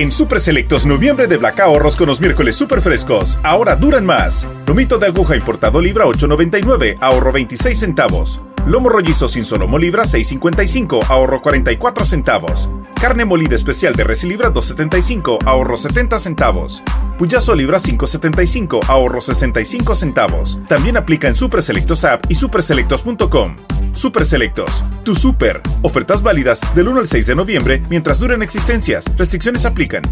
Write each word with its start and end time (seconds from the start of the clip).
En 0.00 0.10
Super 0.10 0.40
Selectos 0.40 0.86
noviembre 0.86 1.26
de 1.26 1.36
Black 1.36 1.60
ahorros 1.60 1.94
con 1.94 2.06
los 2.06 2.20
miércoles 2.20 2.56
super 2.56 2.80
frescos. 2.80 3.38
Ahora 3.42 3.76
duran 3.76 4.06
más. 4.06 4.46
Lomito 4.66 4.96
de 4.96 5.08
aguja 5.08 5.36
importado 5.36 5.78
libra 5.78 6.06
8.99, 6.06 6.96
ahorro 7.02 7.32
26 7.32 7.78
centavos. 7.78 8.40
Lomo 8.66 8.88
rollizo 8.88 9.28
sin 9.28 9.44
solomo 9.44 9.76
libra 9.76 10.04
6.55, 10.04 11.04
ahorro 11.10 11.42
44 11.42 12.06
centavos. 12.06 12.70
Carne 12.98 13.26
molida 13.26 13.56
especial 13.56 13.94
de 13.94 14.04
res 14.04 14.24
libra 14.24 14.50
2.75, 14.50 15.44
ahorro 15.44 15.76
70 15.76 16.18
centavos. 16.18 16.82
Puyazo 17.18 17.54
libra 17.54 17.76
5.75, 17.76 18.80
ahorro 18.88 19.20
65 19.20 19.94
centavos. 19.94 20.58
También 20.66 20.96
aplica 20.96 21.28
en 21.28 21.34
Super 21.34 21.62
Selectos 21.62 22.04
App 22.04 22.24
y 22.30 22.36
superselectos.com. 22.36 23.56
Super 23.92 24.24
Selectos, 24.24 24.82
tu 25.04 25.14
super. 25.14 25.60
Ofertas 25.82 26.22
válidas 26.22 26.60
del 26.74 26.88
1 26.88 27.00
al 27.00 27.06
6 27.06 27.26
de 27.26 27.34
noviembre 27.34 27.82
mientras 27.88 28.18
duren 28.18 28.42
existencias. 28.42 29.04
Restricciones 29.16 29.64
aplican. 29.64 30.02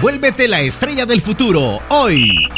Vuélvete 0.00 0.48
la 0.48 0.60
estrella 0.60 1.04
del 1.04 1.20
futuro 1.20 1.80
hoy. 1.88 2.48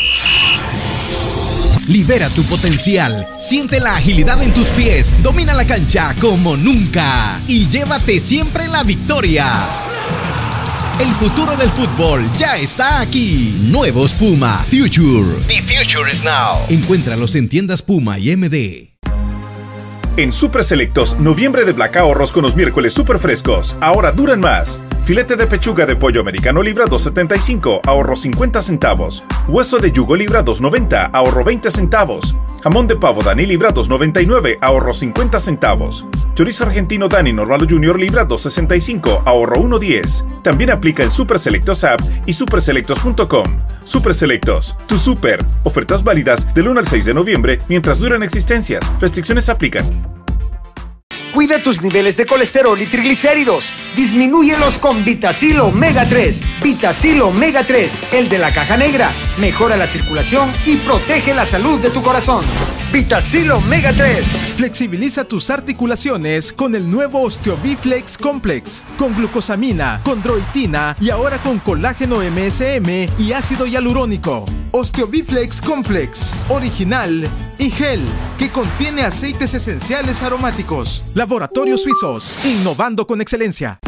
Libera 1.89 2.29
tu 2.29 2.45
potencial, 2.45 3.27
siente 3.41 3.81
la 3.81 3.97
agilidad 3.97 4.41
en 4.41 4.55
tus 4.55 4.69
pies, 4.69 5.21
domina 5.23 5.53
la 5.53 5.67
cancha 5.67 6.15
como 6.21 6.57
nunca 6.57 7.41
y 7.49 7.69
llévate 7.69 8.21
siempre 8.21 8.69
la 8.69 8.85
victoria. 8.85 9.82
El 11.03 11.09
futuro 11.15 11.57
del 11.57 11.69
fútbol 11.71 12.31
ya 12.35 12.57
está 12.59 13.01
aquí. 13.01 13.53
Nuevos 13.73 14.15
Puma 14.15 14.59
Future. 14.59 15.35
The 15.49 15.61
future 15.63 16.09
is 16.09 16.23
now. 16.23 16.65
Encuéntralos 16.69 17.35
en 17.35 17.49
tiendas 17.49 17.83
Puma 17.83 18.21
y 18.21 18.37
MD. 18.37 18.93
En 20.17 20.33
Super 20.33 20.63
Selectos, 20.63 21.19
noviembre 21.19 21.65
de 21.65 21.73
Black 21.73 21.97
Ahorros 21.97 22.31
con 22.31 22.45
los 22.45 22.55
miércoles 22.55 22.93
super 22.93 23.19
frescos. 23.19 23.75
Ahora 23.81 24.13
duran 24.13 24.39
más. 24.39 24.79
Filete 25.05 25.35
de 25.35 25.49
pechuga 25.49 25.87
de 25.87 25.97
pollo 25.97 26.21
americano 26.21 26.63
libra 26.63 26.85
2.75, 26.85 27.81
ahorro 27.85 28.15
50 28.15 28.63
centavos. 28.63 29.25
Hueso 29.49 29.79
de 29.79 29.91
yugo 29.91 30.15
libra 30.15 30.45
2.90, 30.45 31.11
ahorro 31.13 31.43
20 31.43 31.69
centavos. 31.73 32.37
Jamón 32.63 32.87
de 32.87 32.95
pavo 32.95 33.23
Dani 33.23 33.45
libra 33.45 33.75
2.99, 33.75 34.59
ahorro 34.61 34.95
50 34.95 35.41
centavos. 35.41 36.07
Chorizo 36.35 36.65
argentino 36.65 37.09
Dani 37.09 37.33
Normal 37.33 37.67
Junior 37.69 37.99
libra 37.99 38.27
2.65, 38.27 39.23
ahorro 39.27 39.57
1.10. 39.57 40.43
También 40.43 40.71
aplica 40.71 41.03
en 41.03 41.11
Super 41.11 41.41
Selectos 41.41 41.83
App 41.83 42.01
y 42.25 42.33
superselectos.com. 42.33 43.45
Super 43.85 44.15
Selectos, 44.15 44.77
tu 44.87 44.97
super. 44.97 45.45
Ofertas 45.65 46.05
válidas 46.05 46.55
del 46.55 46.69
1 46.69 46.79
al 46.79 46.87
6 46.87 47.05
de 47.05 47.15
noviembre 47.15 47.59
mientras 47.69 47.99
duran 47.99 48.23
existencias. 48.23 48.81
Restricciones 49.01 49.49
aplican. 49.49 50.22
Cuida 51.33 51.63
tus 51.63 51.81
niveles 51.81 52.19
de 52.19 52.27
colesterol 52.27 52.79
y 52.79 52.87
triglicéridos. 52.87 53.73
Disminúyelos 53.97 54.79
con 54.79 55.03
Vitacil 55.03 55.61
Omega 55.61 56.07
3. 56.07 56.43
Vitacil 56.63 57.23
Omega 57.23 57.65
3, 57.67 58.13
el 58.13 58.29
de 58.29 58.39
la 58.39 58.53
caja 58.53 58.77
negra. 58.77 59.11
Mejora 59.39 59.79
la 59.79 59.87
circulación 59.87 60.51
y 60.67 60.77
protege 60.77 61.33
la 61.33 61.47
salud 61.47 61.81
de 61.81 61.89
tu 61.89 62.03
corazón. 62.03 62.45
Vitacil 62.93 63.51
Omega 63.51 63.95
3. 63.95 64.27
Flexibiliza 64.57 65.25
tus 65.25 65.49
articulaciones 65.49 66.53
con 66.53 66.75
el 66.75 66.91
nuevo 66.91 67.23
Osteobiflex 67.23 68.19
Complex. 68.19 68.83
Con 68.99 69.17
glucosamina, 69.17 70.01
condroitina 70.05 70.95
y 71.01 71.09
ahora 71.09 71.39
con 71.39 71.59
colágeno 71.61 72.19
MSM 72.19 73.09
y 73.19 73.33
ácido 73.33 73.67
hialurónico. 73.67 74.45
Osteobiflex 74.73 75.63
Complex. 75.63 76.35
Original 76.51 77.27
y 77.59 77.71
gel 77.71 78.03
que 78.39 78.51
contiene 78.51 79.03
aceites 79.03 79.55
esenciales 79.55 80.23
aromáticos. 80.23 81.05
Laboratorios 81.23 81.85
Suizos, 81.85 82.37
innovando 82.45 83.07
con 83.07 83.21
excelencia. 83.21 83.79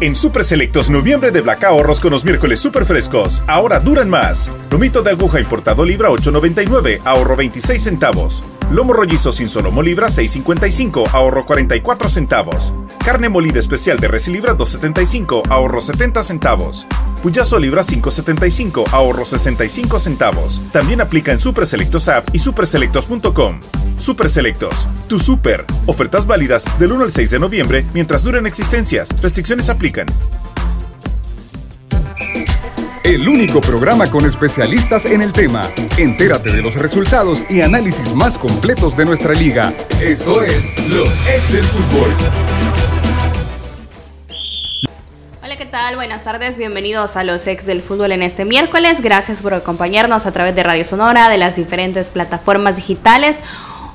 En 0.00 0.14
Super 0.14 0.44
Selectos 0.44 0.88
noviembre 0.88 1.32
de 1.32 1.40
Black 1.40 1.64
Ahorros 1.64 1.98
con 1.98 2.12
los 2.12 2.22
miércoles 2.22 2.60
super 2.60 2.84
frescos. 2.84 3.42
Ahora 3.48 3.80
duran 3.80 4.08
más. 4.08 4.48
Lomito 4.70 5.02
de 5.02 5.10
aguja 5.10 5.40
importado 5.40 5.84
libra 5.84 6.10
8.99, 6.10 7.00
ahorro 7.04 7.34
26 7.34 7.82
centavos. 7.82 8.44
Lomo 8.70 8.92
rollizo 8.92 9.32
sin 9.32 9.48
solomo 9.48 9.82
libra 9.82 10.06
6.55, 10.06 11.08
ahorro 11.12 11.44
44 11.44 12.08
centavos. 12.08 12.72
Carne 13.04 13.28
molida 13.28 13.58
especial 13.58 13.98
de 13.98 14.06
res 14.06 14.28
libra 14.28 14.56
2.75, 14.56 15.42
ahorro 15.50 15.80
70 15.80 16.22
centavos. 16.22 16.86
Puyazo 17.20 17.58
libra 17.58 17.82
5.75, 17.82 18.84
ahorro 18.92 19.24
65 19.24 19.98
centavos. 19.98 20.60
También 20.70 21.00
aplica 21.00 21.32
en 21.32 21.40
Super 21.40 21.66
Selectos 21.66 22.06
App 22.08 22.28
y 22.32 22.38
superselectos.com. 22.38 23.60
Super 23.98 24.30
Selectos, 24.30 24.86
tu 25.08 25.18
super. 25.18 25.64
Ofertas 25.86 26.26
válidas 26.26 26.64
del 26.78 26.92
1 26.92 27.04
al 27.04 27.10
6 27.10 27.30
de 27.30 27.38
noviembre 27.40 27.84
mientras 27.92 28.22
duren 28.22 28.46
existencias. 28.46 29.08
Restricciones 29.20 29.68
aplican. 29.68 30.06
El 33.04 33.28
único 33.28 33.60
programa 33.60 34.08
con 34.08 34.24
especialistas 34.26 35.06
en 35.06 35.22
el 35.22 35.32
tema. 35.32 35.68
Entérate 35.98 36.52
de 36.52 36.62
los 36.62 36.76
resultados 36.76 37.42
y 37.50 37.60
análisis 37.60 38.14
más 38.14 38.38
completos 38.38 38.96
de 38.96 39.04
nuestra 39.04 39.34
liga. 39.34 39.74
Esto 40.00 40.40
es 40.44 40.72
Los 40.88 41.08
Ex 41.26 41.52
del 41.52 41.64
Fútbol. 41.64 42.10
Hola, 45.42 45.56
¿qué 45.56 45.66
tal? 45.66 45.96
Buenas 45.96 46.22
tardes, 46.22 46.56
bienvenidos 46.56 47.16
a 47.16 47.24
los 47.24 47.44
ex 47.48 47.66
del 47.66 47.82
fútbol 47.82 48.12
en 48.12 48.22
este 48.22 48.44
miércoles. 48.44 49.00
Gracias 49.00 49.42
por 49.42 49.52
acompañarnos 49.54 50.24
a 50.26 50.30
través 50.30 50.54
de 50.54 50.62
Radio 50.62 50.84
Sonora, 50.84 51.28
de 51.28 51.38
las 51.38 51.56
diferentes 51.56 52.10
plataformas 52.10 52.76
digitales. 52.76 53.42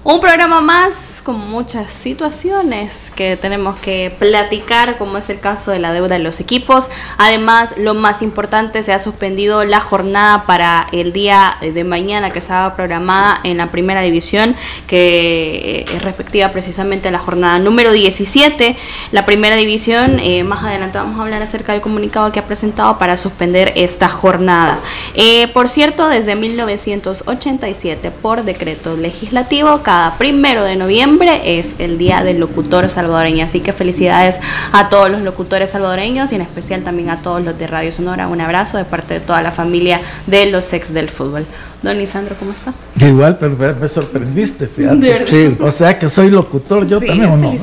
Un 0.10 0.22
programa 0.22 0.62
más 0.62 1.20
con 1.22 1.38
muchas 1.38 1.92
situaciones 1.92 3.12
que 3.14 3.36
tenemos 3.36 3.76
que 3.76 4.10
platicar, 4.18 4.98
como 4.98 5.18
es 5.18 5.30
el 5.30 5.42
caso 5.42 5.70
de 5.70 5.80
la 5.80 5.92
deuda 5.92 6.16
de 6.16 6.24
los 6.24 6.40
equipos. 6.40 6.90
Además, 7.18 7.76
lo 7.78 7.94
más 7.94 8.22
importante, 8.22 8.84
se 8.84 8.94
ha 8.94 9.00
suspendido 9.00 9.66
la 9.66 9.82
jornada 9.82 10.46
para 10.46 10.88
el 10.94 11.12
día 11.12 11.58
de 11.60 11.84
mañana 11.84 12.30
que 12.30 12.40
estaba 12.40 12.74
programada 12.78 13.42
en 13.44 13.58
la 13.58 13.68
primera 13.68 14.00
división, 14.00 14.56
que 14.88 15.86
es 15.94 16.02
respectiva 16.02 16.52
precisamente 16.52 17.10
a 17.10 17.12
la 17.12 17.20
jornada 17.20 17.60
número 17.60 17.92
17. 17.92 18.78
La 19.12 19.26
primera 19.26 19.58
división, 19.58 20.20
eh, 20.20 20.46
más 20.46 20.64
adelante 20.64 21.00
vamos 21.00 21.20
a 21.20 21.24
hablar 21.24 21.42
acerca 21.42 21.74
del 21.74 21.82
comunicado 21.82 22.32
que 22.32 22.40
ha 22.40 22.46
presentado 22.46 22.98
para 22.98 23.18
suspender 23.18 23.74
esta 23.76 24.08
jornada. 24.08 24.80
Eh, 25.16 25.50
por 25.50 25.68
cierto, 25.68 26.08
desde 26.08 26.38
1987, 26.38 28.10
por 28.10 28.46
decreto 28.46 28.96
legislativo, 28.96 29.84
cada 29.84 29.97
primero 30.18 30.64
de 30.64 30.76
noviembre 30.76 31.60
es 31.60 31.76
el 31.80 31.98
Día 31.98 32.24
del 32.24 32.40
Locutor 32.40 32.90
Salvadoreño. 32.90 33.44
Así 33.44 33.60
que 33.60 33.74
felicidades 33.74 34.40
a 34.72 34.90
todos 34.90 35.10
los 35.10 35.22
locutores 35.22 35.72
salvadoreños 35.72 36.32
y 36.32 36.36
en 36.36 36.42
especial 36.42 36.84
también 36.84 37.10
a 37.10 37.22
todos 37.22 37.44
los 37.44 37.58
de 37.58 37.68
Radio 37.68 37.92
Sonora. 37.92 38.28
Un 38.28 38.42
abrazo 38.42 38.78
de 38.78 38.86
parte 38.86 39.16
de 39.16 39.20
toda 39.20 39.42
la 39.42 39.52
familia 39.52 40.02
de 40.26 40.46
los 40.48 40.72
ex 40.74 40.94
del 40.94 41.10
fútbol. 41.10 41.46
Don 41.82 41.98
Lisandro, 41.98 42.36
¿cómo 42.38 42.52
está? 42.52 42.74
Igual, 43.00 43.38
pero 43.38 43.76
me 43.76 43.88
sorprendiste, 43.88 44.68
fíjate. 44.68 45.58
O 45.60 45.72
sea 45.72 45.98
que 46.00 46.10
soy 46.10 46.30
locutor 46.30 46.88
yo 46.88 47.00
también, 47.00 47.30
¿o 47.30 47.38
no? 47.38 47.54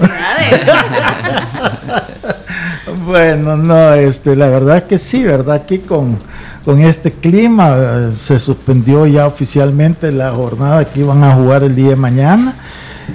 bueno, 3.06 3.56
no, 3.56 3.94
este, 3.94 4.36
la 4.36 4.48
verdad 4.48 4.78
es 4.78 4.84
que 4.84 4.98
sí, 4.98 5.24
¿verdad? 5.24 5.56
Aquí 5.56 5.78
con 5.78 6.18
con 6.64 6.80
este 6.80 7.12
clima. 7.12 7.76
Eh, 7.76 8.12
se 8.12 8.38
suspendió 8.38 9.06
ya 9.06 9.26
oficialmente 9.26 10.10
la 10.12 10.32
jornada 10.32 10.84
que 10.84 11.00
iban 11.00 11.22
a 11.24 11.34
jugar 11.34 11.62
el 11.62 11.74
día 11.74 11.90
de 11.90 11.96
mañana. 11.96 12.54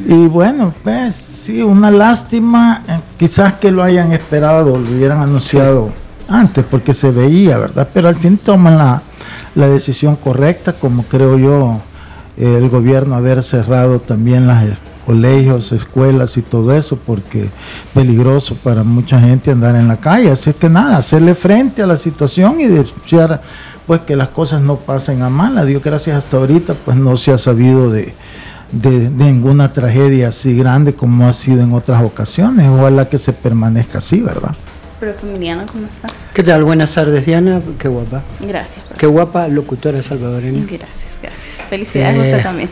Y 0.07 0.28
bueno, 0.28 0.74
pues 0.84 1.16
sí, 1.16 1.62
una 1.62 1.92
lástima. 1.92 2.84
Eh, 2.88 3.00
quizás 3.18 3.54
que 3.56 3.72
lo 3.72 3.84
hayan 3.84 4.12
esperado, 4.12 4.78
lo 4.78 4.90
hubieran 4.90 5.22
anunciado 5.22 5.92
antes, 6.28 6.63
porque 6.69 6.94
se 6.94 7.12
veía, 7.12 7.57
¿verdad? 7.57 7.90
Pero 7.94 8.07
al 8.07 8.16
fin 8.16 8.38
toman 8.38 8.78
la, 8.78 9.01
la 9.56 9.68
decisión 9.68 10.16
correcta, 10.16 10.74
como 10.74 11.04
creo 11.04 11.38
yo, 11.40 11.81
el 12.38 12.69
gobierno 12.69 13.16
haber 13.16 13.44
cerrado 13.44 14.00
también 14.00 14.48
las 14.48 14.63
colegios, 15.09 15.71
escuelas 15.71 16.38
y 16.38 16.44
todo 16.44 16.71
eso, 16.71 16.95
porque 16.95 17.45
es 17.45 17.50
peligroso 17.95 18.53
para 18.53 18.83
mucha 18.83 19.19
gente 19.19 19.50
andar 19.50 19.75
en 19.75 19.88
la 19.88 19.97
calle. 19.97 20.29
Así 20.29 20.53
que 20.53 20.69
nada, 20.69 20.97
hacerle 20.97 21.33
frente 21.33 21.81
a 21.81 21.88
la 21.88 21.97
situación 21.97 22.61
y 22.61 22.67
denunciar 22.67 23.41
pues 23.88 24.01
que 24.01 24.15
las 24.15 24.27
cosas 24.27 24.61
no 24.61 24.75
pasen 24.75 25.23
a 25.23 25.29
mal. 25.31 25.57
A 25.57 25.65
Dios 25.65 25.81
gracias 25.81 26.15
hasta 26.15 26.38
ahorita 26.38 26.75
pues 26.85 26.95
no 26.95 27.17
se 27.17 27.31
ha 27.31 27.39
sabido 27.39 27.89
de, 27.89 28.13
de, 28.71 29.09
ninguna 29.09 29.73
tragedia 29.73 30.27
así 30.27 30.56
grande 30.56 30.94
como 30.94 31.27
ha 31.27 31.33
sido 31.33 31.63
en 31.63 31.73
otras 31.73 32.03
ocasiones. 32.03 32.69
Ojalá 32.69 33.09
que 33.09 33.17
se 33.17 33.33
permanezca 33.33 33.97
así, 33.97 34.21
¿verdad? 34.21 34.56
Emiliano, 35.23 35.65
¿cómo 35.71 35.88
está? 35.88 36.07
¿Qué 36.35 36.44
tal? 36.44 36.63
Buenas 36.65 36.94
tardes, 36.94 37.25
Diana. 37.25 37.61
Qué 37.79 37.88
guapa. 37.88 38.21
Gracias. 38.41 38.85
Qué 38.95 39.07
guapa 39.07 39.47
locutora 39.47 40.03
salvadoreña. 40.03 40.65
Gracias, 40.69 41.06
gracias. 41.23 41.49
Felicidades 41.69 42.18
a 42.18 42.21
usted 42.21 42.44
también. 42.44 42.69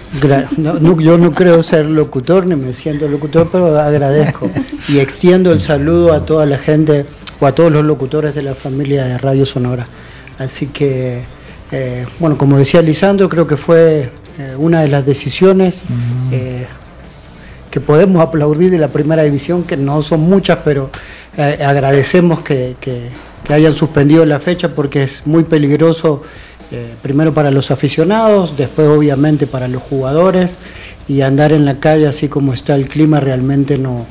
yo 0.99 1.17
no 1.17 1.31
creo 1.31 1.61
ser 1.63 1.85
locutor, 1.85 2.45
ni 2.45 2.55
me 2.55 2.73
siento 2.73 3.07
locutor, 3.07 3.49
pero 3.51 3.79
agradezco 3.79 4.49
y 4.87 4.99
extiendo 4.99 5.51
el 5.51 5.61
saludo 5.61 6.13
a 6.13 6.25
toda 6.25 6.45
la 6.45 6.57
gente 6.57 7.05
o 7.39 7.45
a 7.45 7.53
todos 7.53 7.71
los 7.71 7.85
locutores 7.85 8.33
de 8.33 8.41
la 8.41 8.55
familia 8.55 9.05
de 9.05 9.17
Radio 9.17 9.45
Sonora. 9.45 9.87
Así 10.39 10.67
que, 10.67 11.21
eh, 11.71 12.05
bueno, 12.19 12.37
como 12.37 12.57
decía 12.57 12.81
Lisandro, 12.81 13.29
creo 13.29 13.47
que 13.47 13.57
fue 13.57 14.11
eh, 14.39 14.55
una 14.55 14.81
de 14.81 14.87
las 14.87 15.03
decisiones 15.03 15.81
eh, 16.31 16.67
que 17.71 17.79
podemos 17.79 18.21
aplaudir 18.21 18.69
de 18.69 18.77
la 18.77 18.87
primera 18.87 19.23
división, 19.23 19.63
que 19.63 19.77
no 19.77 20.03
son 20.03 20.21
muchas, 20.21 20.59
pero 20.63 20.91
eh, 21.37 21.57
agradecemos 21.65 22.41
que, 22.41 22.75
hayan 23.49 23.73
suspendido 23.73 24.25
la 24.25 24.39
fecha 24.39 24.75
porque 24.75 25.03
es 25.03 25.25
muy 25.25 25.43
peligroso, 25.43 26.21
eh, 26.71 26.95
primero 27.01 27.33
para 27.33 27.51
los 27.51 27.71
aficionados, 27.71 28.57
después 28.57 28.87
obviamente 28.89 29.47
para 29.47 29.67
los 29.67 29.81
jugadores, 29.81 30.57
y 31.07 31.21
andar 31.21 31.53
en 31.53 31.65
la 31.65 31.79
calle 31.79 32.07
así 32.07 32.27
como 32.27 32.53
está 32.53 32.75
el 32.75 32.87
clima 32.87 33.19
realmente 33.19 33.77
no, 33.77 34.05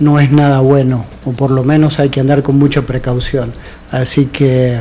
no 0.00 0.20
es 0.20 0.30
nada 0.32 0.60
bueno, 0.60 1.04
o 1.24 1.32
por 1.32 1.50
lo 1.50 1.64
menos 1.64 1.98
hay 1.98 2.10
que 2.10 2.20
andar 2.20 2.42
con 2.42 2.58
mucha 2.58 2.82
precaución. 2.82 3.52
Así 3.90 4.26
que 4.26 4.80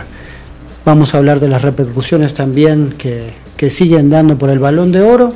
vamos 0.84 1.14
a 1.14 1.20
hablar 1.20 1.40
de 1.40 1.48
las 1.48 1.62
repercusiones 1.62 2.34
también 2.34 2.94
que, 2.98 3.34
que 3.56 3.70
siguen 3.70 4.10
dando 4.10 4.38
por 4.38 4.50
el 4.50 4.60
balón 4.60 4.92
de 4.92 5.02
oro. 5.02 5.34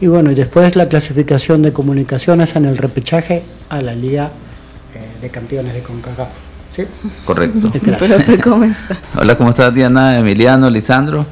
Y 0.00 0.06
bueno, 0.06 0.30
y 0.30 0.34
después 0.34 0.76
la 0.76 0.86
clasificación 0.86 1.62
de 1.62 1.72
comunicaciones 1.72 2.56
en 2.56 2.64
el 2.64 2.76
repechaje 2.76 3.42
a 3.68 3.80
la 3.80 3.94
Liga 3.94 4.30
eh, 4.94 5.20
de 5.20 5.28
Campeones 5.30 5.74
de 5.74 5.80
CONCACAF. 5.80 6.53
¿Sí? 6.74 6.84
Correcto. 7.24 7.70
¿Cómo 8.42 8.64
está? 8.64 8.98
Hola, 9.16 9.36
¿cómo 9.36 9.50
estás 9.50 9.72
Diana, 9.72 10.18
Emiliano, 10.18 10.68
Lisandro? 10.70 11.24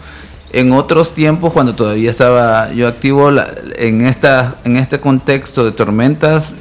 En 0.52 0.70
otros 0.70 1.14
tiempos, 1.14 1.52
cuando 1.52 1.74
todavía 1.74 2.12
estaba 2.12 2.72
yo 2.72 2.86
activo 2.86 3.30
en, 3.76 4.06
esta, 4.06 4.56
en 4.64 4.76
este 4.76 5.00
contexto 5.00 5.64
de 5.64 5.72
tormentas, 5.72 6.54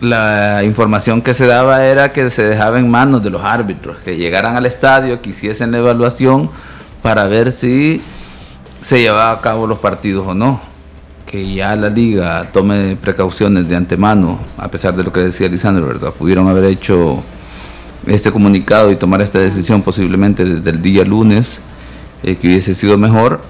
la 0.00 0.64
información 0.64 1.22
que 1.22 1.34
se 1.34 1.46
daba 1.46 1.84
era 1.84 2.12
que 2.12 2.30
se 2.30 2.42
dejaba 2.42 2.80
en 2.80 2.90
manos 2.90 3.22
de 3.22 3.30
los 3.30 3.42
árbitros, 3.42 3.98
que 3.98 4.16
llegaran 4.16 4.56
al 4.56 4.66
estadio, 4.66 5.20
que 5.22 5.30
hiciesen 5.30 5.70
la 5.70 5.78
evaluación 5.78 6.50
para 7.02 7.26
ver 7.26 7.52
si 7.52 8.02
se 8.82 9.00
llevaba 9.02 9.32
a 9.32 9.40
cabo 9.40 9.68
los 9.68 9.78
partidos 9.78 10.26
o 10.26 10.34
no. 10.34 10.60
Que 11.26 11.54
ya 11.54 11.76
la 11.76 11.90
liga 11.90 12.46
tome 12.52 12.96
precauciones 12.96 13.68
de 13.68 13.76
antemano, 13.76 14.40
a 14.56 14.66
pesar 14.66 14.96
de 14.96 15.04
lo 15.04 15.12
que 15.12 15.20
decía 15.20 15.48
Lisandro, 15.48 15.86
¿verdad? 15.86 16.10
Pudieron 16.10 16.48
haber 16.48 16.64
hecho 16.64 17.22
este 18.06 18.30
comunicado 18.30 18.90
y 18.90 18.96
tomar 18.96 19.20
esta 19.20 19.38
decisión 19.38 19.82
posiblemente 19.82 20.44
desde 20.44 20.70
el 20.70 20.82
día 20.82 21.04
lunes, 21.04 21.58
eh, 22.22 22.36
que 22.36 22.48
hubiese 22.48 22.74
sido 22.74 22.96
mejor, 22.96 23.40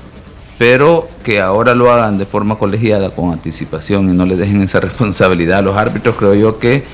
pero 0.58 1.08
que 1.22 1.40
ahora 1.40 1.74
lo 1.74 1.92
hagan 1.92 2.18
de 2.18 2.26
forma 2.26 2.56
colegiada, 2.56 3.10
con 3.10 3.32
anticipación 3.32 4.10
y 4.10 4.14
no 4.14 4.24
le 4.24 4.36
dejen 4.36 4.62
esa 4.62 4.80
responsabilidad 4.88 5.58
a 5.58 5.62
los 5.62 5.76
árbitros, 5.76 6.16
creo 6.16 6.34
yo 6.34 6.58
que 6.58 6.84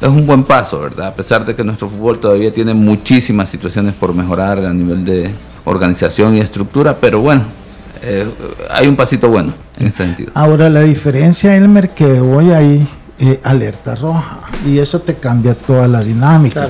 es 0.00 0.08
un 0.08 0.26
buen 0.26 0.44
paso, 0.44 0.80
¿verdad? 0.80 1.08
A 1.08 1.14
pesar 1.14 1.44
de 1.44 1.56
que 1.56 1.64
nuestro 1.64 1.88
fútbol 1.88 2.20
todavía 2.20 2.52
tiene 2.52 2.72
muchísimas 2.72 3.48
situaciones 3.48 3.94
por 3.94 4.14
mejorar 4.14 4.58
a 4.64 4.72
nivel 4.72 5.04
de 5.04 5.30
organización 5.64 6.36
y 6.36 6.40
estructura, 6.40 6.94
pero 6.94 7.20
bueno, 7.20 7.42
eh, 8.02 8.26
hay 8.70 8.86
un 8.86 8.94
pasito 8.94 9.28
bueno 9.28 9.52
en 9.80 9.88
este 9.88 10.04
sentido. 10.04 10.30
Ahora 10.34 10.70
la 10.70 10.82
diferencia, 10.82 11.56
Elmer, 11.56 11.90
que 11.90 12.20
hoy 12.20 12.52
hay 12.52 12.86
eh, 13.18 13.40
alerta 13.42 13.94
roja 13.94 14.40
y 14.66 14.78
eso 14.78 15.00
te 15.00 15.14
cambia 15.16 15.54
toda 15.54 15.88
la 15.88 16.02
dinámica. 16.02 16.68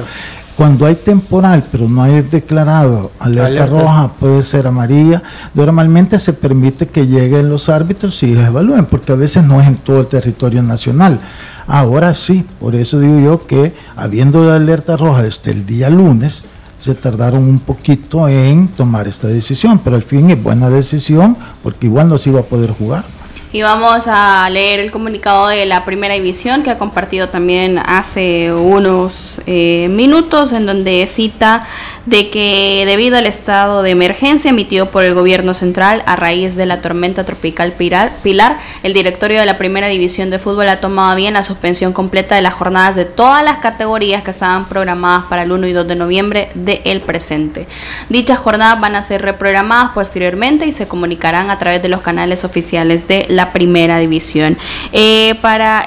Cuando 0.56 0.87
hay 0.87 0.97
temporal, 0.97 1.65
pero 1.71 1.89
no 1.89 2.03
hay 2.03 2.23
declarado 2.23 3.12
alerta, 3.21 3.67
roja, 3.67 4.09
puede 4.19 4.43
ser 4.43 4.67
amarilla, 4.67 5.23
normalmente 5.55 6.19
se 6.19 6.33
permite 6.33 6.89
que 6.89 7.06
lleguen 7.06 7.49
los 7.49 7.69
árbitros 7.69 8.21
y 8.25 8.37
evalúen, 8.37 8.87
porque 8.87 9.12
a 9.12 9.15
veces 9.15 9.45
no 9.45 9.61
es 9.61 9.69
en 9.69 9.77
todo 9.77 10.00
el 10.00 10.09
territorio 10.09 10.62
nacional. 10.65 11.21
Ahora 11.69 12.12
sí, 12.12 12.45
por 12.59 12.75
eso 12.75 12.99
digo 12.99 13.21
yo 13.21 13.47
que 13.47 13.73
habiendo 13.95 14.45
la 14.45 14.56
alerta 14.56 14.97
roja 14.97 15.23
desde 15.23 15.53
el 15.53 15.65
día 15.65 15.91
lunes, 15.91 16.43
se 16.79 16.95
tardaron 16.95 17.45
un 17.45 17.61
poquito 17.61 18.27
en 18.29 18.69
tomar 18.69 19.06
esta 19.06 19.29
decisión, 19.29 19.81
pero 19.83 19.97
al 19.97 20.03
fin 20.03 20.31
es 20.31 20.43
buena 20.43 20.71
decisión 20.71 21.37
porque 21.62 21.87
igual 21.87 22.09
no 22.09 22.19
se 22.19 22.31
iba 22.31 22.41
a 22.41 22.45
poder 22.45 22.71
jugar. 22.71 23.05
Y 23.50 23.62
vamos 23.62 24.05
a 24.09 24.47
leer 24.50 24.79
el 24.79 24.91
comunicado 24.91 25.49
de 25.49 25.65
la 25.65 25.87
primera 25.87 26.12
división 26.12 26.62
que 26.62 26.71
ha 26.71 26.77
compartido 26.77 27.31
también 27.31 27.79
hace 27.79 28.53
unos 28.53 29.41
eh, 29.47 29.89
minutos 29.89 30.53
en 30.53 30.67
donde 30.67 31.06
cita 31.06 31.67
de 32.05 32.29
que 32.29 32.85
debido 32.87 33.17
al 33.17 33.27
estado 33.27 33.83
de 33.83 33.91
emergencia 33.91 34.50
emitido 34.50 34.91
por 34.91 35.05
el 35.05 35.15
gobierno 35.15 35.55
central 35.55 36.02
a 36.05 36.14
raíz 36.14 36.57
de 36.57 36.67
la 36.67 36.83
tormenta 36.83 37.25
tropical 37.25 37.73
Pilar, 37.73 38.59
el 38.83 38.93
directorio 38.93 39.40
de 39.40 39.47
la 39.47 39.57
primera 39.57 39.88
división 39.88 40.28
de 40.28 40.38
fútbol 40.38 40.69
ha 40.69 40.81
tomado 40.81 41.17
bien 41.17 41.33
la 41.33 41.43
suspensión 41.43 41.95
completa 41.95 42.35
de 42.35 42.43
las 42.43 42.52
jornadas 42.52 42.97
de 42.97 43.07
todas 43.07 43.43
las 43.43 43.59
categorías 43.59 44.23
que 44.23 44.31
estaban 44.31 44.67
programadas 44.67 45.25
para 45.25 45.45
el 45.45 45.52
1 45.52 45.67
y 45.69 45.73
2 45.73 45.88
de 45.88 45.97
noviembre 45.97 46.50
del 46.55 47.00
presente. 47.00 47.67
Dichas 48.11 48.38
jornadas 48.38 48.78
van 48.78 48.95
a 48.95 49.02
ser 49.02 49.23
reprogramadas 49.23 49.93
posteriormente 49.93 50.67
y 50.67 50.73
se 50.73 50.87
comunicarán 50.87 51.50
a 51.50 51.59
través 51.59 51.83
de 51.83 51.88
los 51.88 52.02
canales 52.02 52.45
oficiales 52.45 53.09
de 53.09 53.26
la 53.38 53.38
la 53.38 53.52
primera 53.52 53.99
división. 53.99 54.59
Eh, 54.92 55.37
para 55.40 55.85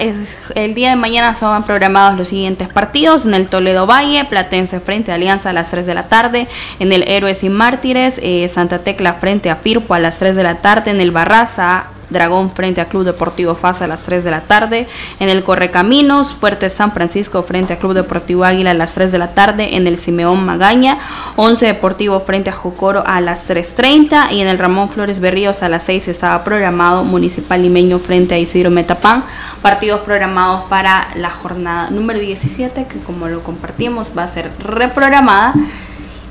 el 0.55 0.73
día 0.73 0.91
de 0.91 0.95
mañana 0.95 1.33
son 1.33 1.63
programados 1.63 2.17
los 2.17 2.29
siguientes 2.29 2.69
partidos. 2.69 3.25
En 3.25 3.33
el 3.33 3.47
Toledo 3.47 3.85
Valle, 3.85 4.23
Platense 4.23 4.79
frente 4.79 5.11
a 5.11 5.15
Alianza 5.15 5.49
a 5.49 5.53
las 5.53 5.69
3 5.69 5.85
de 5.85 5.93
la 5.93 6.03
tarde. 6.03 6.47
En 6.79 6.93
el 6.93 7.03
Héroes 7.07 7.43
y 7.43 7.49
Mártires, 7.49 8.21
eh, 8.23 8.47
Santa 8.47 8.79
Tecla 8.79 9.15
frente 9.15 9.49
a 9.49 9.57
Firpo 9.57 9.93
a 9.93 9.99
las 9.99 10.17
3 10.17 10.37
de 10.37 10.43
la 10.43 10.55
tarde. 10.55 10.91
En 10.91 11.01
el 11.01 11.11
Barraza 11.11 11.87
Dragón 12.11 12.51
frente 12.51 12.81
a 12.81 12.85
Club 12.85 13.05
Deportivo 13.05 13.55
FAS 13.55 13.81
a 13.81 13.87
las 13.87 14.03
3 14.03 14.23
de 14.23 14.31
la 14.31 14.41
tarde. 14.41 14.87
En 15.19 15.29
el 15.29 15.43
Correcaminos, 15.43 16.33
Fuerte 16.33 16.69
San 16.69 16.91
Francisco 16.91 17.41
frente 17.43 17.73
a 17.73 17.79
Club 17.79 17.93
Deportivo 17.93 18.43
Águila 18.43 18.71
a 18.71 18.75
las 18.75 18.93
3 18.93 19.11
de 19.11 19.17
la 19.17 19.33
tarde. 19.33 19.75
En 19.75 19.87
el 19.87 19.97
Simeón 19.97 20.45
Magaña, 20.45 20.99
11 21.37 21.65
Deportivo 21.65 22.19
frente 22.19 22.49
a 22.49 22.53
Jocoro 22.53 23.03
a 23.05 23.21
las 23.21 23.49
3.30. 23.49 24.31
Y 24.31 24.41
en 24.41 24.47
el 24.47 24.59
Ramón 24.59 24.89
Flores 24.89 25.19
Berríos 25.19 25.63
a 25.63 25.69
las 25.69 25.83
6 25.83 26.09
estaba 26.09 26.43
programado 26.43 27.03
Municipal 27.03 27.61
Limeño 27.61 27.99
frente 27.99 28.35
a 28.35 28.39
Isidro 28.39 28.69
Metapán. 28.69 29.23
Partidos 29.61 30.01
programados 30.01 30.65
para 30.65 31.07
la 31.15 31.29
jornada 31.29 31.89
número 31.89 32.19
17, 32.19 32.85
que 32.87 32.99
como 32.99 33.27
lo 33.27 33.41
compartimos 33.43 34.11
va 34.17 34.23
a 34.23 34.27
ser 34.27 34.51
reprogramada. 34.59 35.53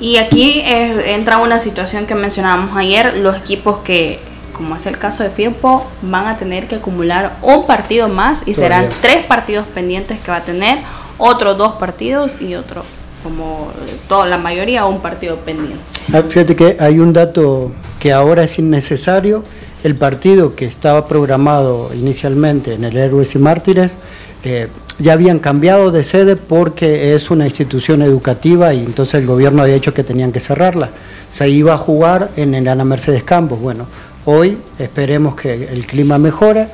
Y 0.00 0.16
aquí 0.16 0.60
eh, 0.60 1.14
entra 1.14 1.38
una 1.38 1.58
situación 1.58 2.06
que 2.06 2.14
mencionábamos 2.14 2.74
ayer, 2.76 3.18
los 3.18 3.36
equipos 3.36 3.80
que 3.80 4.18
como 4.60 4.76
es 4.76 4.84
el 4.84 4.98
caso 4.98 5.22
de 5.22 5.30
Firpo, 5.30 5.86
van 6.02 6.26
a 6.26 6.36
tener 6.36 6.68
que 6.68 6.74
acumular 6.74 7.32
un 7.40 7.66
partido 7.66 8.10
más 8.10 8.42
y 8.44 8.52
serán 8.52 8.90
tres 9.00 9.24
partidos 9.24 9.64
pendientes 9.66 10.18
que 10.20 10.30
va 10.30 10.36
a 10.36 10.42
tener, 10.42 10.80
otros 11.16 11.56
dos 11.56 11.76
partidos 11.76 12.42
y 12.42 12.56
otro, 12.56 12.82
como 13.22 13.72
toda 14.06 14.26
la 14.26 14.36
mayoría, 14.36 14.84
un 14.84 15.00
partido 15.00 15.36
pendiente. 15.36 15.78
Ah, 16.12 16.22
fíjate 16.28 16.54
que 16.54 16.76
hay 16.78 16.98
un 16.98 17.14
dato 17.14 17.72
que 17.98 18.12
ahora 18.12 18.44
es 18.44 18.58
innecesario. 18.58 19.42
El 19.82 19.94
partido 19.94 20.54
que 20.54 20.66
estaba 20.66 21.06
programado 21.06 21.90
inicialmente 21.94 22.74
en 22.74 22.84
el 22.84 22.98
Héroes 22.98 23.34
y 23.34 23.38
Mártires 23.38 23.96
eh, 24.44 24.68
ya 24.98 25.14
habían 25.14 25.38
cambiado 25.38 25.90
de 25.90 26.04
sede 26.04 26.36
porque 26.36 27.14
es 27.14 27.30
una 27.30 27.46
institución 27.46 28.02
educativa 28.02 28.74
y 28.74 28.80
entonces 28.80 29.14
el 29.14 29.26
gobierno 29.26 29.62
había 29.62 29.76
dicho 29.76 29.94
que 29.94 30.04
tenían 30.04 30.32
que 30.32 30.40
cerrarla. 30.40 30.90
Se 31.28 31.48
iba 31.48 31.72
a 31.72 31.78
jugar 31.78 32.30
en 32.36 32.54
el 32.54 32.68
Ana 32.68 32.84
Mercedes 32.84 33.22
Campos. 33.22 33.58
Bueno, 33.58 33.86
Hoy 34.24 34.58
esperemos 34.78 35.34
que 35.34 35.68
el 35.72 35.86
clima 35.86 36.18
mejore. 36.18 36.68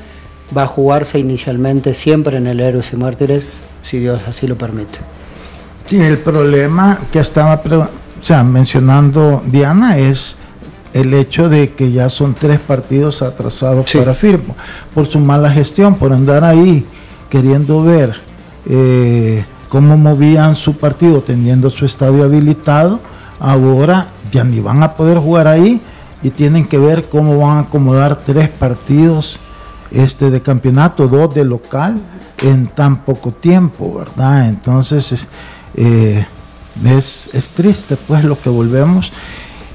Va 0.57 0.63
a 0.63 0.67
jugarse 0.67 1.19
inicialmente 1.19 1.93
siempre 1.93 2.37
en 2.37 2.47
el 2.47 2.61
Héroes 2.61 2.93
y 2.93 2.97
Mártires, 2.97 3.51
si 3.83 3.99
Dios 3.99 4.23
así 4.29 4.47
lo 4.47 4.57
permite. 4.57 5.01
Sí, 5.87 6.01
el 6.01 6.19
problema 6.19 7.01
que 7.11 7.19
estaba 7.19 7.61
mencionando 8.45 9.43
Diana 9.47 9.99
es 9.99 10.37
el 10.93 11.13
hecho 11.15 11.49
de 11.49 11.73
que 11.73 11.91
ya 11.93 12.11
son 12.11 12.35
tres 12.35 12.59
partidos 12.61 13.23
atrasados 13.23 13.93
para 13.93 14.15
Firmo, 14.15 14.57
por 14.95 15.07
su 15.07 15.19
mala 15.19 15.51
gestión, 15.51 15.97
por 15.97 16.13
andar 16.13 16.45
ahí 16.45 16.87
queriendo 17.29 17.83
ver 17.83 18.15
eh, 18.69 19.45
cómo 19.69 19.97
movían 19.97 20.55
su 20.55 20.77
partido 20.77 21.23
teniendo 21.23 21.71
su 21.71 21.85
estadio 21.85 22.25
habilitado, 22.25 23.01
ahora 23.39 24.07
ya 24.33 24.45
ni 24.45 24.61
van 24.61 24.83
a 24.83 24.93
poder 24.93 25.19
jugar 25.19 25.49
ahí 25.49 25.81
y 26.23 26.31
tienen 26.31 26.67
que 26.67 26.79
ver 26.79 27.09
cómo 27.09 27.39
van 27.39 27.59
a 27.59 27.61
acomodar 27.61 28.17
tres 28.17 28.49
partidos 28.49 29.39
este 29.91 30.31
de 30.31 30.41
campeonato, 30.41 31.09
dos 31.09 31.35
de 31.35 31.45
local 31.45 32.01
en 32.43 32.67
tan 32.67 33.05
poco 33.05 33.31
tiempo, 33.33 33.99
¿verdad? 33.99 34.49
Entonces 34.49 35.13
es, 35.13 35.29
eh, 35.75 36.27
es, 36.85 37.31
es, 37.33 37.51
triste 37.51 37.97
pues 37.97 38.25
lo 38.25 38.39
que 38.39 38.51
volvemos 38.51 39.13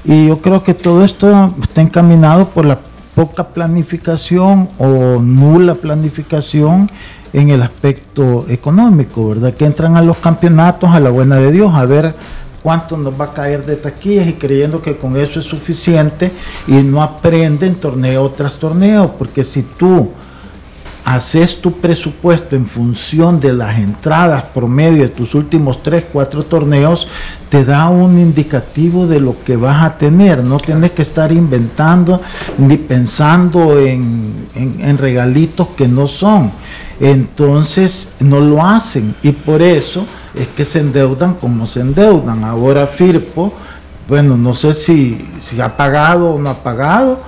y 0.04 0.28
yo 0.28 0.40
creo 0.40 0.62
que 0.62 0.74
todo 0.74 1.04
esto 1.04 1.54
está 1.60 1.80
encaminado 1.80 2.48
por 2.48 2.64
la 2.64 2.78
poca 3.14 3.48
planificación 3.48 4.68
o 4.78 5.20
nula 5.20 5.74
planificación 5.74 6.88
en 7.32 7.50
el 7.50 7.62
aspecto 7.62 8.46
económico, 8.48 9.28
¿verdad? 9.28 9.54
Que 9.54 9.64
entran 9.64 9.96
a 9.96 10.02
los 10.02 10.18
campeonatos 10.18 10.90
a 10.90 11.00
la 11.00 11.10
buena 11.10 11.36
de 11.36 11.50
Dios 11.50 11.74
a 11.74 11.84
ver 11.86 12.14
cuánto 12.62 12.96
nos 12.96 13.18
va 13.20 13.26
a 13.26 13.32
caer 13.32 13.66
de 13.66 13.76
taquillas 13.76 14.28
y 14.28 14.34
creyendo 14.34 14.80
que 14.80 14.96
con 14.96 15.16
eso 15.16 15.40
es 15.40 15.46
suficiente 15.46 16.30
y 16.66 16.74
no 16.82 17.02
aprenden 17.02 17.74
torneo 17.74 18.30
tras 18.30 18.56
torneo, 18.56 19.14
porque 19.18 19.44
si 19.44 19.62
tú 19.62 20.10
haces 21.04 21.60
tu 21.60 21.72
presupuesto 21.72 22.54
en 22.54 22.66
función 22.66 23.40
de 23.40 23.52
las 23.52 23.76
entradas 23.76 24.44
promedio 24.54 25.02
de 25.02 25.08
tus 25.08 25.34
últimos 25.34 25.82
3, 25.82 26.04
4 26.12 26.44
torneos, 26.44 27.08
te 27.48 27.64
da 27.64 27.88
un 27.88 28.18
indicativo 28.18 29.06
de 29.06 29.20
lo 29.20 29.36
que 29.44 29.56
vas 29.56 29.82
a 29.82 29.98
tener. 29.98 30.44
No 30.44 30.58
tienes 30.58 30.92
que 30.92 31.02
estar 31.02 31.32
inventando 31.32 32.20
ni 32.56 32.76
pensando 32.76 33.78
en, 33.78 34.32
en 34.54 34.98
regalitos 34.98 35.68
que 35.76 35.88
no 35.88 36.06
son. 36.06 36.52
Entonces 37.00 38.10
no 38.20 38.40
lo 38.40 38.64
hacen 38.64 39.14
y 39.22 39.32
por 39.32 39.62
eso 39.62 40.06
es 40.34 40.48
que 40.48 40.64
se 40.64 40.80
endeudan 40.80 41.34
como 41.34 41.66
se 41.66 41.80
endeudan. 41.80 42.44
Ahora 42.44 42.86
Firpo, 42.86 43.52
bueno, 44.08 44.36
no 44.36 44.54
sé 44.54 44.74
si, 44.74 45.28
si 45.40 45.60
ha 45.60 45.76
pagado 45.76 46.34
o 46.34 46.38
no 46.38 46.50
ha 46.50 46.62
pagado, 46.62 47.20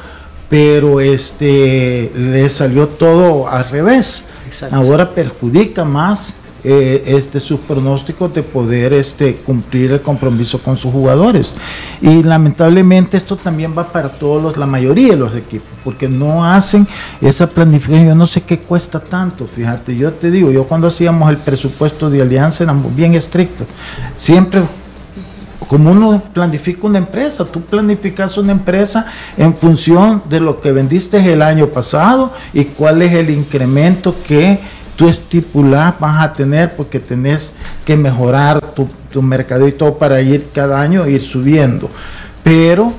pero 0.48 1.00
este 1.00 2.12
le 2.14 2.48
salió 2.48 2.88
todo 2.88 3.48
al 3.48 3.68
revés. 3.68 4.26
Ahora 4.70 5.10
perjudica 5.10 5.84
más 5.84 6.34
eh, 6.66 7.04
este, 7.18 7.40
sus 7.40 7.60
pronósticos 7.60 8.32
de 8.32 8.42
poder 8.42 8.94
este, 8.94 9.36
cumplir 9.36 9.92
el 9.92 10.00
compromiso 10.00 10.58
con 10.58 10.78
sus 10.78 10.90
jugadores. 10.90 11.52
Y 12.00 12.22
lamentablemente 12.22 13.18
esto 13.18 13.36
también 13.36 13.74
va 13.76 13.92
para 13.92 14.08
todos 14.08 14.42
los, 14.42 14.56
la 14.56 14.64
mayoría 14.64 15.10
de 15.10 15.16
los 15.16 15.36
equipos, 15.36 15.68
porque 15.84 16.08
no 16.08 16.42
hacen 16.42 16.88
esa 17.20 17.46
planificación. 17.46 18.06
Yo 18.06 18.14
no 18.14 18.26
sé 18.26 18.40
qué 18.42 18.60
cuesta 18.60 18.98
tanto, 18.98 19.46
fíjate, 19.46 19.94
yo 19.94 20.10
te 20.12 20.30
digo, 20.30 20.50
yo 20.50 20.64
cuando 20.64 20.86
hacíamos 20.86 21.28
el 21.28 21.36
presupuesto 21.36 22.08
de 22.08 22.22
alianza 22.22 22.64
éramos 22.64 22.96
bien 22.96 23.12
estrictos. 23.14 23.66
Siempre 24.16 24.62
como 25.68 25.90
uno 25.92 26.22
planifica 26.32 26.86
una 26.86 26.98
empresa, 26.98 27.44
tú 27.44 27.60
planificas 27.60 28.36
una 28.36 28.52
empresa 28.52 29.06
en 29.36 29.54
función 29.54 30.22
de 30.28 30.40
lo 30.40 30.60
que 30.60 30.72
vendiste 30.72 31.32
el 31.32 31.42
año 31.42 31.68
pasado 31.68 32.32
y 32.52 32.64
cuál 32.64 33.02
es 33.02 33.12
el 33.12 33.30
incremento 33.30 34.14
que 34.26 34.60
tú 34.96 35.08
estipulas 35.08 35.94
vas 35.98 36.22
a 36.22 36.32
tener 36.32 36.74
porque 36.76 37.00
tenés 37.00 37.52
que 37.84 37.96
mejorar 37.96 38.60
tu, 38.74 38.88
tu 39.12 39.22
mercado 39.22 39.66
y 39.66 39.72
todo 39.72 39.98
para 39.98 40.20
ir 40.20 40.48
cada 40.52 40.80
año 40.80 41.06
ir 41.06 41.22
subiendo. 41.22 41.90
Pero 42.42 42.92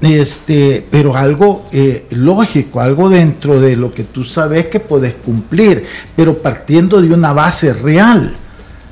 este, 0.00 0.86
pero 0.90 1.16
algo 1.16 1.66
eh, 1.72 2.06
lógico, 2.10 2.80
algo 2.80 3.08
dentro 3.08 3.60
de 3.60 3.74
lo 3.74 3.92
que 3.92 4.04
tú 4.04 4.24
sabes 4.24 4.66
que 4.66 4.78
puedes 4.78 5.14
cumplir, 5.14 5.84
pero 6.14 6.38
partiendo 6.38 7.02
de 7.02 7.12
una 7.12 7.32
base 7.32 7.72
real. 7.72 8.36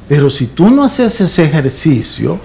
Pero 0.08 0.30
si 0.30 0.48
tú 0.48 0.70
no 0.70 0.84
haces 0.84 1.20
ese 1.20 1.44
ejercicio, 1.44 2.38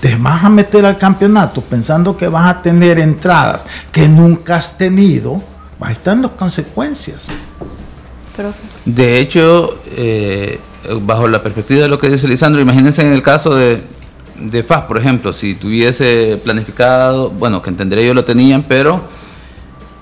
te 0.00 0.16
vas 0.16 0.44
a 0.44 0.48
meter 0.48 0.84
al 0.84 0.98
campeonato 0.98 1.60
pensando 1.62 2.16
que 2.16 2.28
vas 2.28 2.56
a 2.56 2.62
tener 2.62 2.98
entradas 2.98 3.62
que 3.90 4.08
nunca 4.08 4.56
has 4.56 4.76
tenido, 4.76 5.42
va 5.82 5.88
a 5.88 5.92
estar 5.92 6.16
las 6.16 6.32
consecuencias. 6.32 7.28
De 8.84 9.18
hecho, 9.18 9.78
eh, 9.96 10.58
bajo 11.02 11.28
la 11.28 11.42
perspectiva 11.42 11.82
de 11.82 11.88
lo 11.88 11.98
que 11.98 12.08
dice 12.08 12.28
Lisandro, 12.28 12.60
imagínense 12.60 13.02
en 13.02 13.12
el 13.12 13.22
caso 13.22 13.54
de, 13.54 13.82
de 14.38 14.62
FAS, 14.62 14.84
por 14.84 14.98
ejemplo, 14.98 15.32
si 15.32 15.54
tuviese 15.54 16.38
planificado, 16.42 17.30
bueno, 17.30 17.62
que 17.62 17.70
entenderé 17.70 18.06
yo 18.06 18.14
lo 18.14 18.24
tenían, 18.24 18.64
pero 18.64 19.02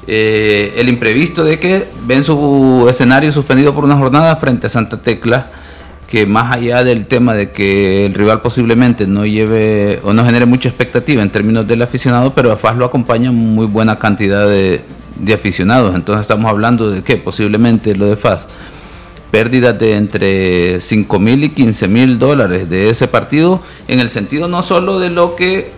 eh, 0.07 0.75
el 0.77 0.89
imprevisto 0.89 1.45
de 1.45 1.59
que 1.59 1.87
ven 2.07 2.25
su 2.25 2.87
escenario 2.89 3.33
suspendido 3.33 3.75
por 3.75 3.85
una 3.85 3.97
jornada 3.97 4.35
frente 4.37 4.67
a 4.67 4.71
Santa 4.71 4.97
Tecla, 5.03 5.47
que 6.09 6.27
más 6.27 6.53
allá 6.53 6.83
del 6.83 7.07
tema 7.07 7.35
de 7.35 7.53
que 7.53 8.07
el 8.07 8.15
rival 8.15 8.41
posiblemente 8.41 9.07
no 9.07 9.25
lleve 9.25 10.01
o 10.03 10.13
no 10.13 10.25
genere 10.25 10.47
mucha 10.47 10.69
expectativa 10.69 11.23
en 11.23 11.31
términos 11.31 11.69
del 11.69 11.83
aficionado, 11.83 12.35
pero 12.35 12.51
a 12.51 12.57
FAS 12.57 12.77
lo 12.77 12.85
acompaña 12.85 13.31
muy 13.31 13.67
buena 13.67 13.99
cantidad 13.99 14.49
de, 14.49 14.83
de 15.21 15.35
aficionados. 15.35 15.95
Entonces 15.95 16.23
estamos 16.23 16.51
hablando 16.51 16.91
de 16.91 17.03
que 17.03 17.17
posiblemente 17.17 17.95
lo 17.95 18.07
de 18.07 18.17
FAS, 18.17 18.47
pérdidas 19.31 19.79
de 19.79 19.95
entre 19.97 20.81
5 20.81 21.19
mil 21.19 21.45
y 21.45 21.51
15 21.51 21.89
mil 21.89 22.19
dólares 22.19 22.69
de 22.69 22.91
ese 22.91 23.07
partido, 23.07 23.63
en 23.87 24.01
el 24.01 24.11
sentido 24.11 24.49
no 24.49 24.63
solo 24.63 24.99
de 24.99 25.11
lo 25.11 25.37
que 25.37 25.71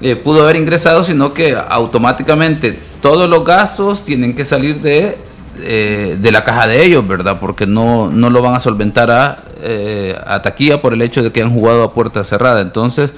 eh, 0.00 0.16
pudo 0.16 0.42
haber 0.42 0.56
ingresado, 0.56 1.04
sino 1.04 1.32
que 1.32 1.56
automáticamente 1.68 2.76
todos 3.02 3.28
los 3.28 3.44
gastos 3.44 4.04
tienen 4.04 4.34
que 4.34 4.44
salir 4.44 4.80
de, 4.80 5.16
eh, 5.60 6.16
de 6.18 6.32
la 6.32 6.42
caja 6.42 6.66
de 6.66 6.84
ellos, 6.84 7.06
¿verdad? 7.06 7.38
Porque 7.38 7.66
no, 7.66 8.10
no 8.10 8.30
lo 8.30 8.42
van 8.42 8.54
a 8.54 8.60
solventar 8.60 9.10
a, 9.10 9.44
eh, 9.62 10.16
a 10.26 10.42
taquilla 10.42 10.80
por 10.80 10.94
el 10.94 11.02
hecho 11.02 11.22
de 11.22 11.30
que 11.30 11.42
han 11.42 11.52
jugado 11.52 11.82
a 11.82 11.92
puerta 11.92 12.24
cerrada. 12.24 12.60
Entonces, 12.60 13.12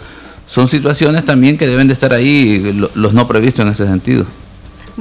son 0.46 0.68
situaciones 0.68 1.24
también 1.24 1.56
que 1.56 1.66
deben 1.66 1.86
de 1.86 1.94
estar 1.94 2.12
ahí, 2.12 2.88
los 2.94 3.14
no 3.14 3.26
previstos 3.26 3.64
en 3.64 3.72
ese 3.72 3.86
sentido. 3.86 4.26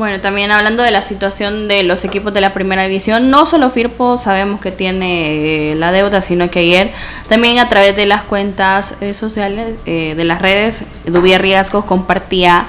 Bueno, 0.01 0.19
también 0.19 0.49
hablando 0.49 0.81
de 0.81 0.89
la 0.89 1.03
situación 1.03 1.67
de 1.67 1.83
los 1.83 2.03
equipos 2.05 2.33
de 2.33 2.41
la 2.41 2.55
primera 2.55 2.85
división, 2.85 3.29
no 3.29 3.45
solo 3.45 3.69
Firpo 3.69 4.17
sabemos 4.17 4.59
que 4.59 4.71
tiene 4.71 5.73
eh, 5.73 5.75
la 5.75 5.91
deuda, 5.91 6.21
sino 6.21 6.49
que 6.49 6.61
ayer 6.61 6.91
también 7.29 7.59
a 7.59 7.69
través 7.69 7.95
de 7.95 8.07
las 8.07 8.23
cuentas 8.23 8.95
eh, 8.99 9.13
sociales 9.13 9.75
eh, 9.85 10.15
de 10.17 10.23
las 10.23 10.41
redes, 10.41 10.85
Dubier 11.05 11.39
Riesgos 11.39 11.85
compartía 11.85 12.65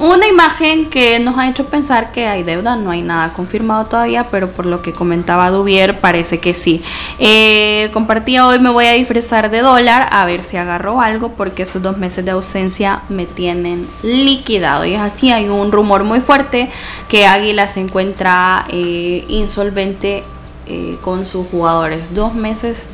una 0.00 0.28
imagen 0.28 0.88
que 0.90 1.18
nos 1.18 1.36
ha 1.38 1.48
hecho 1.48 1.66
pensar 1.66 2.12
que 2.12 2.26
hay 2.26 2.44
deuda, 2.44 2.76
no 2.76 2.90
hay 2.90 3.02
nada 3.02 3.32
confirmado 3.32 3.86
todavía, 3.86 4.28
pero 4.30 4.48
por 4.48 4.64
lo 4.64 4.80
que 4.80 4.92
comentaba 4.92 5.50
Dubier 5.50 5.98
parece 5.98 6.38
que 6.38 6.54
sí. 6.54 6.82
Eh, 7.18 7.90
compartía 7.92 8.46
hoy 8.46 8.60
me 8.60 8.70
voy 8.70 8.86
a 8.86 8.92
disfrazar 8.92 9.50
de 9.50 9.60
dólar 9.60 10.08
a 10.12 10.24
ver 10.24 10.44
si 10.44 10.56
agarro 10.56 11.00
algo 11.00 11.30
porque 11.30 11.64
estos 11.64 11.82
dos 11.82 11.98
meses 11.98 12.24
de 12.24 12.30
ausencia 12.30 13.00
me 13.08 13.26
tienen 13.26 13.88
liquidado. 14.02 14.84
Y 14.84 14.94
es 14.94 15.00
así, 15.00 15.32
hay 15.32 15.48
un 15.48 15.72
rumor 15.72 16.04
muy 16.04 16.20
fuerte 16.20 16.70
que 17.08 17.26
Águila 17.26 17.66
se 17.66 17.80
encuentra 17.80 18.66
eh, 18.68 19.24
insolvente 19.28 20.22
eh, 20.66 20.96
con 21.02 21.26
sus 21.26 21.48
jugadores. 21.48 22.14
Dos 22.14 22.34
meses, 22.34 22.86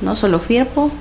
no 0.00 0.14
solo 0.14 0.38
Firpo, 0.38 0.92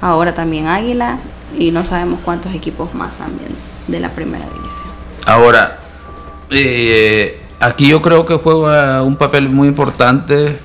ahora 0.00 0.34
también 0.34 0.68
Águila 0.68 1.18
y 1.58 1.72
no 1.72 1.84
sabemos 1.84 2.20
cuántos 2.24 2.54
equipos 2.54 2.94
más 2.94 3.18
también 3.18 3.73
de 3.86 4.00
la 4.00 4.10
primera 4.10 4.44
división. 4.54 4.90
Ahora, 5.26 5.78
eh, 6.50 7.40
aquí 7.60 7.88
yo 7.88 8.02
creo 8.02 8.26
que 8.26 8.34
juega 8.34 9.02
un 9.02 9.16
papel 9.16 9.48
muy 9.48 9.68
importante 9.68 10.56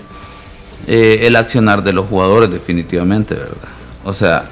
eh, 0.88 1.20
el 1.28 1.36
accionar 1.36 1.84
de 1.84 1.94
los 1.94 2.08
jugadores 2.08 2.50
definitivamente, 2.50 3.36
¿verdad? 3.36 3.70
O 4.04 4.14
sea, 4.14 4.46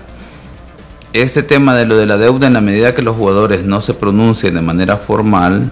ese 1.13 1.43
tema 1.43 1.75
de 1.75 1.85
lo 1.85 1.97
de 1.97 2.05
la 2.05 2.17
deuda 2.17 2.47
en 2.47 2.53
la 2.53 2.61
medida 2.61 2.93
que 2.93 3.01
los 3.01 3.15
jugadores 3.15 3.63
no 3.63 3.81
se 3.81 3.93
pronuncien 3.93 4.53
de 4.53 4.61
manera 4.61 4.97
formal, 4.97 5.71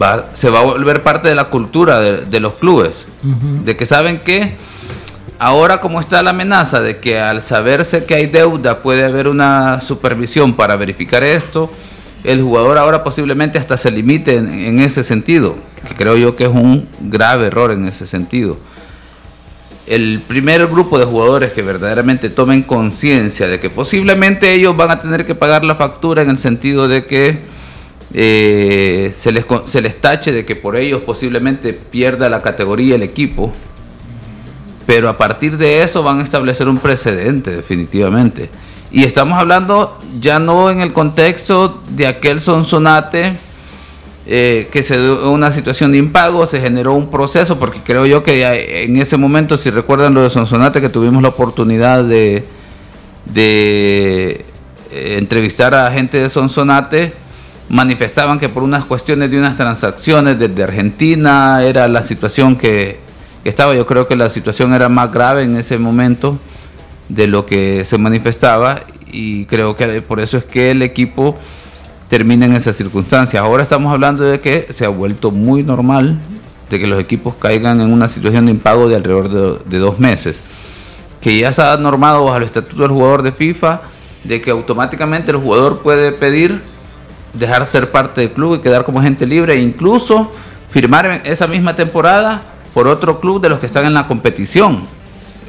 va, 0.00 0.26
se 0.32 0.48
va 0.48 0.60
a 0.60 0.62
volver 0.62 1.02
parte 1.02 1.28
de 1.28 1.34
la 1.34 1.46
cultura 1.46 2.00
de, 2.00 2.40
los 2.40 2.54
clubes, 2.54 3.04
de 3.64 3.76
que 3.76 3.86
saben 3.86 4.18
que 4.18 4.56
ahora 5.38 5.80
como 5.80 6.00
está 6.00 6.22
la 6.22 6.30
amenaza 6.30 6.80
de 6.80 6.98
que 6.98 7.18
al 7.18 7.42
saberse 7.42 8.04
que 8.04 8.14
hay 8.14 8.26
deuda 8.26 8.78
puede 8.78 9.04
haber 9.04 9.28
una 9.28 9.80
supervisión 9.80 10.54
para 10.54 10.76
verificar 10.76 11.22
esto, 11.24 11.70
el 12.24 12.42
jugador 12.42 12.78
ahora 12.78 13.02
posiblemente 13.02 13.58
hasta 13.58 13.76
se 13.76 13.90
limite 13.90 14.36
en, 14.36 14.80
ese 14.80 15.04
sentido, 15.04 15.56
que 15.88 15.94
creo 15.94 16.16
yo 16.16 16.36
que 16.36 16.44
es 16.44 16.50
un 16.50 16.86
grave 17.00 17.46
error 17.46 17.72
en 17.72 17.86
ese 17.86 18.06
sentido. 18.06 18.58
El 19.86 20.20
primer 20.26 20.66
grupo 20.66 20.98
de 20.98 21.04
jugadores 21.04 21.52
que 21.52 21.62
verdaderamente 21.62 22.30
tomen 22.30 22.62
conciencia 22.62 23.48
de 23.48 23.58
que 23.58 23.70
posiblemente 23.70 24.52
ellos 24.52 24.76
van 24.76 24.90
a 24.90 25.00
tener 25.00 25.26
que 25.26 25.34
pagar 25.34 25.64
la 25.64 25.74
factura 25.74 26.22
en 26.22 26.30
el 26.30 26.38
sentido 26.38 26.86
de 26.86 27.06
que 27.06 27.40
eh, 28.12 29.12
se, 29.16 29.32
les, 29.32 29.44
se 29.66 29.80
les 29.80 30.00
tache 30.00 30.32
de 30.32 30.44
que 30.44 30.56
por 30.56 30.76
ellos 30.76 31.02
posiblemente 31.02 31.72
pierda 31.72 32.28
la 32.28 32.42
categoría 32.42 32.96
el 32.96 33.02
equipo, 33.02 33.52
pero 34.86 35.08
a 35.08 35.16
partir 35.16 35.56
de 35.56 35.82
eso 35.82 36.02
van 36.02 36.20
a 36.20 36.24
establecer 36.24 36.68
un 36.68 36.78
precedente 36.78 37.50
definitivamente. 37.50 38.50
Y 38.92 39.04
estamos 39.04 39.38
hablando 39.38 39.98
ya 40.20 40.38
no 40.38 40.70
en 40.70 40.80
el 40.80 40.92
contexto 40.92 41.80
de 41.90 42.06
aquel 42.06 42.40
sonsonate 42.40 43.36
eh, 44.26 44.68
que 44.70 44.84
se 44.84 44.96
dio 44.96 45.30
una 45.30 45.50
situación 45.50 45.90
de 45.90 45.98
impago, 45.98 46.46
se 46.46 46.60
generó 46.60 46.94
un 46.94 47.10
proceso, 47.10 47.58
porque 47.58 47.80
creo 47.80 48.06
yo 48.06 48.22
que 48.22 48.84
en 48.84 48.96
ese 48.98 49.16
momento, 49.16 49.58
si 49.58 49.70
recuerdan 49.70 50.14
lo 50.14 50.22
de 50.22 50.30
Sonsonate, 50.30 50.80
que 50.80 50.88
tuvimos 50.88 51.20
la 51.20 51.30
oportunidad 51.30 52.04
de, 52.04 52.44
de 53.24 54.44
eh, 54.92 55.16
entrevistar 55.18 55.74
a 55.74 55.90
gente 55.90 56.18
de 56.18 56.28
Sonsonate, 56.28 57.12
manifestaban 57.70 58.38
que 58.38 58.48
por 58.48 58.62
unas 58.62 58.84
cuestiones 58.84 59.32
de 59.32 59.38
unas 59.38 59.56
transacciones 59.56 60.38
desde 60.38 60.62
Argentina 60.62 61.64
era 61.64 61.88
la 61.88 62.04
situación 62.04 62.56
que, 62.56 63.00
que 63.42 63.48
estaba, 63.48 63.74
yo 63.74 63.84
creo 63.84 64.06
que 64.06 64.14
la 64.14 64.30
situación 64.30 64.74
era 64.74 64.88
más 64.88 65.10
grave 65.12 65.42
en 65.42 65.56
ese 65.56 65.76
momento 65.76 66.38
de 67.10 67.26
lo 67.26 67.44
que 67.44 67.84
se 67.84 67.98
manifestaba 67.98 68.80
y 69.12 69.44
creo 69.46 69.76
que 69.76 70.00
por 70.00 70.20
eso 70.20 70.38
es 70.38 70.44
que 70.44 70.70
el 70.70 70.82
equipo 70.82 71.38
termina 72.08 72.46
en 72.46 72.54
esas 72.54 72.76
circunstancias. 72.76 73.42
Ahora 73.42 73.62
estamos 73.62 73.92
hablando 73.92 74.24
de 74.24 74.40
que 74.40 74.68
se 74.70 74.84
ha 74.84 74.88
vuelto 74.88 75.30
muy 75.30 75.62
normal 75.62 76.18
de 76.70 76.78
que 76.78 76.86
los 76.86 77.00
equipos 77.00 77.34
caigan 77.34 77.80
en 77.80 77.92
una 77.92 78.08
situación 78.08 78.46
de 78.46 78.52
impago 78.52 78.88
de 78.88 78.94
alrededor 78.94 79.64
de, 79.64 79.78
dos 79.78 79.98
meses, 79.98 80.40
que 81.20 81.36
ya 81.36 81.52
se 81.52 81.62
ha 81.62 81.76
normado 81.76 82.24
bajo 82.24 82.36
el 82.36 82.44
estatuto 82.44 82.82
del 82.82 82.92
jugador 82.92 83.22
de 83.22 83.32
FIFA 83.32 83.80
de 84.22 84.40
que 84.40 84.50
automáticamente 84.50 85.32
el 85.32 85.38
jugador 85.38 85.80
puede 85.80 86.12
pedir 86.12 86.62
dejar 87.34 87.66
ser 87.66 87.90
parte 87.90 88.20
del 88.20 88.30
club 88.30 88.56
y 88.56 88.58
quedar 88.60 88.84
como 88.84 89.00
agente 89.00 89.26
libre 89.26 89.54
e 89.54 89.60
incluso 89.60 90.32
firmar 90.70 91.22
esa 91.24 91.48
misma 91.48 91.74
temporada 91.74 92.42
por 92.72 92.86
otro 92.86 93.18
club 93.18 93.40
de 93.40 93.48
los 93.48 93.58
que 93.58 93.66
están 93.66 93.86
en 93.86 93.94
la 93.94 94.06
competición 94.06 94.82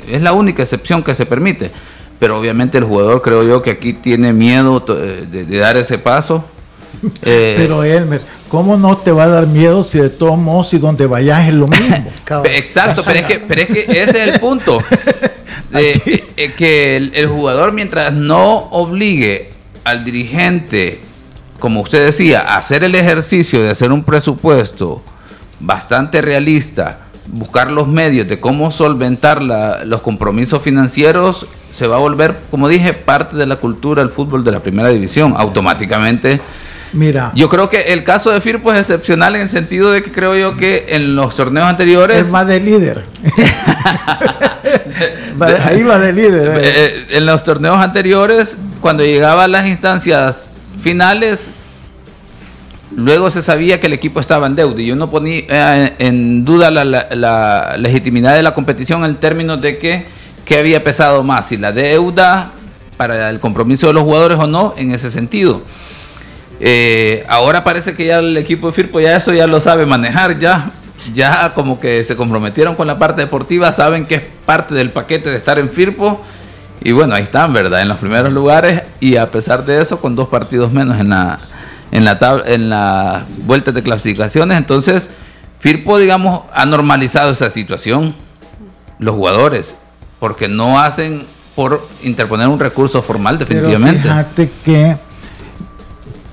es 0.10 0.21
la 0.21 0.33
única 0.33 0.63
excepción 0.63 1.03
que 1.03 1.15
se 1.15 1.25
permite. 1.25 1.71
Pero 2.19 2.38
obviamente 2.39 2.77
el 2.77 2.83
jugador 2.83 3.21
creo 3.21 3.43
yo 3.43 3.62
que 3.62 3.71
aquí 3.71 3.93
tiene 3.93 4.31
miedo 4.31 4.83
eh, 4.89 5.25
de, 5.29 5.57
dar 5.57 5.77
ese 5.77 5.98
paso 5.98 6.45
Eh, 7.24 7.55
pero 7.57 7.83
Elmer, 7.83 8.21
¿cómo 8.48 8.77
no 8.77 8.98
te 8.98 9.12
va 9.12 9.24
a 9.24 9.27
dar 9.27 9.48
miedo 9.48 9.83
si 9.83 9.98
de 10.00 10.10
todos 10.10 10.38
modos 10.38 10.74
y 10.74 10.77
donde 10.77 11.07
vayas 11.07 11.48
es 11.48 11.53
lo 11.53 11.67
mismo? 11.67 12.12
Exacto, 12.45 13.01
pero 13.05 13.19
es, 13.19 13.25
que, 13.25 13.39
pero 13.39 13.62
es 13.62 13.67
que 13.67 13.81
ese 13.81 14.24
es 14.24 14.33
el 14.33 14.39
punto. 14.39 14.79
Eh, 15.74 16.53
que 16.57 16.98
el, 16.98 17.27
jugador 17.27 17.71
mientras 17.71 18.12
no 18.12 18.57
obligue 18.71 19.51
al 19.86 20.03
dirigente, 20.03 21.00
como 21.60 21.79
usted 21.79 22.05
decía, 22.05 22.41
a 22.41 22.57
hacer 22.57 22.83
el 22.83 22.93
ejercicio 22.93 23.63
de 23.63 23.69
hacer 23.69 23.93
un 23.93 24.03
presupuesto 24.03 25.01
bastante 25.62 26.21
realista, 26.21 27.07
buscar 27.28 27.72
los 27.72 27.88
medios 27.88 28.28
de 28.28 28.40
cómo 28.40 28.72
solventar 28.72 29.42
los 29.42 30.01
compromisos 30.01 30.62
financieros, 30.62 31.46
se 31.74 31.88
va 31.88 31.98
a 31.98 32.00
volver, 32.00 32.38
como 32.50 32.68
dije, 32.68 32.94
parte 32.94 33.38
de 33.38 33.46
la 33.46 33.56
cultura 33.56 34.04
del 34.04 34.12
fútbol 34.12 34.44
de 34.44 34.51
la 34.51 34.60
primera 34.60 34.90
división. 34.90 35.36
Automáticamente 35.38 36.42
Mira. 36.94 37.32
Yo 37.36 37.50
creo 37.50 37.70
que 37.70 37.94
el 37.94 38.04
caso 38.04 38.32
de 38.32 38.42
Firpo 38.42 38.74
es 38.74 38.80
excepcional 38.80 39.36
en 39.36 39.44
el 39.44 39.50
sentido 39.50 39.92
de 39.92 40.01
que 40.04 40.12
creo 40.12 40.36
yo 40.36 40.58
que 40.58 40.88
en 40.90 41.16
los 41.16 41.36
torneos 41.36 41.68
anteriores. 41.68 42.18
Es 42.18 42.32
más 42.32 42.48
de 42.48 42.60
líder. 42.60 43.06
Ahí 45.63 45.84
va 45.84 46.00
de 46.00 46.13
líder. 46.13 46.50
Eh. 46.50 46.62
Eh, 46.63 47.06
en 47.12 47.25
los 47.25 47.44
torneos 47.44 47.78
anteriores, 47.78 48.58
cuando 48.82 49.04
llegaba 49.04 49.46
a 49.46 49.48
las 49.48 49.68
instancias 49.68 50.50
finales, 50.82 51.50
luego 52.95 53.31
se 53.31 53.41
sabía 53.41 53.79
que 53.79 53.88
el 53.88 53.93
equipo 53.93 54.19
estaba 54.19 54.48
en 54.48 54.55
deuda. 54.55 54.81
Y 54.81 54.88
yo 54.88 54.95
no 54.95 55.10
ponía 55.10 55.43
eh, 55.50 55.93
en 56.00 56.45
duda 56.45 56.71
la, 56.71 56.86
la, 56.86 57.75
legitimidad 57.77 58.36
de 58.36 58.43
la 58.43 58.54
competición 58.54 59.06
en 59.06 59.15
términos 59.15 59.62
de 59.62 59.77
que, 59.77 60.06
que 60.45 60.58
había 60.58 60.84
pesado 60.84 61.23
más, 61.23 61.47
si 61.47 61.58
la 61.58 61.71
deuda 61.71 62.51
para 62.97 63.30
el 63.30 63.39
compromiso 63.39 63.88
de 63.88 63.93
los 63.93 64.04
jugadores 64.04 64.38
o 64.38 64.47
no, 64.47 64.73
en 64.77 64.93
ese 64.93 65.10
sentido. 65.10 65.62
Eh, 66.60 67.25
ahora 67.27 67.63
parece 67.63 67.95
que 67.95 68.06
ya 68.06 68.19
el 68.19 68.38
equipo 68.38 68.67
de 68.67 68.73
Firpo 68.73 68.99
ya 68.99 69.17
eso 69.17 69.34
ya 69.34 69.47
lo 69.47 69.60
sabe 69.60 69.88
manejar, 69.88 70.38
ya, 70.38 70.71
ya 71.12 71.54
como 71.56 71.80
que 71.80 72.04
se 72.04 72.15
comprometieron 72.15 72.75
con 72.75 72.86
la 72.86 72.99
parte 72.99 73.21
deportiva, 73.21 73.71
saben 73.73 74.06
que 74.06 74.15
es 74.15 74.23
parte 74.45 74.75
del 74.75 74.91
paquete 74.91 75.32
de 75.32 75.38
estar 75.38 75.58
en 75.58 75.69
Firpo. 75.69 76.21
Y 76.84 76.91
bueno, 76.93 77.13
ahí 77.13 77.23
están, 77.23 77.54
¿verdad? 77.54 77.82
En 77.82 77.88
los 77.88 77.97
primeros 77.97 78.32
lugares 78.32 78.84
y 78.99 79.15
a 79.15 79.30
pesar 79.30 79.65
de 79.65 79.82
eso, 79.82 79.99
con 79.99 80.15
dos 80.15 80.27
partidos 80.30 80.71
menos 80.71 80.99
en 80.99 81.10
la, 81.10 81.39
en 81.91 82.06
la, 82.06 82.17
en 82.45 82.69
la 82.69 83.25
vuelta 83.45 83.71
de 83.71 83.84
clasificaciones. 83.84 84.58
Entonces, 84.58 85.10
Firpo, 85.60 85.99
digamos, 85.99 86.41
ha 86.54 86.65
normalizado 86.65 87.32
esa 87.32 87.51
situación, 87.51 88.15
los 88.97 89.13
jugadores, 89.13 89.75
porque 90.19 90.47
no 90.47 90.80
hacen 90.80 91.23
por 91.56 91.88
interponer 92.01 92.47
un 92.47 92.60
recurso 92.60 93.04
formal, 93.04 93.38
definitivamente. 93.38 94.01
fíjate 94.01 94.51
que 94.65 94.95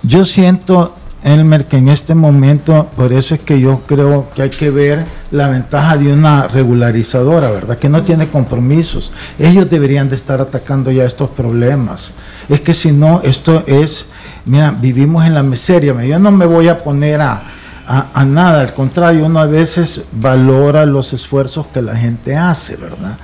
yo 0.03 0.25
siento, 0.25 0.95
Elmer, 1.23 1.67
que 1.67 1.77
en 1.77 1.89
este 1.89 2.15
momento, 2.15 2.89
por 2.97 3.13
eso 3.13 3.35
es 3.35 3.41
que 3.41 3.61
yo 3.61 3.83
creo 3.87 4.31
que 4.35 4.43
hay 4.43 4.51
que 4.51 4.71
ver 4.71 5.05
la 5.31 5.49
ventaja 5.49 5.99
de 5.99 6.13
una 6.13 6.49
regularizadora, 6.49 7.51
¿verdad? 7.51 7.79
Que 7.79 7.91
no 7.91 8.05
tiene 8.05 8.29
compromisos. 8.29 9.13
Ellos 9.39 9.69
deberían 9.69 10.09
de 10.09 10.15
estar 10.15 10.41
atacando 10.41 10.91
ya 10.91 11.05
estos 11.05 11.29
problemas. 11.29 12.13
Es 12.49 12.63
que 12.63 12.73
si 12.73 12.93
no, 12.93 13.21
esto 13.23 13.65
es, 13.67 14.07
mira, 14.49 14.71
vivimos 14.71 15.25
en 15.25 15.35
la 15.35 15.43
miseria. 15.43 15.95
Yo 16.05 16.19
no 16.19 16.31
me 16.31 16.47
voy 16.47 16.69
a 16.69 16.83
poner 16.83 17.21
a, 17.21 17.43
a, 17.87 18.25
nada, 18.25 18.61
al 18.61 18.75
contrario, 18.75 19.25
uno 19.25 19.41
a 19.41 19.47
veces 19.47 20.03
valora 20.13 20.85
los 20.85 21.13
esfuerzos 21.13 21.67
que 21.69 21.81
la 21.81 21.97
gente 21.97 22.37
hace, 22.37 22.77
¿verdad? 22.77 23.17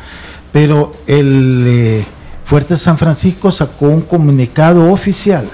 Pero 0.52 0.92
el 1.06 1.64
eh, 1.66 2.06
Fuerte 2.44 2.76
San 2.78 2.96
Francisco 2.96 3.50
sacó 3.50 3.86
un 3.86 4.02
comunicado 4.02 4.90
oficial 4.92 5.48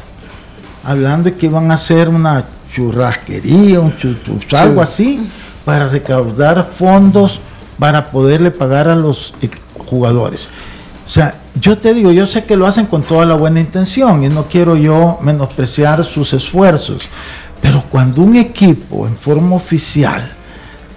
hablando 0.85 1.31
de 1.31 1.37
que 1.37 1.47
iban 1.47 1.71
a 1.71 1.75
hacer 1.75 2.09
una 2.09 2.45
churrasquería, 2.75 3.81
un 3.81 3.95
algo 4.59 4.83
así, 4.83 5.21
para 5.65 5.89
recaudar 5.89 6.65
fondos 6.65 7.41
para 7.79 8.11
poderle 8.11 8.51
pagar 8.51 8.89
a 8.89 8.95
los 8.95 9.35
jugadores. 9.79 10.49
O 11.11 11.13
sea, 11.13 11.35
yo 11.61 11.77
te 11.77 11.93
digo, 11.93 12.13
yo 12.13 12.25
sé 12.25 12.45
que 12.45 12.55
lo 12.55 12.69
hacen 12.69 12.87
con 12.87 13.03
toda 13.03 13.27
la 13.27 13.35
buena 13.35 13.59
intención 13.59 14.23
y 14.23 14.29
no 14.29 14.45
quiero 14.45 14.77
yo 14.77 15.19
menospreciar 15.23 16.05
sus 16.05 16.33
esfuerzos, 16.35 17.03
pero 17.61 17.83
cuando 17.91 18.23
un 18.23 18.37
equipo 18.37 19.09
en 19.09 19.17
forma 19.17 19.57
oficial 19.57 20.31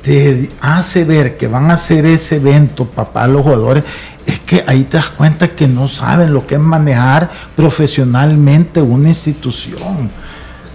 te 0.03 0.51
hace 0.61 1.03
ver 1.03 1.35
que 1.35 1.47
van 1.47 1.71
a 1.71 1.73
hacer 1.73 2.05
ese 2.05 2.35
evento 2.35 2.85
para 2.85 3.25
los 3.25 3.41
jugadores, 3.41 3.83
es 4.23 4.37
que 4.41 4.63
ahí 4.67 4.83
te 4.83 4.97
das 4.97 5.09
cuenta 5.09 5.47
que 5.47 5.67
no 5.67 5.89
saben 5.89 6.31
lo 6.31 6.45
que 6.45 6.55
es 6.55 6.61
manejar 6.61 7.31
profesionalmente 7.55 8.83
una 8.83 9.07
institución. 9.07 10.11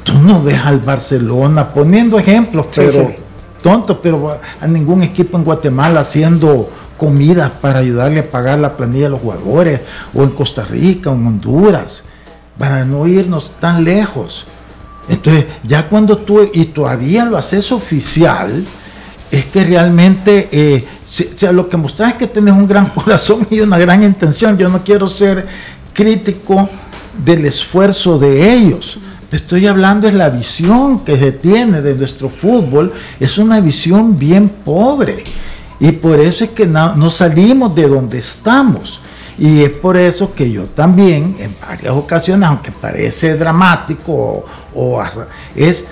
Tú 0.02 0.18
no 0.18 0.42
ves 0.42 0.60
al 0.64 0.80
Barcelona 0.80 1.72
poniendo 1.72 2.18
ejemplos, 2.18 2.66
pero 2.74 3.12
tonto, 3.62 4.02
pero 4.02 4.40
a 4.60 4.66
ningún 4.66 5.04
equipo 5.04 5.38
en 5.38 5.44
Guatemala 5.44 6.00
haciendo 6.00 6.68
comidas 6.98 7.50
para 7.50 7.78
ayudarle 7.78 8.20
a 8.20 8.30
pagar 8.30 8.58
la 8.58 8.76
planilla 8.76 9.04
de 9.04 9.10
los 9.10 9.20
jugadores, 9.20 9.80
o 10.12 10.22
en 10.22 10.30
Costa 10.30 10.64
Rica, 10.64 11.10
o 11.10 11.14
en 11.14 11.26
Honduras, 11.26 12.04
para 12.58 12.84
no 12.84 13.06
irnos 13.06 13.52
tan 13.60 13.84
lejos. 13.84 14.44
Entonces, 15.08 15.46
ya 15.62 15.88
cuando 15.88 16.18
tú, 16.18 16.50
y 16.52 16.66
todavía 16.66 17.24
lo 17.24 17.38
haces 17.38 17.72
oficial, 17.72 18.66
es 19.30 19.44
que 19.46 19.64
realmente 19.64 20.48
eh, 20.52 20.84
lo 21.52 21.68
que 21.68 21.76
mostras 21.76 22.12
es 22.12 22.18
que 22.18 22.26
tienes 22.26 22.54
un 22.54 22.66
gran 22.66 22.86
corazón 22.94 23.46
y 23.50 23.60
una 23.60 23.78
gran 23.78 24.02
intención. 24.02 24.58
Yo 24.58 24.68
no 24.68 24.82
quiero 24.84 25.08
ser 25.08 25.46
crítico 25.92 26.68
del 27.24 27.46
esfuerzo 27.46 28.18
de 28.18 28.52
ellos. 28.52 28.98
Estoy 29.30 29.66
hablando 29.66 30.08
es 30.08 30.14
la 30.14 30.30
visión 30.30 31.00
que 31.00 31.18
se 31.18 31.32
tiene 31.32 31.82
de 31.82 31.94
nuestro 31.94 32.30
fútbol, 32.30 32.92
es 33.20 33.36
una 33.36 33.60
visión 33.60 34.18
bien 34.18 34.48
pobre. 34.48 35.22
Y 35.80 35.92
por 35.92 36.20
eso 36.20 36.44
es 36.44 36.50
que 36.50 36.66
no, 36.66 37.10
salimos 37.10 37.74
de 37.74 37.86
donde 37.86 38.18
estamos. 38.18 39.00
Y 39.38 39.62
es 39.62 39.70
por 39.70 39.96
eso 39.96 40.32
que 40.34 40.50
yo 40.50 40.64
también, 40.64 41.36
en 41.38 41.54
varias 41.60 41.92
ocasiones, 41.92 42.48
aunque 42.48 42.72
parece 42.72 43.36
dramático, 43.36 44.44
o 44.74 45.02
es 45.54 45.86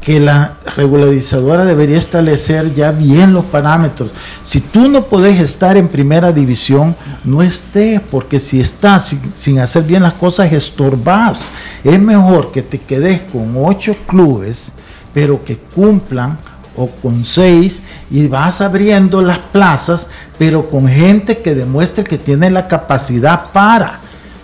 que 0.00 0.20
la 0.20 0.54
regularizadora 0.76 1.64
debería 1.64 1.98
establecer 1.98 2.74
ya 2.74 2.92
bien 2.92 3.32
los 3.32 3.44
parámetros. 3.44 4.10
Si 4.42 4.60
tú 4.60 4.88
no 4.88 5.02
puedes 5.02 5.40
estar 5.40 5.76
en 5.76 5.88
primera 5.88 6.32
división, 6.32 6.96
no 7.24 7.42
estés, 7.42 8.00
porque 8.00 8.40
si 8.40 8.60
estás 8.60 9.14
sin, 9.34 9.58
hacer 9.58 9.82
bien 9.84 10.02
las 10.02 10.14
cosas, 10.14 10.52
estorbas. 10.52 11.50
Es 11.84 12.00
mejor 12.00 12.52
que 12.52 12.62
te 12.62 12.78
quedes 12.78 13.22
con 13.22 13.54
ocho 13.56 13.94
clubes, 14.06 14.72
pero 15.12 15.44
que 15.44 15.56
cumplan 15.56 16.38
o 16.78 16.88
con 16.88 17.24
seis 17.24 17.82
y 18.10 18.28
vas 18.28 18.60
abriendo 18.60 19.20
las 19.20 19.38
plazas, 19.38 20.06
pero 20.38 20.68
con 20.70 20.88
gente 20.88 21.38
que 21.38 21.54
demuestre 21.54 22.04
que 22.04 22.18
tiene 22.18 22.50
la 22.50 22.68
capacidad 22.68 23.50
para. 23.52 23.98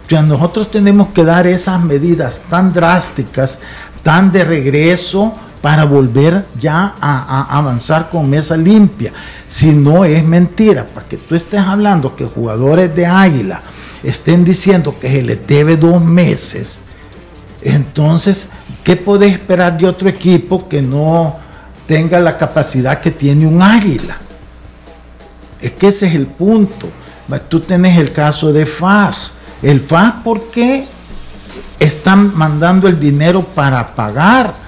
O 0.05 0.11
sea, 0.11 0.23
nosotros 0.23 0.70
tenemos 0.70 1.09
que 1.09 1.25
dar 1.25 1.47
esas 1.47 1.81
medidas 1.83 2.42
tan 2.51 2.73
drásticas, 2.73 3.61
tan 4.03 4.33
de 4.33 4.44
regreso 4.44 5.33
para 5.62 5.85
volver 5.85 6.44
ya 6.61 6.94
a, 7.01 7.57
avanzar 7.57 8.11
con 8.11 8.29
mesa 8.29 8.57
limpia. 8.57 9.12
Si 9.47 9.70
no 9.70 10.05
es 10.05 10.23
mentira, 10.23 10.85
para 10.85 11.07
que 11.07 11.16
tú 11.16 11.35
estés 11.35 11.61
hablando 11.61 12.14
que 12.14 12.27
jugadores 12.27 12.94
de 12.94 13.07
Águila 13.07 13.62
estén 14.03 14.44
diciendo 14.44 14.94
que 15.01 15.09
se 15.09 15.23
les 15.23 15.47
debe 15.47 15.79
dos 15.79 16.03
meses, 16.05 16.81
entonces, 17.62 18.51
¿qué 18.85 18.94
puede 18.97 19.27
esperar 19.27 19.79
de 19.79 19.87
otro 19.87 20.07
equipo 20.07 20.68
que 20.68 20.83
no 20.83 21.38
tenga 21.87 22.18
la 22.20 22.37
capacidad 22.37 23.01
que 23.01 23.11
tiene 23.11 23.47
un 23.47 23.62
Águila? 23.62 24.16
Es 25.61 25.73
que 25.73 25.88
ese 25.88 26.07
es 26.07 26.14
el 26.14 26.27
punto. 26.27 26.88
Tú 27.49 27.61
tenés 27.61 27.99
el 27.99 28.12
caso 28.12 28.53
de 28.53 28.66
FAS. 28.66 29.35
El 29.62 29.81
FAS, 29.81 30.14
¿por 30.23 30.51
qué 30.51 30.87
están 31.79 32.37
mandando 32.37 32.87
el 32.88 33.01
dinero 33.01 33.44
para 33.44 33.94
pagar? 33.94 34.64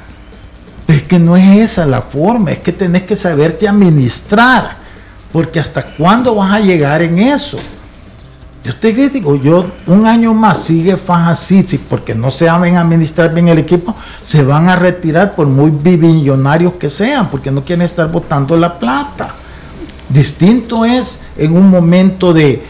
es 0.89 1.03
que 1.03 1.19
no 1.19 1.37
es 1.37 1.73
esa 1.73 1.87
la 1.87 2.03
forma, 2.03 2.53
es 2.53 2.61
que 2.61 2.73
tenés 2.73 3.03
que 3.03 3.17
saberte 3.17 3.69
administrar, 3.69 4.77
porque 5.33 5.59
hasta 5.59 5.85
cuándo 5.85 6.37
vas 6.37 6.53
a 6.53 6.61
llegar 6.61 7.03
en 7.03 7.19
eso. 7.19 7.59
Yo 8.67 8.75
te 8.75 8.93
digo, 8.93 9.37
yo 9.37 9.65
un 9.87 10.07
año 10.07 10.35
más 10.35 10.59
sigue 10.59 10.97
Faja 10.97 11.37
City 11.37 11.79
porque 11.79 12.17
no 12.17 12.33
se 12.33 12.47
saben 12.47 12.77
administrar 12.77 13.33
bien 13.33 13.47
el 13.47 13.59
equipo, 13.59 13.95
se 14.25 14.43
van 14.43 14.69
a 14.69 14.75
retirar 14.75 15.37
por 15.37 15.47
muy 15.47 15.71
billonarios 15.71 16.73
que 16.73 16.91
sean, 16.91 17.29
porque 17.29 17.53
no 17.53 17.63
quieren 17.63 17.85
estar 17.85 18.11
botando 18.11 18.57
la 18.57 18.77
plata. 18.77 19.33
Distinto 20.09 20.85
es 20.85 21.21
en 21.37 21.57
un 21.57 21.71
momento 21.71 22.33
de, 22.33 22.61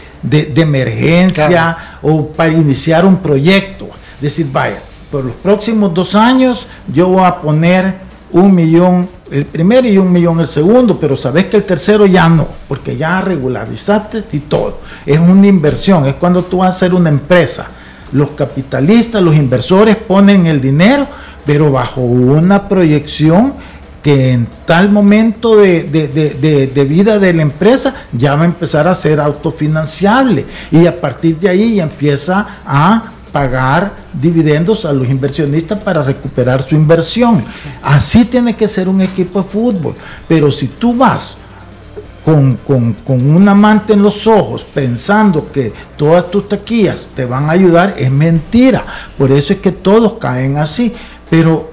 emergencia 0.55 1.97
o 2.03 2.27
para 2.27 2.53
iniciar 2.53 3.03
un 3.03 3.17
proyecto. 3.17 3.89
Decir, 4.21 4.47
vaya, 4.51 4.79
por 5.11 5.25
los 5.25 5.33
próximos 5.37 5.95
dos 5.95 6.13
años 6.13 6.67
yo 6.93 7.07
voy 7.07 7.23
a 7.23 7.37
poner 7.37 8.06
un 8.31 8.53
millón 8.53 9.07
el 9.31 9.45
primero 9.45 9.87
y 9.87 9.97
un 9.97 10.11
millón 10.11 10.39
el 10.39 10.47
segundo, 10.47 10.97
pero 10.99 11.17
sabes 11.17 11.45
que 11.47 11.57
el 11.57 11.63
tercero 11.63 12.05
ya 12.05 12.29
no, 12.29 12.47
porque 12.67 12.95
ya 12.95 13.19
regularizaste 13.21 14.23
y 14.31 14.39
todo. 14.39 14.79
Es 15.05 15.19
una 15.19 15.47
inversión, 15.47 16.05
es 16.05 16.13
cuando 16.15 16.43
tú 16.43 16.59
vas 16.59 16.67
a 16.67 16.69
hacer 16.71 16.93
una 16.93 17.09
empresa. 17.09 17.67
Los 18.13 18.29
capitalistas, 18.31 19.21
los 19.21 19.35
inversores 19.35 19.97
ponen 19.97 20.45
el 20.45 20.61
dinero, 20.61 21.05
pero 21.45 21.71
bajo 21.71 21.99
una 22.01 22.69
proyección 22.69 23.53
que 24.01 24.31
en 24.31 24.47
tal 24.65 24.89
momento 24.89 25.57
de, 25.57 25.83
de- 25.83 26.07
de- 26.07 26.67
de 26.67 26.85
vida 26.85 27.19
de 27.19 27.33
la 27.33 27.41
empresa 27.41 27.93
ya 28.13 28.35
va 28.35 28.43
a 28.43 28.45
empezar 28.45 28.87
a 28.87 28.95
ser 28.95 29.19
autofinanciable 29.19 30.45
y 30.71 30.85
a 30.85 31.01
partir 31.01 31.37
de 31.39 31.49
ahí 31.49 31.75
ya 31.75 31.83
empieza 31.83 32.47
a 32.65 33.03
pagar 33.31 33.91
dividendos 34.13 34.85
a 34.85 34.93
los 34.93 35.07
inversionistas 35.07 35.79
para 35.79 36.03
recuperar 36.03 36.61
su 36.67 36.75
inversión. 36.75 37.43
Así 37.81 38.25
tiene 38.25 38.55
que 38.55 38.67
ser 38.67 38.87
un 38.89 39.01
equipo 39.01 39.41
de 39.41 39.49
fútbol. 39.49 39.95
Pero 40.27 40.51
si 40.51 40.67
tú 40.67 40.93
vas 40.95 41.37
con, 42.25 42.57
con- 42.57 42.93
con 42.93 43.29
un 43.35 43.47
amante 43.47 43.93
en 43.93 44.01
los 44.01 44.27
ojos 44.27 44.65
pensando 44.73 45.49
que 45.51 45.71
todas 45.95 46.29
tus 46.29 46.49
taquillas 46.49 47.07
te 47.15 47.25
van 47.25 47.49
a 47.49 47.53
ayudar, 47.53 47.95
es 47.97 48.11
mentira. 48.11 48.83
Por 49.17 49.31
eso 49.31 49.53
es 49.53 49.59
que 49.59 49.71
todos 49.71 50.13
caen 50.13 50.57
así. 50.57 50.93
Pero, 51.29 51.71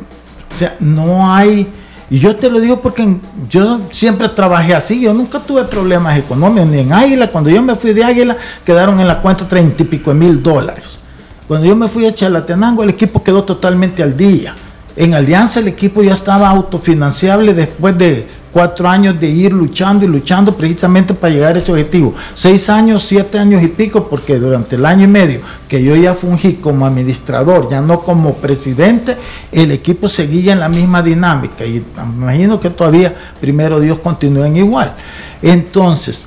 o 0.55 0.57
sea, 0.57 0.77
no 0.81 1.33
hay... 1.35 1.67
Y 2.11 2.19
yo 2.19 2.37
te 2.37 2.51
lo 2.51 2.61
digo 2.61 2.81
porque 2.81 3.17
yo 3.49 3.81
siempre 3.91 4.29
trabajé 4.29 4.75
así, 4.75 5.01
yo 5.01 5.15
nunca 5.15 5.41
tuve 5.41 5.65
problemas 5.65 6.17
económicos, 6.19 6.69
ni 6.69 6.79
en 6.81 6.93
Águila. 6.93 7.29
Cuando 7.33 7.49
yo 7.51 7.63
me 7.63 7.75
fui 7.75 7.93
de 7.95 8.05
Águila, 8.05 8.37
quedaron 8.65 9.01
en 9.01 9.09
la 9.09 9.21
cuenta 9.23 9.49
treinta 9.49 9.83
y 9.83 9.87
pico 9.87 10.13
de 10.13 10.17
mil 10.21 10.41
dólares. 10.43 11.01
Cuando 11.47 11.67
yo 11.67 11.77
me 11.77 11.89
fui 11.89 12.07
a 12.07 12.15
Chalatenango, 12.15 12.83
el 12.83 12.91
equipo 12.91 13.23
quedó 13.23 13.45
totalmente 13.45 14.03
al 14.03 14.17
día. 14.17 14.55
En 14.97 15.13
Alianza 15.13 15.61
el 15.61 15.69
equipo 15.69 16.03
ya 16.03 16.15
estaba 16.15 16.49
autofinanciable 16.49 17.53
después 17.53 17.99
de 17.99 18.27
cuatro 18.53 18.89
años 18.89 19.19
de 19.19 19.29
ir 19.29 19.53
luchando 19.53 20.05
y 20.05 20.09
luchando 20.09 20.57
precisamente 20.57 21.13
para 21.13 21.35
llegar 21.35 21.57
a 21.57 21.59
ese 21.59 21.73
objetivo. 21.73 22.15
Seis 22.37 22.71
años, 22.71 23.05
siete 23.05 23.39
años 23.39 23.63
y 23.63 23.67
pico, 23.67 24.09
porque 24.09 24.39
durante 24.39 24.77
el 24.77 24.87
año 24.87 25.05
y 25.05 25.09
medio 25.09 25.41
que 25.69 25.83
yo 25.83 25.97
ya 25.97 26.15
fungí 26.15 26.55
como 26.55 26.87
administrador, 26.87 27.69
ya 27.69 27.81
no 27.81 28.01
como 28.01 28.35
presidente, 28.35 29.17
el 29.51 29.73
equipo 29.73 30.09
seguía 30.09 30.53
en 30.53 30.61
la 30.61 30.69
misma 30.69 31.03
dinámica 31.03 31.67
y 31.67 31.85
me 32.17 32.23
imagino 32.23 32.61
que 32.61 32.71
todavía, 32.71 33.13
primero 33.41 33.81
Dios, 33.81 33.99
continúen 33.99 34.57
igual. 34.57 34.95
Entonces, 35.43 36.25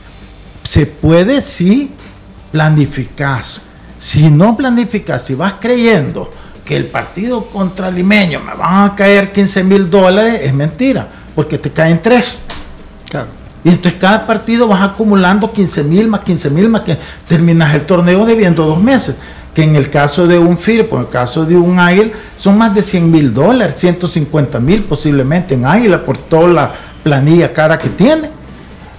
se 0.63 0.85
puede 0.85 1.41
sí 1.41 1.89
planificar. 2.51 3.43
Si 3.99 4.29
no 4.29 4.55
planificas, 4.55 5.25
si 5.25 5.35
vas 5.35 5.55
creyendo 5.59 6.31
que 6.65 6.75
el 6.75 6.85
partido 6.85 7.45
contra 7.45 7.89
Limeño 7.89 8.41
me 8.41 8.53
van 8.53 8.89
a 8.89 8.95
caer 8.95 9.31
15 9.31 9.63
mil 9.63 9.89
dólares, 9.89 10.41
es 10.43 10.53
mentira, 10.53 11.07
porque 11.33 11.57
te 11.57 11.71
caen 11.71 12.01
tres. 12.01 12.43
Y 13.63 13.69
entonces 13.69 13.99
cada 13.99 14.25
partido 14.27 14.67
vas 14.67 14.81
acumulando 14.81 15.51
15 15.51 15.83
mil 15.83 16.07
más 16.07 16.21
15 16.21 16.49
mil 16.51 16.69
más 16.69 16.81
que 16.81 16.97
terminas 17.27 17.73
el 17.73 17.81
torneo 17.81 18.25
debiendo 18.25 18.65
dos 18.65 18.81
meses. 18.81 19.17
Que 19.53 19.63
en 19.63 19.75
el 19.75 19.89
caso 19.89 20.27
de 20.27 20.37
un 20.37 20.57
FIRPO, 20.57 20.97
en 20.97 21.01
el 21.01 21.09
caso 21.09 21.43
de 21.43 21.57
un 21.57 21.79
Águila, 21.79 22.11
son 22.37 22.57
más 22.57 22.75
de 22.75 22.83
100 22.83 23.09
mil 23.11 23.33
dólares, 23.33 23.75
150 23.77 24.59
mil 24.59 24.83
posiblemente 24.83 25.55
en 25.55 25.65
Águila 25.65 26.05
por 26.05 26.17
toda 26.17 26.47
la 26.47 26.75
planilla 27.03 27.51
cara 27.51 27.79
que 27.79 27.89
tiene. 27.89 28.29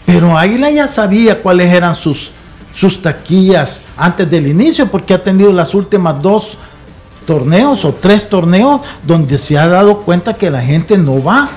Pero 0.04 0.36
Águila 0.36 0.70
ya 0.70 0.88
sabía 0.88 1.40
cuáles 1.40 1.72
eran 1.72 1.94
sus, 1.94 2.32
sus 2.78 3.02
taquillas 3.02 3.80
antes 3.96 4.30
del 4.30 4.46
inicio, 4.46 4.88
porque 4.88 5.12
ha 5.12 5.20
tenido 5.20 5.52
las 5.52 5.74
últimas 5.74 6.22
dos 6.22 6.56
torneos 7.26 7.84
o 7.84 7.92
tres 7.92 8.28
torneos 8.28 8.82
donde 9.02 9.36
se 9.36 9.58
ha 9.58 9.66
dado 9.66 10.02
cuenta 10.02 10.34
que 10.34 10.48
la 10.48 10.60
gente 10.60 10.96
no 10.96 11.20
va. 11.20 11.48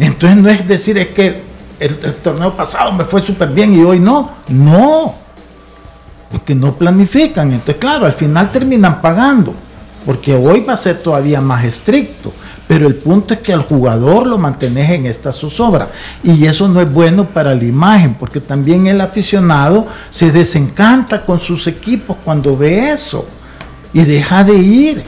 Entonces 0.00 0.38
no 0.38 0.48
es 0.48 0.66
decir, 0.66 0.98
es 0.98 1.06
que 1.08 1.40
el, 1.78 2.00
el 2.02 2.14
torneo 2.16 2.56
pasado 2.56 2.90
me 2.90 3.04
fue 3.04 3.20
súper 3.20 3.50
bien 3.50 3.78
y 3.78 3.84
hoy 3.84 4.00
no. 4.00 4.32
No. 4.48 5.14
Porque 6.32 6.56
no 6.56 6.72
planifican. 6.72 7.52
Entonces, 7.52 7.76
claro, 7.76 8.06
al 8.06 8.12
final 8.14 8.50
terminan 8.50 9.00
pagando. 9.00 9.54
Porque 10.06 10.34
hoy 10.34 10.60
va 10.60 10.74
a 10.74 10.76
ser 10.78 10.98
todavía 11.02 11.40
más 11.42 11.64
estricto. 11.64 12.32
Pero 12.68 12.86
el 12.86 12.94
punto 12.94 13.34
es 13.34 13.40
que 13.40 13.52
al 13.52 13.62
jugador 13.62 14.26
lo 14.26 14.38
mantenés 14.38 14.90
en 14.90 15.06
esta 15.06 15.32
zozobra. 15.32 15.88
Y 16.24 16.46
eso 16.46 16.66
no 16.68 16.80
es 16.80 16.90
bueno 16.92 17.26
para 17.26 17.54
la 17.54 17.64
imagen, 17.64 18.14
porque 18.14 18.40
también 18.40 18.86
el 18.86 19.00
aficionado 19.00 19.86
se 20.10 20.32
desencanta 20.32 21.24
con 21.24 21.38
sus 21.40 21.66
equipos 21.66 22.16
cuando 22.24 22.56
ve 22.56 22.90
eso. 22.92 23.26
Y 23.92 24.02
deja 24.04 24.42
de 24.44 24.54
ir. 24.56 25.04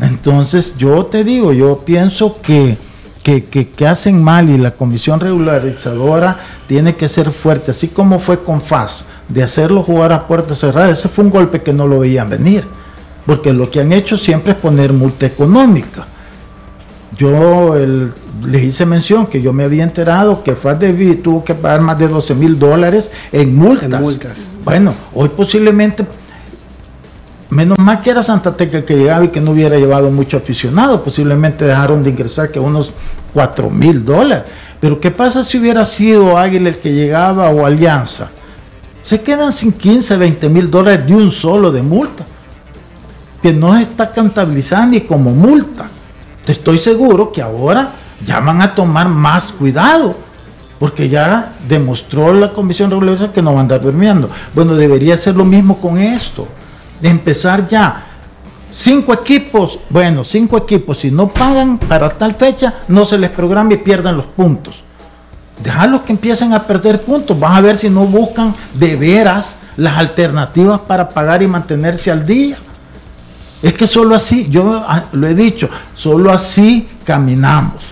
Entonces 0.00 0.76
yo 0.78 1.06
te 1.06 1.22
digo, 1.24 1.52
yo 1.52 1.78
pienso 1.84 2.40
que, 2.42 2.76
que, 3.22 3.44
que- 3.44 3.68
que 3.68 3.86
hacen 3.86 4.22
mal 4.22 4.48
y 4.50 4.58
la 4.58 4.72
comisión 4.72 5.20
regularizadora 5.20 6.38
tiene 6.66 6.96
que 6.96 7.08
ser 7.08 7.30
fuerte, 7.30 7.70
así 7.70 7.88
como 7.88 8.18
fue 8.18 8.42
con 8.42 8.60
FAS, 8.60 9.04
de 9.28 9.42
hacerlo 9.42 9.82
jugar 9.82 10.12
a 10.12 10.26
puerta 10.26 10.54
cerrada. 10.54 10.90
Ese 10.90 11.08
fue 11.08 11.24
un 11.24 11.30
golpe 11.30 11.62
que 11.62 11.72
no 11.72 11.86
lo 11.86 12.00
veían 12.00 12.28
venir, 12.30 12.64
porque 13.26 13.52
lo 13.52 13.70
que 13.70 13.80
han 13.80 13.92
hecho 13.92 14.18
siempre 14.18 14.52
es 14.52 14.58
poner 14.58 14.92
multa 14.92 15.26
económica. 15.26 16.06
Yo 17.16 17.76
el- 17.76 18.12
les 18.46 18.62
hice 18.62 18.86
mención 18.86 19.26
que 19.26 19.40
yo 19.42 19.52
me 19.52 19.64
había 19.64 19.84
enterado 19.84 20.42
que 20.42 20.54
FAS 20.56 20.80
de 20.80 20.92
Vi 20.92 21.14
tuvo 21.16 21.44
que 21.44 21.54
pagar 21.54 21.80
más 21.82 21.98
de 21.98 22.08
12 22.08 22.34
mil 22.34 22.58
dólares 22.58 23.10
en 23.30 23.54
multas. 23.54 23.92
En 23.92 24.00
multas. 24.00 24.38
Bueno, 24.64 24.94
hoy 25.14 25.28
posiblemente 25.28 26.04
Menos 27.50 27.76
mal 27.78 28.00
que 28.00 28.08
era 28.08 28.22
Santa 28.22 28.56
Tecla 28.56 28.78
el 28.78 28.84
que 28.86 28.96
llegaba 28.96 29.26
y 29.26 29.28
que 29.28 29.38
no 29.38 29.50
hubiera 29.50 29.76
llevado 29.76 30.10
mucho 30.10 30.38
aficionado. 30.38 31.04
Posiblemente 31.04 31.66
dejaron 31.66 32.02
de 32.02 32.08
ingresar 32.08 32.50
que 32.50 32.58
unos 32.58 32.92
4 33.34 33.68
mil 33.68 34.02
dólares. 34.06 34.44
Pero 34.80 34.98
¿qué 34.98 35.10
pasa 35.10 35.44
si 35.44 35.58
hubiera 35.58 35.84
sido 35.84 36.38
Águila 36.38 36.70
el 36.70 36.78
que 36.78 36.94
llegaba 36.94 37.50
o 37.50 37.66
Alianza? 37.66 38.30
Se 39.02 39.20
quedan 39.20 39.52
sin 39.52 39.70
15, 39.72 40.16
20 40.16 40.48
mil 40.48 40.70
dólares 40.70 41.06
de 41.06 41.14
un 41.14 41.30
solo 41.30 41.70
de 41.70 41.82
multa. 41.82 42.24
Que 43.42 43.52
no 43.52 43.76
está 43.76 44.10
contabilizada 44.10 44.86
ni 44.86 45.00
como 45.00 45.30
multa. 45.30 45.88
Estoy 46.46 46.78
seguro 46.78 47.32
que 47.32 47.42
ahora 47.42 47.90
ya 48.24 48.40
van 48.40 48.62
a 48.62 48.74
tomar 48.74 49.08
más 49.08 49.52
cuidado. 49.52 50.14
Porque 50.78 51.08
ya 51.08 51.52
demostró 51.68 52.32
la 52.32 52.52
Comisión 52.52 52.90
Reguladora 52.90 53.32
que 53.32 53.42
no 53.42 53.52
va 53.52 53.58
a 53.58 53.62
andar 53.62 53.80
durmiendo. 53.80 54.28
Bueno, 54.54 54.74
debería 54.74 55.16
ser 55.16 55.36
lo 55.36 55.44
mismo 55.44 55.78
con 55.78 55.98
esto 55.98 56.48
de 57.00 57.08
empezar 57.08 57.68
ya. 57.68 58.04
Cinco 58.72 59.12
equipos, 59.12 59.78
bueno, 59.90 60.24
cinco 60.24 60.56
equipos, 60.56 60.98
si 60.98 61.10
no 61.10 61.28
pagan 61.28 61.76
para 61.76 62.08
tal 62.08 62.34
fecha, 62.34 62.74
no 62.88 63.04
se 63.04 63.18
les 63.18 63.28
programa 63.28 63.74
y 63.74 63.76
pierdan 63.76 64.16
los 64.16 64.24
puntos. 64.24 64.82
Dejarlos 65.62 66.00
que 66.02 66.12
empiecen 66.12 66.54
a 66.54 66.62
perder 66.62 67.02
puntos. 67.02 67.38
Vas 67.38 67.58
a 67.58 67.60
ver 67.60 67.76
si 67.76 67.90
no 67.90 68.06
buscan 68.06 68.54
de 68.72 68.96
veras 68.96 69.56
las 69.76 69.98
alternativas 69.98 70.80
para 70.80 71.08
pagar 71.08 71.42
y 71.42 71.46
mantenerse 71.46 72.10
al 72.10 72.24
día. 72.24 72.56
Es 73.62 73.74
que 73.74 73.86
solo 73.86 74.16
así, 74.16 74.48
yo 74.50 74.84
ah, 74.86 75.04
lo 75.12 75.28
he 75.28 75.34
dicho, 75.34 75.68
solo 75.94 76.32
así 76.32 76.88
caminamos. 77.04 77.82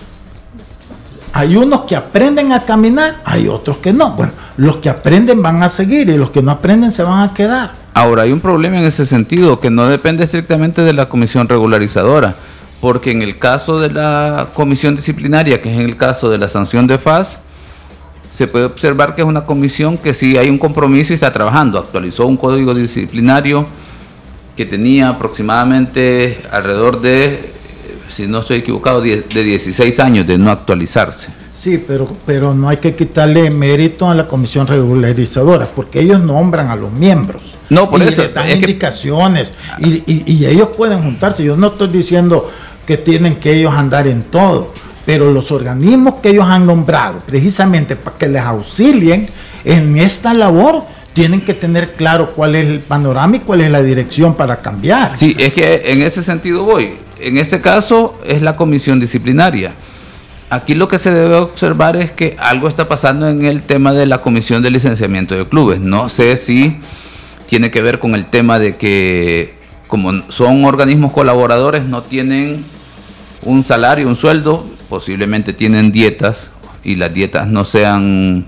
Hay 1.33 1.55
unos 1.55 1.83
que 1.83 1.95
aprenden 1.95 2.51
a 2.51 2.65
caminar, 2.65 3.21
hay 3.23 3.47
otros 3.47 3.77
que 3.77 3.93
no. 3.93 4.11
Bueno, 4.11 4.33
los 4.57 4.77
que 4.77 4.89
aprenden 4.89 5.41
van 5.41 5.63
a 5.63 5.69
seguir 5.69 6.09
y 6.09 6.17
los 6.17 6.29
que 6.29 6.41
no 6.41 6.51
aprenden 6.51 6.91
se 6.91 7.03
van 7.03 7.29
a 7.29 7.33
quedar. 7.33 7.71
Ahora, 7.93 8.23
hay 8.23 8.33
un 8.33 8.41
problema 8.41 8.79
en 8.79 8.83
ese 8.83 9.05
sentido 9.05 9.61
que 9.61 9.69
no 9.69 9.87
depende 9.87 10.25
estrictamente 10.25 10.81
de 10.81 10.91
la 10.91 11.07
comisión 11.07 11.47
regularizadora, 11.47 12.35
porque 12.81 13.11
en 13.11 13.21
el 13.21 13.37
caso 13.37 13.79
de 13.79 13.91
la 13.91 14.47
comisión 14.53 14.97
disciplinaria, 14.97 15.61
que 15.61 15.73
es 15.73 15.79
en 15.79 15.85
el 15.85 15.95
caso 15.95 16.29
de 16.29 16.37
la 16.37 16.49
sanción 16.49 16.85
de 16.85 16.97
FAS, 16.97 17.37
se 18.35 18.47
puede 18.47 18.65
observar 18.65 19.15
que 19.15 19.21
es 19.21 19.27
una 19.27 19.45
comisión 19.45 19.97
que 19.97 20.13
sí 20.13 20.37
hay 20.37 20.49
un 20.49 20.57
compromiso 20.57 21.13
y 21.13 21.15
está 21.15 21.31
trabajando. 21.31 21.79
Actualizó 21.79 22.25
un 22.25 22.37
código 22.37 22.73
disciplinario 22.73 23.65
que 24.61 24.67
tenía 24.67 25.09
aproximadamente 25.09 26.39
alrededor 26.51 27.01
de, 27.01 27.25
eh, 27.33 27.39
si 28.09 28.27
no 28.27 28.41
estoy 28.41 28.59
equivocado, 28.59 29.01
de 29.01 29.23
16 29.43 29.99
años 29.99 30.27
de 30.27 30.37
no 30.37 30.51
actualizarse. 30.51 31.29
Sí, 31.55 31.83
pero, 31.87 32.07
pero 32.27 32.53
no 32.53 32.69
hay 32.69 32.77
que 32.77 32.95
quitarle 32.95 33.49
mérito 33.49 34.07
a 34.09 34.13
la 34.13 34.27
comisión 34.27 34.67
regularizadora, 34.67 35.67
porque 35.75 35.99
ellos 36.01 36.19
nombran 36.21 36.69
a 36.69 36.75
los 36.75 36.91
miembros. 36.91 37.41
No, 37.69 37.89
por 37.89 38.01
y 38.01 38.07
eso, 38.07 38.21
les 38.21 38.33
dan 38.35 38.45
es 38.47 38.53
que- 38.55 38.59
indicaciones. 38.59 39.51
Y, 39.79 40.03
y- 40.11 40.23
y 40.27 40.45
ellos 40.45 40.69
pueden 40.77 41.01
juntarse. 41.01 41.43
Yo 41.43 41.55
no 41.57 41.67
estoy 41.67 41.87
diciendo 41.87 42.49
que 42.85 42.97
tienen 42.97 43.37
que 43.37 43.53
ellos 43.57 43.73
andar 43.73 44.07
en 44.07 44.23
todo, 44.23 44.73
pero 45.07 45.31
los 45.33 45.51
organismos 45.51 46.15
que 46.21 46.29
ellos 46.29 46.45
han 46.45 46.67
nombrado, 46.67 47.19
precisamente 47.25 47.95
para 47.95 48.15
que 48.17 48.27
les 48.27 48.41
auxilien 48.43 49.27
en 49.63 49.97
esta 49.97 50.33
labor, 50.35 50.83
tienen 51.13 51.41
que 51.41 51.53
tener 51.53 51.93
claro 51.93 52.31
cuál 52.31 52.55
es 52.55 52.67
el 52.67 52.79
panorama 52.79 53.35
y 53.35 53.39
cuál 53.39 53.61
es 53.61 53.71
la 53.71 53.81
dirección 53.81 54.35
para 54.35 54.57
cambiar. 54.57 55.17
Sí, 55.17 55.35
es 55.37 55.53
que 55.53 55.91
en 55.91 56.01
ese 56.01 56.23
sentido 56.23 56.63
voy. 56.63 56.93
En 57.19 57.37
este 57.37 57.61
caso 57.61 58.19
es 58.25 58.41
la 58.41 58.55
comisión 58.55 58.99
disciplinaria. 58.99 59.71
Aquí 60.49 60.73
lo 60.75 60.87
que 60.87 60.99
se 60.99 61.11
debe 61.11 61.35
observar 61.35 61.95
es 61.95 62.11
que 62.11 62.35
algo 62.39 62.67
está 62.67 62.87
pasando 62.87 63.29
en 63.29 63.45
el 63.45 63.61
tema 63.61 63.93
de 63.93 64.05
la 64.05 64.19
comisión 64.19 64.61
de 64.63 64.69
licenciamiento 64.69 65.35
de 65.35 65.47
clubes. 65.47 65.79
No 65.79 66.09
sé 66.09 66.35
si 66.37 66.77
tiene 67.47 67.71
que 67.71 67.81
ver 67.81 67.99
con 67.99 68.15
el 68.15 68.25
tema 68.25 68.59
de 68.59 68.75
que 68.75 69.53
como 69.87 70.11
son 70.29 70.63
organismos 70.65 71.11
colaboradores 71.11 71.83
no 71.83 72.03
tienen 72.03 72.63
un 73.43 73.63
salario, 73.63 74.07
un 74.07 74.15
sueldo, 74.15 74.65
posiblemente 74.89 75.53
tienen 75.53 75.91
dietas 75.91 76.49
y 76.83 76.95
las 76.95 77.13
dietas 77.13 77.47
no 77.47 77.65
sean, 77.65 78.45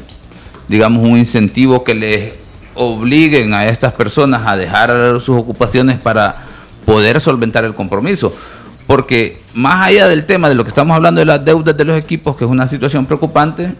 digamos, 0.67 1.03
un 1.03 1.17
incentivo 1.17 1.83
que 1.83 1.95
les 1.95 2.42
obliguen 2.75 3.53
a 3.53 3.65
estas 3.65 3.93
personas 3.93 4.43
a 4.45 4.57
dejar 4.57 5.19
sus 5.21 5.37
ocupaciones 5.37 5.99
para 5.99 6.37
poder 6.85 7.19
solventar 7.21 7.65
el 7.65 7.73
compromiso. 7.73 8.33
porque 8.87 9.39
más 9.53 9.87
allá 9.87 10.09
del 10.09 10.25
tema 10.25 10.49
de 10.49 10.55
lo 10.55 10.63
que 10.63 10.69
estamos 10.69 10.93
hablando 10.93 11.19
de 11.19 11.25
las 11.25 11.43
deudas 11.43 11.75
de 11.77 11.85
los 11.85 11.97
equipos, 11.97 12.35
que 12.35 12.43
es 12.43 12.51
una 12.51 12.67
situación 12.67 13.05
preocupante, 13.05 13.73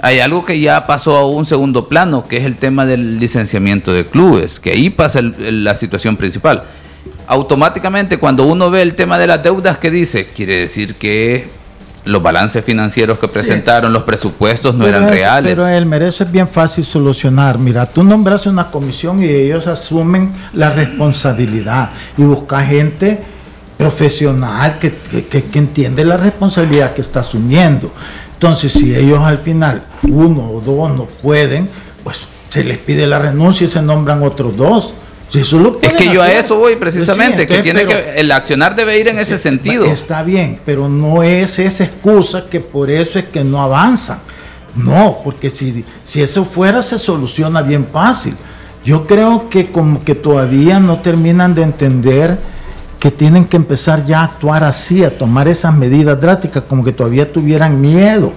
hay 0.00 0.18
algo 0.18 0.44
que 0.44 0.58
ya 0.58 0.84
pasó 0.84 1.16
a 1.16 1.26
un 1.26 1.46
segundo 1.46 1.86
plano, 1.88 2.24
que 2.24 2.38
es 2.38 2.44
el 2.44 2.56
tema 2.56 2.84
del 2.84 3.20
licenciamiento 3.20 3.92
de 3.92 4.04
clubes, 4.04 4.58
que 4.58 4.72
ahí 4.72 4.90
pasa 4.90 5.20
la 5.22 5.76
situación 5.76 6.16
principal. 6.16 6.64
Automáticamente 7.28 8.18
cuando 8.18 8.44
uno 8.44 8.68
ve 8.68 8.82
el 8.82 8.96
tema 8.96 9.16
de 9.16 9.28
las 9.28 9.44
deudas, 9.44 9.78
¿qué 9.78 9.92
dice? 9.92 10.26
Quiere 10.26 10.56
decir 10.56 10.96
que 10.96 11.46
los 12.04 12.22
balances 12.22 12.64
financieros 12.64 13.18
que 13.18 13.28
presentaron, 13.28 13.92
los 13.92 14.02
presupuestos 14.02 14.74
no 14.74 14.86
eran 14.86 15.08
reales. 15.08 15.54
Pero 15.54 15.68
el 15.68 15.86
merece 15.86 16.24
es 16.24 16.32
bien 16.32 16.48
fácil 16.48 16.84
solucionar. 16.84 17.58
Mira, 17.58 17.86
tú 17.86 18.02
nombras 18.02 18.46
una 18.46 18.70
comisión 18.70 19.22
y 19.22 19.26
ellos 19.26 19.66
asumen 19.66 20.32
la 20.52 20.70
responsabilidad 20.70 21.90
y 22.16 22.22
busca 22.22 22.62
gente 22.64 23.22
profesional 23.76 24.78
que, 24.78 24.92
que, 24.92 25.58
entiende 25.58 26.04
la 26.04 26.16
responsabilidad 26.16 26.94
que 26.94 27.00
está 27.00 27.20
asumiendo. 27.20 27.92
Entonces, 28.34 28.72
si 28.72 28.94
ellos 28.94 29.20
al 29.20 29.38
final, 29.38 29.84
uno 30.02 30.50
o 30.50 30.60
dos 30.60 30.96
no 30.96 31.04
pueden, 31.04 31.68
pues 32.02 32.18
se 32.48 32.64
les 32.64 32.78
pide 32.78 33.06
la 33.06 33.18
renuncia 33.18 33.66
y 33.66 33.70
se 33.70 33.82
nombran 33.82 34.22
otros 34.22 34.56
dos. 34.56 34.92
Es 35.34 35.92
que 35.94 36.12
yo 36.12 36.22
a 36.22 36.30
eso 36.30 36.56
voy 36.56 36.76
precisamente, 36.76 37.46
que 37.46 37.62
tiene 37.62 37.86
que 37.86 38.14
el 38.16 38.30
accionar 38.30 38.76
debe 38.76 38.98
ir 38.98 39.08
en 39.08 39.18
ese 39.18 39.38
sentido. 39.38 39.84
Está 39.86 40.22
bien, 40.22 40.58
pero 40.64 40.88
no 40.88 41.22
es 41.22 41.58
esa 41.58 41.84
excusa 41.84 42.46
que 42.50 42.60
por 42.60 42.90
eso 42.90 43.18
es 43.18 43.26
que 43.26 43.42
no 43.42 43.62
avanzan. 43.62 44.18
No, 44.74 45.18
porque 45.22 45.50
si, 45.50 45.84
si 46.04 46.22
eso 46.22 46.44
fuera 46.44 46.82
se 46.82 46.98
soluciona 46.98 47.62
bien 47.62 47.86
fácil. 47.90 48.34
Yo 48.84 49.06
creo 49.06 49.48
que 49.48 49.66
como 49.66 50.02
que 50.04 50.14
todavía 50.14 50.80
no 50.80 50.98
terminan 50.98 51.54
de 51.54 51.62
entender 51.62 52.38
que 52.98 53.10
tienen 53.10 53.44
que 53.44 53.56
empezar 53.56 54.06
ya 54.06 54.20
a 54.20 54.24
actuar 54.24 54.64
así, 54.64 55.04
a 55.04 55.16
tomar 55.16 55.48
esas 55.48 55.74
medidas 55.74 56.20
drásticas, 56.20 56.62
como 56.68 56.84
que 56.84 56.92
todavía 56.92 57.32
tuvieran 57.32 57.80
miedo. 57.80 58.32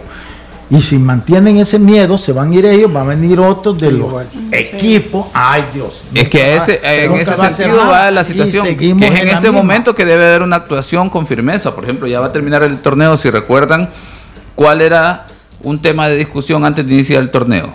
Y 0.70 0.82
si 0.82 0.98
mantienen 0.98 1.58
ese 1.58 1.78
miedo, 1.78 2.18
se 2.18 2.32
van 2.32 2.52
a 2.52 2.56
ir 2.56 2.66
ellos, 2.66 2.92
van 2.92 3.06
a 3.06 3.10
venir 3.10 3.40
otros 3.40 3.80
de 3.80 3.92
los 3.92 4.12
equipos. 4.52 5.28
Ay 5.34 5.64
Dios. 5.74 6.02
Es 6.14 6.28
que 6.28 6.56
ese, 6.56 6.80
en 6.84 7.14
ese 7.14 7.36
sentido 7.36 7.78
va, 7.78 8.10
la 8.10 8.24
situación. 8.24 8.76
Que 8.76 8.90
es 8.90 9.22
en, 9.22 9.28
ese 9.28 9.52
momento 9.52 9.94
que 9.94 10.06
debe 10.06 10.26
haber 10.28 10.42
una 10.42 10.56
actuación 10.56 11.10
con 11.10 11.28
firmeza. 11.28 11.76
Por 11.76 11.84
ejemplo, 11.84 12.08
ya 12.08 12.20
va 12.20 12.28
a 12.28 12.32
terminar 12.32 12.64
el 12.64 12.80
torneo. 12.80 13.16
Si 13.18 13.30
recuerdan 13.30 13.90
cuál 14.56 14.82
era 14.82 15.28
un 15.62 15.80
tema 15.82 16.08
de 16.08 16.16
discusión 16.16 16.66
antes 16.66 16.88
de 16.88 16.94
iniciar 16.94 17.22
el 17.22 17.30
torneo. 17.30 17.72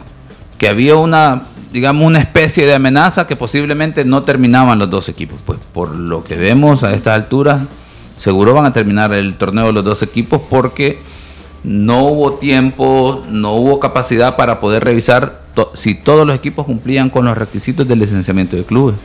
Que 0.59 0.69
había 0.69 0.97
una 0.97 1.45
digamos, 1.73 2.05
una 2.05 2.19
especie 2.19 2.67
de 2.67 2.75
amenaza 2.75 3.27
que 3.27 3.37
posiblemente 3.37 4.05
no 4.05 4.25
terminaban 4.25 4.79
los 4.79 4.91
dos 4.91 5.09
equipos. 5.09 5.39
Pues 5.45 5.59
por 5.73 5.95
lo 5.95 6.25
que 6.25 6.37
vemos 6.37 6.83
a 6.83 6.93
estas 6.95 7.15
alturas, 7.15 7.63
seguro 8.19 8.55
van 8.55 8.67
a 8.67 8.73
terminar 8.73 9.13
el 9.13 9.37
torneo 9.37 9.71
los 9.73 9.85
dos 9.85 10.03
equipos 10.03 10.43
porque 10.51 10.99
no 11.63 12.05
hubo 12.05 12.35
tiempo, 12.35 13.23
no 13.29 13.55
hubo 13.55 13.81
capacidad 13.81 14.37
para 14.37 14.61
poder 14.61 14.85
revisar 14.85 15.41
si 15.75 15.95
todos 15.95 16.27
los 16.27 16.37
equipos 16.37 16.65
cumplían 16.65 17.11
con 17.11 17.25
los 17.25 17.37
requisitos 17.37 17.87
del 17.87 17.99
licenciamiento 17.99 18.57
de 18.57 18.65
clubes. 18.65 18.97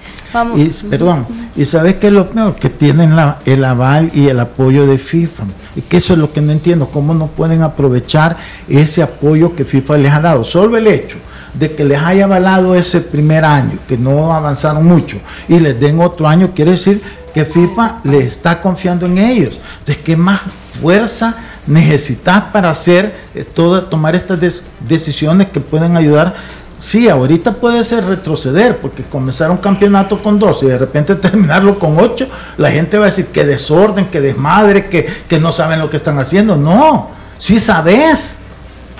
Y, 0.55 0.69
perdón, 0.89 1.25
y 1.55 1.65
sabes 1.65 1.95
qué 1.95 2.07
es 2.07 2.13
lo 2.13 2.29
peor, 2.29 2.55
que 2.55 2.69
tienen 2.69 3.15
la, 3.15 3.39
el 3.45 3.63
aval 3.65 4.11
y 4.13 4.27
el 4.27 4.39
apoyo 4.39 4.85
de 4.85 4.97
FIFA. 4.97 5.43
Y 5.75 5.81
que 5.81 5.97
eso 5.97 6.13
es 6.13 6.19
lo 6.19 6.31
que 6.31 6.41
no 6.41 6.51
entiendo, 6.51 6.87
cómo 6.87 7.13
no 7.13 7.27
pueden 7.27 7.61
aprovechar 7.61 8.37
ese 8.69 9.01
apoyo 9.01 9.55
que 9.55 9.65
FIFA 9.65 9.97
les 9.97 10.11
ha 10.11 10.21
dado. 10.21 10.43
Solo 10.43 10.77
el 10.77 10.87
hecho 10.87 11.17
de 11.53 11.71
que 11.71 11.83
les 11.83 11.99
haya 12.01 12.25
avalado 12.25 12.75
ese 12.75 13.01
primer 13.01 13.43
año, 13.43 13.77
que 13.87 13.97
no 13.97 14.33
avanzaron 14.33 14.85
mucho, 14.85 15.17
y 15.47 15.59
les 15.59 15.79
den 15.79 15.99
otro 15.99 16.27
año, 16.27 16.51
quiere 16.53 16.71
decir 16.71 17.01
que 17.33 17.45
FIFA 17.45 17.99
le 18.03 18.19
está 18.19 18.61
confiando 18.61 19.05
en 19.05 19.17
ellos. 19.17 19.59
Entonces, 19.79 20.03
¿qué 20.03 20.15
más 20.15 20.41
fuerza 20.81 21.35
necesitas 21.67 22.43
para 22.53 22.69
hacer 22.69 23.15
eh, 23.33 23.43
tomar 23.43 24.15
estas 24.15 24.39
decisiones 24.79 25.49
que 25.49 25.59
pueden 25.59 25.97
ayudar? 25.97 26.35
Sí, 26.77 27.07
ahorita 27.07 27.53
puede 27.53 27.83
ser 27.83 28.05
retroceder, 28.05 28.77
porque 28.77 29.03
comenzar 29.03 29.49
un 29.49 29.57
campeonato 29.57 30.21
con 30.21 30.37
dos 30.37 30.61
y 30.63 30.67
de 30.67 30.77
repente 30.77 31.15
terminarlo 31.15 31.79
con 31.79 31.97
ocho, 31.97 32.27
la 32.57 32.71
gente 32.71 32.97
va 32.97 33.05
a 33.05 33.09
decir 33.09 33.27
que 33.27 33.45
desorden, 33.45 34.07
que 34.07 34.21
desmadre, 34.21 34.87
que, 34.87 35.07
que 35.27 35.39
no 35.39 35.53
saben 35.53 35.79
lo 35.79 35.89
que 35.89 35.97
están 35.97 36.19
haciendo. 36.19 36.55
No, 36.55 37.09
sí 37.37 37.59
sabes. 37.59 38.37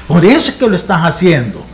Por 0.08 0.24
eso 0.24 0.52
es 0.52 0.56
que 0.56 0.68
lo 0.68 0.76
estás 0.76 1.02
haciendo. 1.02 1.66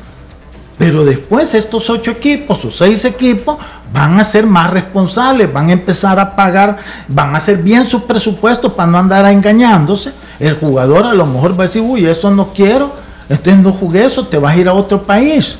Pero 0.77 1.05
después 1.05 1.53
estos 1.53 1.89
ocho 1.91 2.09
equipos 2.09 2.65
o 2.65 2.71
seis 2.71 3.05
equipos 3.05 3.57
van 3.93 4.19
a 4.19 4.23
ser 4.23 4.45
más 4.45 4.69
responsables, 4.69 5.51
van 5.51 5.69
a 5.69 5.73
empezar 5.73 6.19
a 6.19 6.35
pagar, 6.35 6.77
van 7.07 7.33
a 7.33 7.37
hacer 7.37 7.57
bien 7.57 7.85
sus 7.85 8.03
presupuestos 8.03 8.73
para 8.73 8.89
no 8.89 8.97
andar 8.97 9.25
engañándose. 9.25 10.13
El 10.39 10.55
jugador 10.55 11.05
a 11.05 11.13
lo 11.13 11.25
mejor 11.25 11.59
va 11.59 11.63
a 11.63 11.67
decir, 11.67 11.81
uy, 11.81 12.05
eso 12.05 12.31
no 12.31 12.53
quiero, 12.53 12.93
entonces 13.29 13.61
no 13.61 13.71
jugué 13.73 14.05
eso, 14.05 14.25
te 14.25 14.37
vas 14.37 14.55
a 14.55 14.57
ir 14.57 14.67
a 14.67 14.73
otro 14.73 15.03
país. 15.03 15.59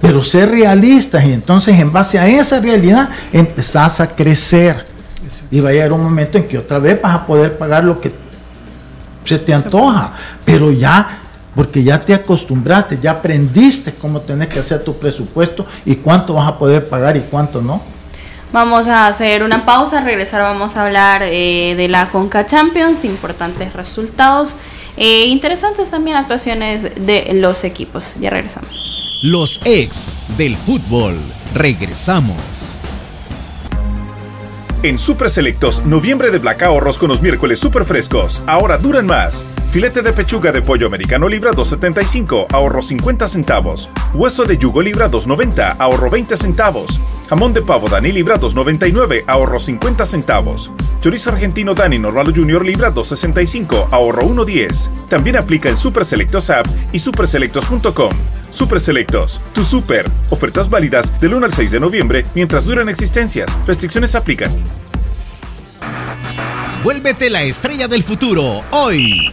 Pero 0.00 0.22
ser 0.22 0.50
realistas 0.50 1.24
y 1.24 1.32
entonces 1.32 1.78
en 1.78 1.92
base 1.92 2.18
a 2.18 2.28
esa 2.28 2.60
realidad 2.60 3.08
empezás 3.32 4.00
a 4.00 4.08
crecer. 4.08 4.84
Y 5.50 5.60
va 5.60 5.70
a 5.70 5.72
llegar 5.72 5.92
un 5.92 6.02
momento 6.02 6.38
en 6.38 6.46
que 6.46 6.58
otra 6.58 6.78
vez 6.78 7.00
vas 7.00 7.14
a 7.14 7.26
poder 7.26 7.56
pagar 7.56 7.84
lo 7.84 8.00
que 8.00 8.12
se 9.24 9.38
te 9.38 9.54
antoja. 9.54 10.12
Pero 10.44 10.70
ya 10.70 11.18
porque 11.56 11.82
ya 11.82 12.04
te 12.04 12.12
acostumbraste, 12.12 12.98
ya 13.02 13.12
aprendiste 13.12 13.94
cómo 13.94 14.20
tenés 14.20 14.48
que 14.48 14.60
hacer 14.60 14.84
tu 14.84 14.96
presupuesto 14.96 15.66
y 15.86 15.96
cuánto 15.96 16.34
vas 16.34 16.46
a 16.46 16.58
poder 16.58 16.86
pagar 16.86 17.16
y 17.16 17.20
cuánto 17.20 17.62
no. 17.62 17.80
Vamos 18.52 18.86
a 18.86 19.06
hacer 19.06 19.42
una 19.42 19.64
pausa, 19.64 20.02
regresar 20.02 20.42
vamos 20.42 20.76
a 20.76 20.84
hablar 20.84 21.22
eh, 21.24 21.74
de 21.76 21.88
la 21.88 22.10
Conca 22.10 22.46
Champions, 22.46 23.04
importantes 23.04 23.72
resultados, 23.72 24.56
e 24.96 25.26
interesantes 25.26 25.90
también 25.90 26.16
actuaciones 26.16 26.82
de 27.06 27.30
los 27.34 27.64
equipos. 27.64 28.14
Ya 28.20 28.30
regresamos. 28.30 28.70
Los 29.22 29.60
ex 29.64 30.24
del 30.36 30.56
fútbol, 30.56 31.18
regresamos. 31.54 32.36
En 34.86 35.00
Super 35.00 35.28
Selectos, 35.28 35.84
noviembre 35.84 36.30
de 36.30 36.38
Black 36.38 36.62
ahorros 36.62 36.96
con 36.96 37.08
los 37.08 37.20
miércoles 37.20 37.58
super 37.58 37.84
frescos. 37.84 38.40
Ahora 38.46 38.78
duran 38.78 39.04
más. 39.04 39.44
Filete 39.72 40.00
de 40.00 40.12
pechuga 40.12 40.52
de 40.52 40.62
pollo 40.62 40.86
americano 40.86 41.28
libra 41.28 41.50
2.75, 41.50 42.46
ahorro 42.52 42.80
50 42.82 43.26
centavos. 43.26 43.88
Hueso 44.14 44.44
de 44.44 44.56
yugo 44.56 44.80
libra 44.80 45.10
2.90, 45.10 45.74
ahorro 45.80 46.08
20 46.08 46.36
centavos. 46.36 47.00
Jamón 47.28 47.52
de 47.52 47.62
pavo 47.62 47.88
Dani 47.88 48.12
libra 48.12 48.36
2.99, 48.36 49.24
ahorro 49.26 49.58
50 49.58 50.06
centavos. 50.06 50.70
Chorizo 51.00 51.30
argentino 51.30 51.74
Dani 51.74 51.98
Normal 51.98 52.32
Junior 52.34 52.64
libra 52.64 52.92
2.65, 52.94 53.88
ahorro 53.90 54.22
1.10. 54.22 55.08
También 55.08 55.36
aplica 55.36 55.68
en 55.68 55.76
Super 55.76 56.04
Selectos 56.04 56.50
App 56.50 56.66
y 56.92 57.00
superselectos.com. 57.00 58.10
Super 58.50 58.80
Selectos, 58.80 59.40
tu 59.52 59.64
super. 59.64 60.08
Ofertas 60.30 60.70
válidas 60.70 61.20
del 61.20 61.34
1 61.34 61.46
al 61.46 61.52
6 61.52 61.72
de 61.72 61.80
noviembre 61.80 62.26
mientras 62.34 62.64
duran 62.64 62.88
existencias. 62.88 63.50
Restricciones 63.66 64.14
aplican. 64.14 64.50
Vuélvete 66.84 67.28
la 67.28 67.42
estrella 67.42 67.88
del 67.88 68.04
futuro 68.04 68.62
hoy. 68.70 69.32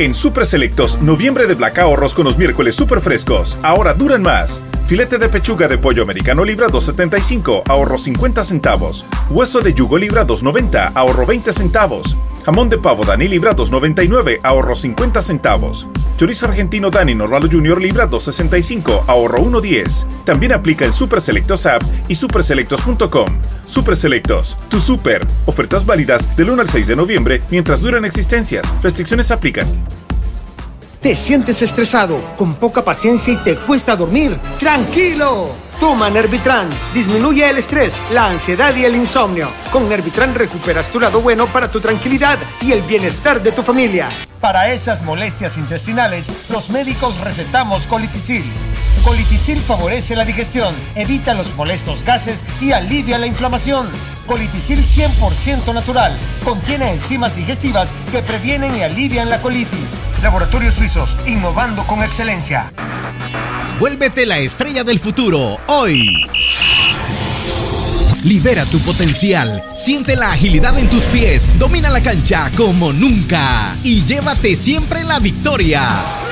En 0.00 0.14
Super 0.14 0.46
Selectos, 0.46 0.98
noviembre 1.02 1.46
de 1.46 1.52
Black 1.52 1.78
ahorros 1.78 2.14
con 2.14 2.24
los 2.24 2.38
miércoles 2.38 2.74
super 2.74 3.02
frescos. 3.02 3.58
Ahora 3.62 3.92
duran 3.92 4.22
más. 4.22 4.62
Filete 4.86 5.18
de 5.18 5.28
pechuga 5.28 5.68
de 5.68 5.76
pollo 5.76 6.02
americano 6.02 6.42
libra 6.42 6.68
2.75, 6.68 7.64
ahorro 7.68 7.98
50 7.98 8.42
centavos. 8.42 9.04
Hueso 9.28 9.60
de 9.60 9.74
yugo 9.74 9.98
libra 9.98 10.26
2.90, 10.26 10.92
ahorro 10.94 11.26
20 11.26 11.52
centavos. 11.52 12.16
Jamón 12.44 12.68
de 12.68 12.78
pavo 12.78 13.04
Dani 13.04 13.28
libra 13.28 13.54
2.99, 13.54 14.40
ahorro 14.42 14.74
50 14.74 15.22
centavos. 15.22 15.86
Chorizo 16.16 16.46
argentino 16.46 16.90
Dani 16.90 17.14
Normal 17.14 17.50
Junior 17.50 17.80
libra 17.80 18.08
2.65, 18.08 19.04
ahorro 19.06 19.38
1.10. 19.38 20.06
También 20.24 20.52
aplica 20.52 20.84
en 20.84 20.92
Super 20.92 21.20
Selectos 21.20 21.66
App 21.66 21.82
y 22.08 22.14
superselectos.com. 22.14 23.26
Super 23.66 23.96
Selectos, 23.96 24.56
tu 24.68 24.80
super. 24.80 25.26
Ofertas 25.46 25.84
válidas 25.86 26.36
del 26.36 26.50
1 26.50 26.62
al 26.62 26.68
6 26.68 26.86
de 26.88 26.96
noviembre 26.96 27.42
mientras 27.50 27.80
duran 27.80 28.04
existencias. 28.04 28.64
Restricciones 28.82 29.30
aplican. 29.30 29.66
¿Te 31.00 31.16
sientes 31.16 31.62
estresado, 31.62 32.20
con 32.36 32.56
poca 32.56 32.84
paciencia 32.84 33.32
y 33.32 33.36
te 33.38 33.56
cuesta 33.56 33.96
dormir? 33.96 34.38
¡Tranquilo! 34.58 35.48
Toma 35.78 36.10
Nervitran. 36.10 36.68
Disminuye 36.92 37.48
el 37.48 37.56
estrés, 37.56 37.98
la 38.12 38.26
ansiedad 38.26 38.76
y 38.76 38.84
el 38.84 38.94
insomnio. 38.94 39.48
Con 39.72 39.88
Nervitran 39.88 40.34
recuperas 40.34 40.90
tu 40.90 41.00
lado 41.00 41.22
bueno 41.22 41.46
para 41.46 41.70
tu 41.70 41.80
tranquilidad 41.80 42.38
y 42.60 42.72
el 42.72 42.82
bienestar 42.82 43.42
de 43.42 43.50
tu 43.50 43.62
familia. 43.62 44.10
Para 44.42 44.72
esas 44.72 45.02
molestias 45.02 45.56
intestinales, 45.56 46.26
los 46.50 46.68
médicos 46.68 47.18
recetamos 47.18 47.86
colitisil. 47.86 48.44
Colitisil 49.02 49.62
favorece 49.62 50.14
la 50.16 50.26
digestión, 50.26 50.74
evita 50.96 51.32
los 51.32 51.54
molestos 51.56 52.04
gases 52.04 52.44
y 52.60 52.72
alivia 52.72 53.16
la 53.16 53.26
inflamación. 53.26 53.88
Colitisil 54.30 54.84
100% 54.84 55.74
natural. 55.74 56.16
Contiene 56.44 56.92
enzimas 56.92 57.34
digestivas 57.34 57.90
que 58.12 58.22
previenen 58.22 58.76
y 58.76 58.82
alivian 58.82 59.28
la 59.28 59.42
colitis. 59.42 59.88
Laboratorios 60.22 60.74
Suizos, 60.74 61.16
innovando 61.26 61.84
con 61.84 62.00
excelencia. 62.00 62.70
Vuélvete 63.80 64.26
la 64.26 64.38
estrella 64.38 64.84
del 64.84 65.00
futuro 65.00 65.58
hoy. 65.66 66.28
Libera 68.22 68.64
tu 68.66 68.78
potencial, 68.78 69.64
siente 69.74 70.14
la 70.14 70.30
agilidad 70.30 70.78
en 70.78 70.88
tus 70.88 71.02
pies, 71.06 71.50
domina 71.58 71.90
la 71.90 72.00
cancha 72.00 72.52
como 72.56 72.92
nunca 72.92 73.74
y 73.82 74.04
llévate 74.04 74.54
siempre 74.54 75.02
la 75.02 75.18
victoria. 75.18 76.29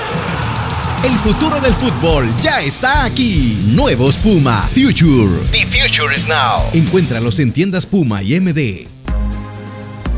El 1.04 1.12
futuro 1.12 1.60
del 1.60 1.72
fútbol 1.74 2.26
ya 2.42 2.60
está 2.60 3.04
aquí. 3.04 3.56
Nuevos 3.72 4.18
Puma 4.18 4.62
Future. 4.62 5.30
The 5.52 5.64
future 5.66 6.12
is 6.12 6.26
now. 6.26 6.68
Encuéntralos 6.72 7.38
en 7.38 7.52
tiendas 7.52 7.86
Puma 7.86 8.20
y 8.24 8.40
MD. 8.40 8.88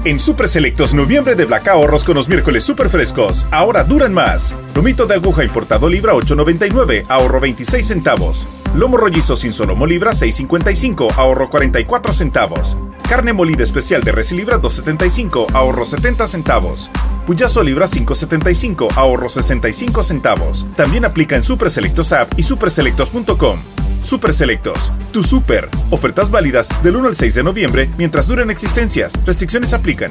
En 0.07 0.19
Super 0.19 0.49
Selectos 0.49 0.95
noviembre 0.95 1.35
de 1.35 1.45
Black 1.45 1.69
ahorros 1.69 2.03
con 2.03 2.15
los 2.15 2.29
miércoles 2.29 2.65
super 2.65 2.89
frescos. 2.89 3.45
Ahora 3.51 3.85
duran 3.85 4.15
más. 4.15 4.55
Lomito 4.75 5.05
de 5.05 5.17
aguja 5.17 5.45
importado 5.45 5.87
libra 5.87 6.15
8.99, 6.15 7.05
ahorro 7.11 7.41
26 7.41 7.87
centavos. 7.87 8.47
Lomo 8.75 8.97
rollizo 8.97 9.37
sin 9.37 9.53
solomo 9.53 9.85
libra 9.85 10.13
6.55, 10.13 11.13
ahorro 11.19 11.51
44 11.51 12.15
centavos. 12.15 12.79
Carne 13.07 13.35
molida 13.35 13.65
especial 13.65 14.03
de 14.03 14.13
res 14.13 14.33
libra 14.33 14.59
2.75, 14.59 15.53
ahorro 15.53 15.85
70 15.85 16.27
centavos. 16.27 16.89
Puyazo 17.31 17.63
libra 17.63 17.87
5.75, 17.87 18.89
ahorro 18.97 19.29
65 19.29 20.03
centavos. 20.03 20.67
También 20.75 21.05
aplica 21.05 21.37
en 21.37 21.45
Super 21.45 21.71
Selectos 21.71 22.13
App 22.13 22.29
y 22.37 22.43
superselectos.com. 22.43 23.61
Super 24.03 24.35
Selectos, 24.35 24.91
tu 25.13 25.23
super. 25.23 25.69
Ofertas 25.91 26.29
válidas 26.29 26.69
del 26.83 26.97
1 26.97 27.07
al 27.07 27.15
6 27.15 27.35
de 27.37 27.45
noviembre 27.45 27.89
mientras 27.97 28.27
duren 28.27 28.51
existencias. 28.51 29.13
Restricciones 29.25 29.73
aplican. 29.73 30.11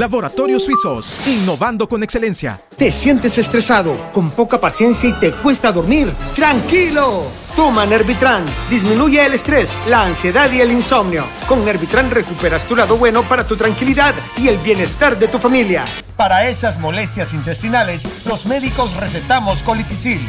Laboratorios 0.00 0.64
Suizos, 0.64 1.20
innovando 1.26 1.86
con 1.86 2.02
excelencia. 2.02 2.58
¿Te 2.74 2.90
sientes 2.90 3.36
estresado, 3.36 3.94
con 4.14 4.30
poca 4.30 4.58
paciencia 4.58 5.10
y 5.10 5.12
te 5.12 5.30
cuesta 5.30 5.70
dormir? 5.72 6.10
¡Tranquilo! 6.34 7.24
Toma 7.54 7.84
Nervitran. 7.84 8.46
Disminuye 8.70 9.22
el 9.26 9.34
estrés, 9.34 9.74
la 9.88 10.04
ansiedad 10.04 10.50
y 10.52 10.62
el 10.62 10.72
insomnio. 10.72 11.26
Con 11.46 11.66
Nervitran 11.66 12.10
recuperas 12.10 12.64
tu 12.64 12.76
lado 12.76 12.96
bueno 12.96 13.24
para 13.24 13.46
tu 13.46 13.58
tranquilidad 13.58 14.14
y 14.38 14.48
el 14.48 14.56
bienestar 14.56 15.18
de 15.18 15.28
tu 15.28 15.38
familia. 15.38 15.84
Para 16.16 16.48
esas 16.48 16.78
molestias 16.78 17.34
intestinales, 17.34 18.02
los 18.24 18.46
médicos 18.46 18.96
recetamos 18.96 19.62
Colitisil. 19.62 20.26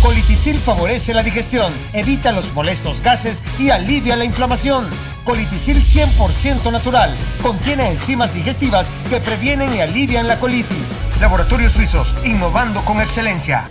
Colitisil 0.00 0.58
favorece 0.58 1.14
la 1.14 1.22
digestión, 1.22 1.72
evita 1.92 2.32
los 2.32 2.52
molestos 2.54 3.00
gases 3.00 3.42
y 3.58 3.70
alivia 3.70 4.16
la 4.16 4.24
inflamación. 4.24 4.88
Colitisil 5.24 5.82
100% 5.82 6.72
natural. 6.72 7.16
Contiene 7.40 7.88
enzimas 7.88 8.34
digestivas 8.34 8.88
que 9.08 9.20
previenen 9.20 9.74
y 9.74 9.80
alivian 9.80 10.26
la 10.26 10.40
colitis. 10.40 10.86
Laboratorios 11.20 11.72
Suizos, 11.72 12.14
innovando 12.24 12.84
con 12.84 13.00
excelencia. 13.00 13.70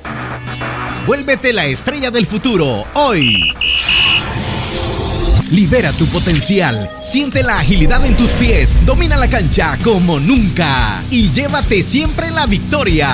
Vuélvete 1.06 1.52
la 1.52 1.66
estrella 1.66 2.12
del 2.12 2.28
futuro 2.28 2.86
hoy. 2.94 3.54
Libera 5.52 5.92
tu 5.92 6.06
potencial, 6.06 6.90
siente 7.02 7.44
la 7.44 7.60
agilidad 7.60 8.06
en 8.06 8.16
tus 8.16 8.30
pies, 8.32 8.78
domina 8.86 9.18
la 9.18 9.30
cancha 9.30 9.78
como 9.84 10.18
nunca 10.18 11.02
y 11.10 11.30
llévate 11.30 11.84
siempre 11.84 12.32
la 12.32 12.46
victoria. 12.46 13.10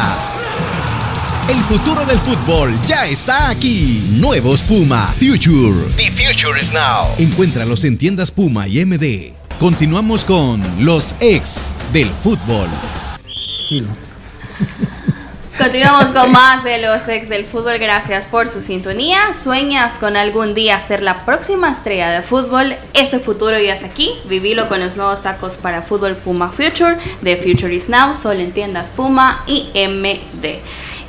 El 1.49 1.59
futuro 1.59 2.05
del 2.05 2.17
fútbol 2.17 2.77
ya 2.85 3.07
está 3.07 3.49
aquí. 3.49 4.03
Nuevos 4.19 4.61
Puma 4.61 5.13
Future. 5.17 5.87
The 5.95 6.11
future 6.11 6.59
is 6.59 6.73
now. 6.73 7.07
Encuéntralos 7.17 7.85
en 7.85 7.97
tiendas 7.97 8.31
Puma 8.31 8.67
y 8.67 8.83
MD. 8.83 9.31
Continuamos 9.57 10.25
con 10.25 10.61
los 10.83 11.15
ex 11.21 11.73
del 11.93 12.09
fútbol. 12.09 12.67
Continuamos 15.57 16.07
con 16.07 16.33
más 16.33 16.65
de 16.65 16.81
los 16.81 17.07
ex 17.07 17.29
del 17.29 17.45
fútbol. 17.45 17.77
Gracias 17.77 18.25
por 18.25 18.49
su 18.49 18.61
sintonía. 18.61 19.31
¿Sueñas 19.31 19.99
con 19.99 20.17
algún 20.17 20.53
día 20.53 20.77
ser 20.81 21.01
la 21.01 21.23
próxima 21.23 21.71
estrella 21.71 22.09
de 22.09 22.23
fútbol? 22.23 22.75
Ese 22.93 23.19
futuro 23.19 23.57
ya 23.57 23.71
está 23.71 23.87
aquí. 23.87 24.11
Vivilo 24.25 24.67
con 24.67 24.81
los 24.81 24.97
nuevos 24.97 25.23
tacos 25.23 25.55
para 25.55 25.81
fútbol 25.81 26.17
Puma 26.17 26.49
Future 26.49 26.97
de 27.21 27.37
Future 27.37 27.73
is 27.73 27.87
Now, 27.87 28.13
solo 28.13 28.41
en 28.41 28.51
tiendas 28.51 28.89
Puma 28.89 29.45
y 29.47 29.69
MD. 29.73 30.59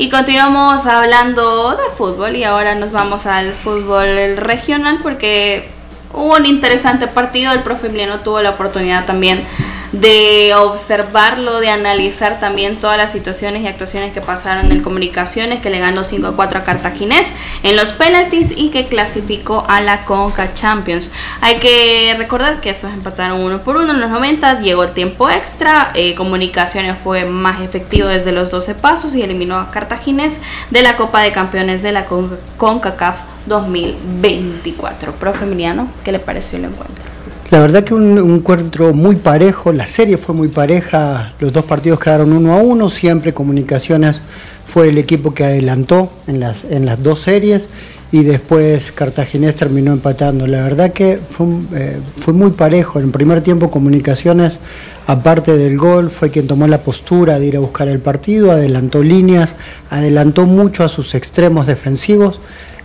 Y 0.01 0.11
continuamos 0.11 0.87
hablando 0.87 1.73
de 1.73 1.91
fútbol 1.97 2.37
y 2.37 2.45
ahora 2.45 2.77
nos 2.77 2.93
vamos 2.93 3.27
al 3.27 3.53
fútbol 3.53 4.37
regional 4.37 5.01
porque 5.03 5.69
hubo 6.13 6.37
un 6.37 6.47
interesante 6.47 7.09
partido. 7.09 7.53
El 7.53 7.65
profe 7.65 7.89
Emiliano 7.89 8.21
tuvo 8.21 8.41
la 8.41 8.51
oportunidad 8.51 9.07
también 9.07 9.45
de 9.93 10.53
observarlo, 10.55 11.61
de 11.61 11.71
analizar 11.71 12.41
también 12.41 12.77
todas 12.77 12.99
las 12.99 13.11
situaciones 13.13 13.63
y 13.63 13.67
actuaciones 13.67 14.13
que 14.13 14.21
pasaron 14.21 14.71
en 14.71 14.83
comunicaciones, 14.83 15.61
que 15.61 15.71
le 15.71 15.79
ganó 15.79 16.05
5 16.05 16.27
a 16.27 16.37
4 16.37 16.59
a 16.59 16.65
Cartaginés 16.65 17.33
en 17.63 17.77
los 17.77 17.93
penalties 17.93 18.53
y 18.57 18.69
que 18.71 18.87
clasificó 18.87 19.65
a 19.69 19.81
la 19.81 20.05
Conca 20.05 20.53
Champions. 20.55 21.11
Hay 21.41 21.59
que 21.59 22.15
recordar 22.19 22.61
que 22.61 22.71
estos 22.71 22.93
empataron 22.93 23.41
uno 23.41 23.59
por 23.63 23.77
uno 23.77 23.93
en 23.93 24.01
los 24.01 24.11
90, 24.11 24.61
llegó 24.61 24.85
el 24.85 24.93
tiempo 24.93 25.31
extra, 25.31 25.91
eh, 25.95 26.15
comunicaciones 26.15 26.97
fue 27.03 27.25
más 27.25 27.61
efectivo 27.63 28.09
desde 28.09 28.33
los 28.33 28.51
12 28.51 28.75
pasos 28.75 29.15
y 29.15 29.23
eliminó 29.23 29.57
a 29.59 29.71
Cartaginés 29.71 30.41
de 30.71 30.83
la 30.83 30.97
Copa 30.97 31.23
de 31.23 31.33
Campeones 31.33 31.83
de 31.83 31.93
la 31.93 32.05
Con- 32.05 32.39
CONCACAF 32.59 33.21
2024. 33.47 35.13
Profe 35.13 35.45
Emiliano, 35.45 35.89
¿qué 36.05 36.13
le 36.13 36.19
pareció 36.19 36.59
el 36.59 36.67
encuentro? 36.67 37.05
La 37.51 37.61
verdad 37.61 37.83
que 37.83 37.95
un, 37.95 38.19
un 38.19 38.35
encuentro 38.37 38.93
muy 38.93 39.17
parejo, 39.17 39.73
la 39.73 39.87
serie 39.87 40.19
fue 40.19 40.35
muy 40.35 40.49
pareja, 40.49 41.33
los 41.41 41.51
dos 41.51 41.65
partidos 41.65 41.99
quedaron 41.99 42.33
uno 42.33 42.53
a 42.53 42.59
uno, 42.59 42.91
siempre 42.91 43.33
Comunicaciones 43.33 44.21
fue 44.69 44.91
el 44.91 44.99
equipo 44.99 45.33
que 45.33 45.45
adelantó 45.45 46.13
en 46.27 46.41
las, 46.41 46.65
en 46.65 46.85
las 46.85 47.03
dos 47.03 47.21
series 47.21 47.71
y 48.13 48.23
después 48.23 48.93
Cartaginés 48.93 49.57
terminó 49.57 49.93
empatando. 49.93 50.47
La 50.47 50.63
verdad 50.63 50.93
que 50.93 51.19
fue, 51.31 51.47
eh, 51.75 52.01
fue 52.21 52.35
muy 52.35 52.51
parejo, 52.51 52.99
en 52.99 53.07
el 53.07 53.11
primer 53.11 53.41
tiempo 53.41 53.71
Comunicaciones, 53.71 54.61
aparte 55.07 55.57
del 55.57 55.79
gol, 55.79 56.11
fue 56.11 56.31
quien 56.31 56.47
tomó 56.47 56.67
la 56.67 56.83
postura 56.83 57.39
de 57.39 57.47
ir 57.47 57.57
a 57.57 57.61
buscar 57.61 57.89
el 57.89 57.99
partido, 57.99 58.53
adelantó 58.53 59.03
líneas, 59.03 59.57
adelantó 59.89 60.45
mucho 60.45 60.85
a 60.85 60.89
sus 60.89 61.15
extremos 61.15 61.67
defensivos. 61.67 62.41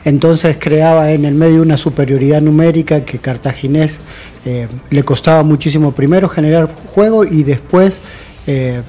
Entonces 0.06 0.58
creaba 0.60 1.12
en 1.12 1.24
el 1.24 1.34
medio 1.34 1.62
una 1.62 1.78
superioridad 1.78 2.42
numérica 2.42 3.06
que 3.06 3.20
Cartaginés 3.20 4.00
eh, 4.46 4.68
le 4.90 5.04
costaba 5.04 5.44
muchísimo 5.44 5.94
primero 5.94 6.28
generar 6.28 6.68
juego 6.94 7.24
y 7.24 7.44
después, 7.44 8.00
eh, 8.46 8.82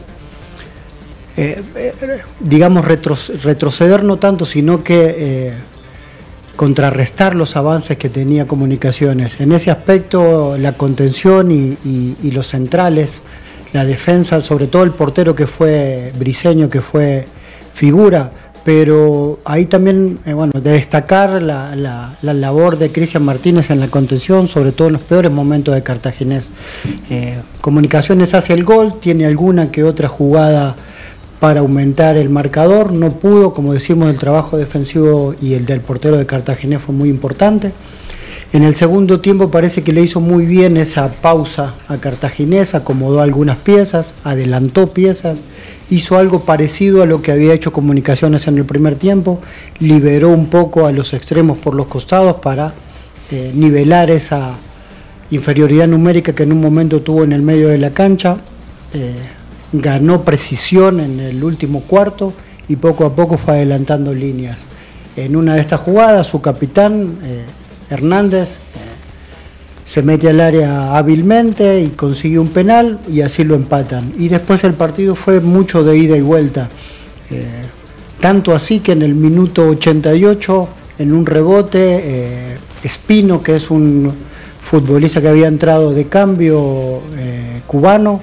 eh, 1.37 1.63
digamos, 2.41 2.85
retro- 2.85 3.17
retroceder 3.43 4.03
no 4.03 4.17
tanto, 4.17 4.45
sino 4.45 4.83
que 4.83 5.53
contrarrestar 6.57 7.35
los 7.35 7.57
avances 7.57 7.97
que 7.97 8.09
tenía 8.09 8.47
comunicaciones. 8.47 9.41
En 9.41 9.53
ese 9.53 9.71
aspecto, 9.71 10.57
la 10.59 10.73
contención 10.73 11.51
y 11.53 12.31
los 12.33 12.49
centrales, 12.49 13.21
la 13.73 13.85
defensa, 13.85 14.41
sobre 14.41 14.69
todo 14.69 14.85
el 14.85 14.93
portero 14.93 15.35
que 15.35 15.49
fue 15.49 16.13
Briseño, 16.17 16.71
que 16.71 16.81
fue 16.81 17.27
figura, 17.73 18.31
pero 18.65 19.39
ahí 19.45 19.67
también, 19.67 20.19
eh, 20.25 20.33
bueno, 20.33 20.53
de 20.59 20.71
destacar 20.73 21.43
la, 21.43 21.77
la- 21.77 22.17
la 22.23 22.33
labor 22.35 22.79
de 22.79 22.91
Cristian 22.91 23.23
Martínez 23.25 23.71
en 23.71 23.81
la 23.81 23.89
contención, 23.89 24.49
sobre 24.49 24.73
todo 24.73 24.89
en 24.89 24.95
los 24.95 25.03
peores 25.03 25.31
momentos 25.31 25.75
de 25.75 25.83
Cartaginés. 25.83 26.49
Eh, 27.11 27.39
Comunicaciones 27.61 28.35
hace 28.35 28.53
el 28.55 28.65
gol, 28.65 28.95
tiene 29.01 29.27
alguna 29.27 29.71
que 29.71 29.85
otra 29.85 30.09
jugada 30.09 30.75
para 31.41 31.61
aumentar 31.61 32.17
el 32.17 32.31
marcador, 32.31 32.93
no 32.93 33.11
pudo, 33.19 33.53
como 33.53 33.75
decimos, 33.75 34.09
el 34.09 34.17
trabajo 34.19 34.57
defensivo 34.57 35.35
y 35.43 35.53
el 35.55 35.67
del 35.67 35.81
portero 35.81 36.17
de 36.17 36.25
Cartaginés 36.25 36.81
fue 36.81 36.95
muy 36.95 37.11
importante. 37.11 37.73
En 38.55 38.63
el 38.63 38.77
segundo 38.77 39.19
tiempo 39.19 39.51
parece 39.51 39.83
que 39.83 39.93
le 39.93 40.01
hizo 40.01 40.21
muy 40.21 40.47
bien 40.47 40.77
esa 40.77 41.11
pausa 41.11 41.75
a 41.89 41.97
Cartaginés, 41.97 42.77
acomodó 42.77 43.21
algunas 43.21 43.57
piezas, 43.57 44.15
adelantó 44.23 44.93
piezas, 44.95 45.39
hizo 45.91 46.19
algo 46.19 46.45
parecido 46.45 47.03
a 47.03 47.07
lo 47.07 47.21
que 47.21 47.33
había 47.33 47.53
hecho 47.53 47.73
Comunicaciones 47.73 48.47
en 48.47 48.57
el 48.57 48.65
primer 48.65 48.95
tiempo, 48.95 49.41
liberó 49.81 50.29
un 50.29 50.47
poco 50.47 50.87
a 50.87 50.93
los 50.93 51.15
extremos 51.15 51.59
por 51.59 51.75
los 51.75 51.89
costados 51.89 52.37
para 52.37 52.73
eh, 53.33 53.51
nivelar 53.57 54.09
esa 54.13 54.55
inferioridad 55.33 55.89
numérica 55.89 56.33
que 56.33 56.45
en 56.45 56.53
un 56.53 56.61
momento 56.61 57.03
tuvo 57.03 57.25
en 57.25 57.33
el 57.33 57.43
medio 57.43 57.67
de 57.71 57.79
la 57.79 57.91
cancha, 57.91 58.37
eh, 58.93 59.15
ganó 59.73 60.23
precisión 60.23 61.01
en 61.01 61.19
el 61.19 61.43
último 61.43 61.81
cuarto 61.81 62.33
y 62.69 62.77
poco 62.77 63.05
a 63.05 63.17
poco 63.17 63.37
fue 63.37 63.55
adelantando 63.55 64.15
líneas. 64.15 64.65
En 65.17 65.35
una 65.35 65.57
de 65.57 65.61
estas 65.61 65.81
jugadas, 65.81 66.29
su 66.29 66.41
capitán, 66.41 67.17
eh, 67.25 67.43
Hernández, 67.91 68.51
eh, 68.51 68.57
se 69.85 70.03
mete 70.03 70.29
al 70.29 70.41
área 70.41 70.97
hábilmente 70.97 71.81
y 71.81 71.89
consigue 71.89 72.39
un 72.39 72.49
penal 72.49 72.99
y 73.11 73.21
así 73.21 73.45
lo 73.45 73.55
empatan. 73.55 74.13
Y 74.19 74.29
después 74.29 74.65
el 74.65 74.75
partido 74.75 75.15
fue 75.15 75.41
mucho 75.41 75.85
de 75.85 75.97
ida 75.97 76.17
y 76.17 76.23
vuelta. 76.23 76.69
Eh, 77.31 77.45
tanto 78.21 78.55
así 78.55 78.81
que 78.81 78.93
en 78.93 79.03
el 79.03 79.15
minuto 79.15 79.69
88, 79.69 80.69
en 80.99 81.13
un 81.13 81.27
rebote, 81.27 82.57
Espino, 82.83 83.43
que 83.43 83.57
es 83.57 83.71
un 83.71 84.11
futbolista 84.63 85.21
que 85.21 85.29
había 85.29 85.49
entrado 85.49 85.93
de 85.93 86.07
cambio 86.07 87.03
cubano, 87.67 88.23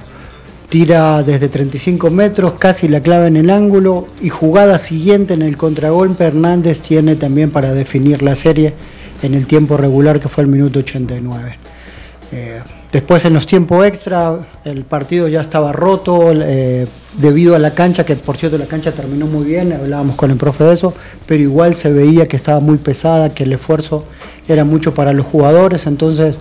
tira 0.71 1.21
desde 1.21 1.49
35 1.49 2.09
metros, 2.11 2.53
casi 2.53 2.87
la 2.87 3.01
clave 3.01 3.27
en 3.27 3.35
el 3.35 3.49
ángulo 3.49 4.07
y 4.21 4.29
jugada 4.29 4.77
siguiente 4.77 5.33
en 5.33 5.41
el 5.41 5.57
contragolpe 5.57 6.23
Hernández 6.23 6.79
tiene 6.79 7.17
también 7.17 7.51
para 7.51 7.73
definir 7.73 8.23
la 8.23 8.37
serie 8.37 8.73
en 9.21 9.33
el 9.33 9.47
tiempo 9.47 9.77
regular 9.77 10.19
que 10.19 10.29
fue 10.29 10.43
el 10.43 10.49
minuto 10.49 10.79
89. 10.79 11.57
Eh, 12.33 12.61
después 12.91 13.25
en 13.25 13.33
los 13.33 13.45
tiempos 13.45 13.85
extra 13.85 14.37
el 14.63 14.83
partido 14.83 15.27
ya 15.27 15.41
estaba 15.41 15.71
roto 15.71 16.31
eh, 16.33 16.87
debido 17.17 17.55
a 17.55 17.59
la 17.59 17.73
cancha, 17.73 18.05
que 18.05 18.15
por 18.15 18.37
cierto 18.37 18.57
la 18.57 18.67
cancha 18.67 18.91
terminó 18.93 19.27
muy 19.27 19.45
bien, 19.45 19.73
hablábamos 19.73 20.15
con 20.15 20.31
el 20.31 20.37
profe 20.37 20.63
de 20.63 20.73
eso, 20.73 20.93
pero 21.25 21.41
igual 21.41 21.75
se 21.75 21.91
veía 21.91 22.25
que 22.25 22.35
estaba 22.35 22.59
muy 22.59 22.77
pesada, 22.77 23.29
que 23.29 23.43
el 23.43 23.53
esfuerzo 23.53 24.05
era 24.47 24.63
mucho 24.63 24.93
para 24.93 25.13
los 25.13 25.25
jugadores, 25.25 25.87
entonces... 25.87 26.37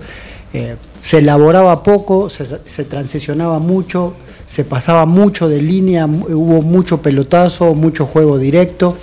Eh, 0.52 0.76
se 1.02 1.18
elaboraba 1.18 1.82
poco, 1.82 2.28
se, 2.28 2.84
transicionaba 2.84 3.58
mucho, 3.58 4.14
se 4.46 4.64
pasaba 4.64 5.06
mucho 5.06 5.48
de 5.48 5.62
línea, 5.62 6.06
hubo 6.06 6.62
mucho 6.62 7.00
pelotazo, 7.00 7.74
mucho 7.74 8.06
juego 8.06 8.38
directo 8.38 8.96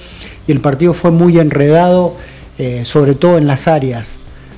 y 0.48 0.52
el 0.52 0.62
partido 0.62 0.94
fue 0.94 1.12
muy 1.12 1.40
enredado, 1.40 2.14
eh, 2.58 2.86
sobre 2.86 3.16
todo 3.16 3.38
en 3.38 3.48
las 3.48 3.68
áreas. 3.68 4.18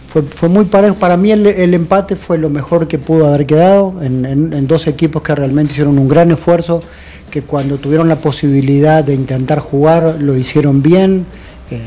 Fue, 0.09 0.49
muy 0.49 0.65
parejo, 0.65 0.95
para 0.95 1.17
mí 1.17 1.31
el, 1.31 1.73
empate 1.73 2.15
fue 2.15 2.39
lo 2.39 2.49
mejor 2.49 2.87
que 2.87 2.97
pudo 2.97 3.27
haber 3.27 3.45
quedado 3.45 3.93
en, 4.01 4.65
dos 4.67 4.87
equipos 4.87 5.21
que 5.21 5.35
realmente 5.35 5.73
hicieron 5.73 5.99
un 5.99 6.07
gran 6.07 6.31
esfuerzo, 6.31 6.81
que 7.29 7.43
cuando 7.43 7.77
tuvieron 7.77 8.09
la 8.09 8.15
posibilidad 8.15 9.03
de 9.03 9.13
intentar 9.13 9.59
jugar 9.59 10.17
lo 10.19 10.35
hicieron 10.35 10.81
bien. 10.81 11.27
Eh, 11.69 11.79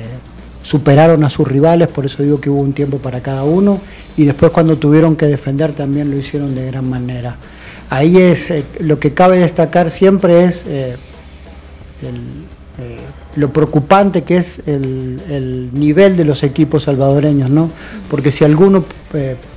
superaron 0.62 1.24
a 1.24 1.30
sus 1.30 1.48
rivales, 1.48 1.88
por 1.88 2.06
eso 2.06 2.22
digo 2.22 2.40
que 2.40 2.48
hubo 2.48 2.60
un 2.60 2.72
tiempo 2.72 2.98
para 2.98 3.20
cada 3.20 3.42
uno, 3.42 3.80
y 4.16 4.24
después 4.24 4.52
cuando 4.52 4.76
tuvieron 4.76 5.16
que 5.16 5.26
defender 5.26 5.72
también 5.72 6.10
lo 6.10 6.16
hicieron 6.16 6.54
de 6.54 6.66
gran 6.66 6.88
manera. 6.88 7.36
Ahí 7.90 8.18
es 8.18 8.50
eh, 8.50 8.64
lo 8.78 8.98
que 9.00 9.12
cabe 9.12 9.38
destacar 9.38 9.90
siempre 9.90 10.44
es 10.44 10.64
eh, 10.68 10.96
lo 13.36 13.52
preocupante 13.52 14.22
que 14.22 14.36
es 14.36 14.62
el, 14.66 15.70
nivel 15.72 16.16
de 16.16 16.24
los 16.24 16.42
equipos 16.42 16.84
salvadoreños, 16.84 17.50
¿no? 17.50 17.70
Porque 18.10 18.30
si 18.30 18.44
alguno 18.44 18.84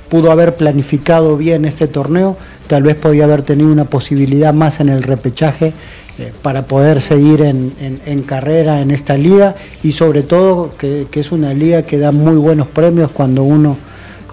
pudo 0.08 0.30
haber 0.30 0.56
planificado 0.56 1.36
bien 1.36 1.64
este 1.64 1.88
torneo, 1.88 2.36
tal 2.66 2.82
vez 2.82 2.96
podía 2.96 3.24
haber 3.24 3.42
tenido 3.42 3.70
una 3.70 3.84
posibilidad 3.84 4.54
más 4.54 4.80
en 4.80 4.88
el 4.88 5.02
repechaje 5.02 5.72
eh, 6.18 6.32
para 6.42 6.66
poder 6.66 7.00
seguir 7.00 7.42
en, 7.42 8.22
carrera 8.22 8.80
en 8.80 8.90
esta 8.90 9.16
liga 9.16 9.54
y 9.82 9.92
sobre 9.92 10.22
todo 10.22 10.72
que, 10.78 11.06
es 11.12 11.32
una 11.32 11.52
liga 11.52 11.82
que 11.82 11.98
da 11.98 12.12
muy 12.12 12.36
buenos 12.36 12.68
premios 12.68 13.10
cuando 13.10 13.42
uno... 13.42 13.76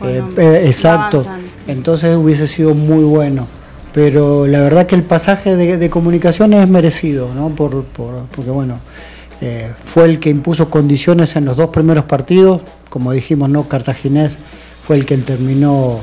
Eh, 0.01 0.21
eh, 0.37 0.63
exacto, 0.65 1.25
entonces 1.67 2.15
hubiese 2.17 2.47
sido 2.47 2.73
muy 2.73 3.03
bueno. 3.03 3.47
Pero 3.93 4.47
la 4.47 4.59
verdad 4.61 4.87
que 4.87 4.95
el 4.95 5.03
pasaje 5.03 5.55
de, 5.55 5.89
comunicaciones 5.89 6.63
es 6.63 6.67
merecido, 6.67 7.29
¿no? 7.33 7.49
Por, 7.49 7.83
porque 7.83 8.49
bueno, 8.49 8.79
fue 9.85 10.05
el 10.05 10.19
que 10.19 10.29
impuso 10.29 10.69
condiciones 10.69 11.35
en 11.35 11.45
los 11.45 11.57
dos 11.57 11.69
primeros 11.69 12.05
partidos, 12.05 12.61
como 12.89 13.11
dijimos, 13.11 13.49
¿no? 13.49 13.67
Cartaginés 13.67 14.37
fue 14.85 14.95
el 14.95 15.05
que 15.05 15.17
terminó 15.17 15.99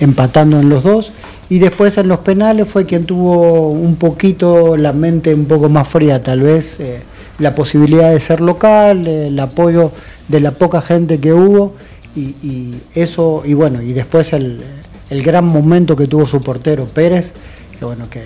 empatando 0.00 0.60
en 0.60 0.68
los 0.68 0.84
dos. 0.84 1.12
Y 1.50 1.58
después 1.58 1.96
en 1.98 2.08
los 2.08 2.20
penales 2.20 2.68
fue 2.68 2.84
quien 2.84 3.04
tuvo 3.04 3.70
un 3.70 3.96
poquito 3.96 4.76
la 4.76 4.92
mente 4.92 5.34
un 5.34 5.46
poco 5.46 5.68
más 5.68 5.88
fría, 5.88 6.22
tal 6.22 6.42
vez 6.42 6.78
eh, 6.78 7.00
la 7.38 7.54
posibilidad 7.54 8.12
de 8.12 8.20
ser 8.20 8.40
local, 8.40 9.06
el 9.06 9.38
apoyo 9.40 9.92
de 10.28 10.40
la 10.40 10.52
poca 10.52 10.82
gente 10.82 11.18
que 11.18 11.32
hubo. 11.32 11.74
Y, 12.16 12.74
eso, 12.96 13.42
y 13.44 13.54
bueno, 13.54 13.80
y 13.80 13.92
después 13.92 14.32
el, 14.32 14.60
gran 15.08 15.46
momento 15.46 15.94
que 15.94 16.08
tuvo 16.08 16.26
su 16.26 16.42
portero 16.42 16.86
Pérez, 16.86 17.32
que 17.78 17.84
bueno, 17.84 18.08
que, 18.10 18.24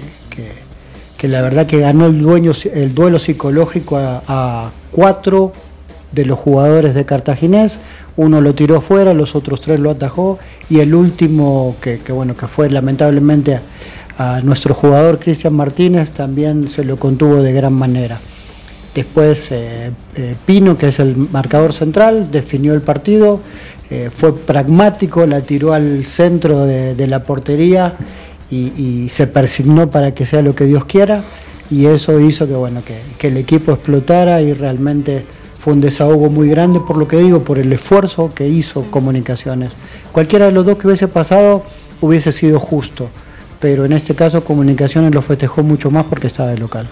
la 1.28 1.42
verdad 1.42 1.66
que 1.66 1.78
ganó 1.78 2.06
el, 2.06 2.24
el 2.74 2.94
duelo 2.94 3.18
psicológico 3.18 3.96
a, 3.96 4.22
a 4.26 4.70
cuatro 4.90 5.52
de 6.12 6.26
los 6.26 6.38
jugadores 6.38 6.94
de 6.94 7.04
Cartaginés, 7.04 7.78
uno 8.16 8.40
lo 8.40 8.54
tiró 8.54 8.80
fuera, 8.80 9.14
los 9.14 9.34
otros 9.34 9.60
tres 9.60 9.80
lo 9.80 9.90
atajó. 9.90 10.38
Y 10.68 10.80
el 10.80 10.94
último 10.94 11.76
que, 11.80 12.00
bueno 12.12 12.36
que 12.36 12.46
fue 12.46 12.70
lamentablemente 12.70 13.60
a, 14.18 14.40
nuestro 14.42 14.74
jugador 14.74 15.18
Cristian 15.18 15.54
Martínez 15.54 16.12
también 16.12 16.68
se 16.68 16.84
lo 16.84 16.96
contuvo 16.96 17.42
de 17.42 17.52
gran 17.52 17.72
manera. 17.72 18.20
Después 18.94 19.50
eh, 19.50 19.90
eh, 20.16 20.34
Pino, 20.44 20.76
que 20.76 20.88
es 20.88 20.98
el 20.98 21.16
marcador 21.16 21.72
central, 21.72 22.30
definió 22.30 22.74
el 22.74 22.82
partido, 22.82 23.40
eh, 23.90 24.10
fue 24.14 24.36
pragmático, 24.36 25.26
la 25.26 25.40
tiró 25.40 25.72
al 25.72 26.04
centro 26.04 26.66
de, 26.66 27.06
la 27.06 27.24
portería 27.24 27.94
y, 28.52 29.08
se 29.08 29.26
persignó 29.26 29.90
para 29.90 30.14
que 30.14 30.26
sea 30.26 30.42
lo 30.42 30.54
que 30.54 30.64
Dios 30.64 30.84
quiera 30.84 31.22
y 31.70 31.86
eso 31.86 32.20
hizo 32.20 32.46
que, 32.46 32.54
bueno, 32.54 32.82
que 33.18 33.26
el 33.28 33.36
equipo 33.38 33.72
explotara 33.72 34.42
y 34.42 34.52
realmente 34.52 35.24
fue 35.62 35.74
un 35.74 35.80
desahogo 35.80 36.28
muy 36.28 36.48
grande, 36.48 36.80
por 36.80 36.96
lo 36.96 37.06
que 37.06 37.18
digo, 37.18 37.44
por 37.44 37.56
el 37.56 37.72
esfuerzo 37.72 38.32
que 38.34 38.48
hizo 38.48 38.82
Comunicaciones. 38.90 39.70
Cualquiera 40.10 40.46
de 40.46 40.52
los 40.52 40.66
dos 40.66 40.76
que 40.76 40.88
hubiese 40.88 41.06
pasado 41.06 41.62
hubiese 42.00 42.32
sido 42.32 42.58
justo, 42.58 43.08
pero 43.60 43.84
en 43.84 43.92
este 43.92 44.16
caso 44.16 44.42
Comunicaciones 44.42 45.14
lo 45.14 45.22
festejó 45.22 45.62
mucho 45.62 45.88
más 45.92 46.06
porque 46.06 46.26
estaba 46.26 46.50
de 46.50 46.58
local. 46.58 46.88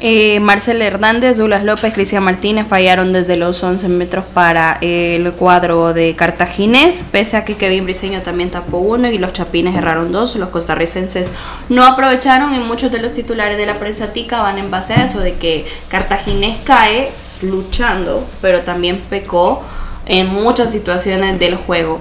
Eh, 0.00 0.40
Hernández, 0.80 1.38
Douglas 1.38 1.64
López, 1.64 1.94
Cristian 1.94 2.22
Martínez 2.22 2.66
fallaron 2.66 3.12
desde 3.12 3.36
los 3.36 3.62
11 3.62 3.88
metros 3.88 4.24
para 4.34 4.78
el 4.80 5.30
cuadro 5.32 5.94
de 5.94 6.14
Cartaginés, 6.14 7.04
pese 7.10 7.36
a 7.36 7.44
que 7.44 7.56
Kevin 7.56 7.84
Briseño 7.84 8.20
también 8.22 8.50
tapó 8.50 8.78
uno 8.78 9.08
y 9.08 9.18
los 9.18 9.32
Chapines 9.32 9.74
erraron 9.74 10.12
dos. 10.12 10.36
Los 10.36 10.50
costarricenses 10.50 11.30
no 11.68 11.84
aprovecharon 11.84 12.54
y 12.54 12.58
muchos 12.58 12.90
de 12.92 13.00
los 13.00 13.14
titulares 13.14 13.56
de 13.56 13.66
la 13.66 13.78
prensa 13.78 14.12
tica 14.12 14.42
van 14.42 14.58
en 14.58 14.70
base 14.70 14.94
a 14.94 15.04
eso, 15.04 15.20
de 15.20 15.34
que 15.34 15.64
Cartaginés 15.88 16.58
cae 16.64 17.10
luchando, 17.40 18.26
pero 18.42 18.60
también 18.60 19.00
pecó 19.08 19.62
en 20.06 20.26
muchas 20.28 20.70
situaciones 20.70 21.38
del 21.38 21.54
juego. 21.54 22.00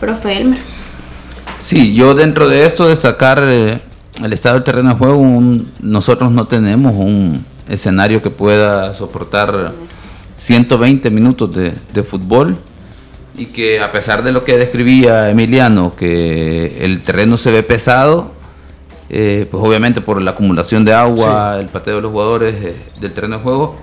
Profe 0.00 0.38
Elmer. 0.38 0.58
Sí, 1.60 1.94
yo 1.94 2.14
dentro 2.14 2.48
de 2.48 2.66
esto 2.66 2.88
de 2.88 2.96
sacar 2.96 3.42
eh, 3.44 3.78
el 4.22 4.32
estado 4.32 4.56
del 4.56 4.64
terreno 4.64 4.90
de 4.90 4.96
juego, 4.96 5.24
nosotros 5.80 6.30
no 6.30 6.46
tenemos 6.46 6.94
un 6.94 7.44
escenario 7.68 8.22
que 8.22 8.30
pueda 8.30 8.94
soportar 8.94 9.72
120 10.38 11.10
minutos 11.10 11.50
de, 11.54 12.02
fútbol 12.02 12.56
y 13.36 13.46
que 13.46 13.80
a 13.80 13.90
pesar 13.90 14.22
de 14.22 14.30
lo 14.30 14.44
que 14.44 14.56
describía 14.56 15.30
Emiliano, 15.30 15.94
que 15.96 16.84
el 16.84 17.00
terreno 17.00 17.36
se 17.36 17.50
ve 17.50 17.62
pesado, 17.62 18.30
eh, 19.10 19.46
pues 19.50 19.62
obviamente 19.62 20.00
por 20.00 20.20
la 20.22 20.32
acumulación 20.32 20.84
de 20.84 20.92
agua, 20.92 21.58
el 21.58 21.66
pateo 21.66 21.96
de 21.96 22.02
los 22.02 22.12
jugadores 22.12 22.54
eh, 22.62 22.76
del 23.00 23.12
terreno 23.12 23.38
de 23.38 23.42
juego, 23.42 23.76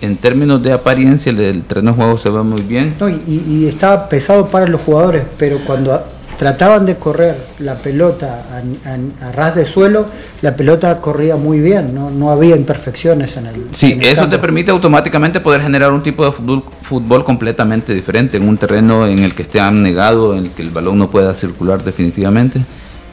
en 0.00 0.16
términos 0.16 0.62
de 0.62 0.72
apariencia 0.72 1.30
el 1.30 1.62
terreno 1.62 1.92
de 1.92 1.96
juego 1.96 2.18
se 2.18 2.30
ve 2.30 2.42
muy 2.42 2.62
bien. 2.62 2.94
y, 3.26 3.66
estaba 3.66 4.08
pesado 4.08 4.48
para 4.48 4.66
los 4.66 4.80
jugadores, 4.80 5.24
pero 5.38 5.58
cuando 5.64 6.02
trataban 6.38 6.86
de 6.86 6.96
correr 6.96 7.36
la 7.58 7.74
pelota 7.74 8.44
a, 8.52 9.32
ras 9.32 9.56
de 9.56 9.64
suelo, 9.64 10.06
la 10.40 10.54
pelota 10.54 11.00
corría 11.00 11.36
muy 11.36 11.58
bien, 11.58 11.94
no, 11.94 12.30
había 12.30 12.56
imperfecciones 12.56 13.36
en 13.36 13.46
el. 13.46 13.66
Sí, 13.72 13.98
eso 14.00 14.28
te 14.28 14.38
permite 14.38 14.70
automáticamente 14.70 15.40
poder 15.40 15.62
generar 15.62 15.92
un 15.92 16.02
tipo 16.02 16.24
de 16.24 16.30
fútbol, 16.30 16.62
fútbol 16.82 17.24
completamente 17.24 17.92
diferente, 17.92 18.36
en 18.36 18.48
un 18.48 18.56
terreno 18.56 19.06
en 19.06 19.18
el 19.18 19.34
que 19.34 19.42
esté 19.42 19.60
negado, 19.72 20.36
en 20.36 20.44
el 20.44 20.50
que 20.52 20.62
el 20.62 20.70
balón 20.70 20.98
no 20.98 21.10
pueda 21.10 21.34
circular 21.34 21.82
definitivamente. 21.82 22.60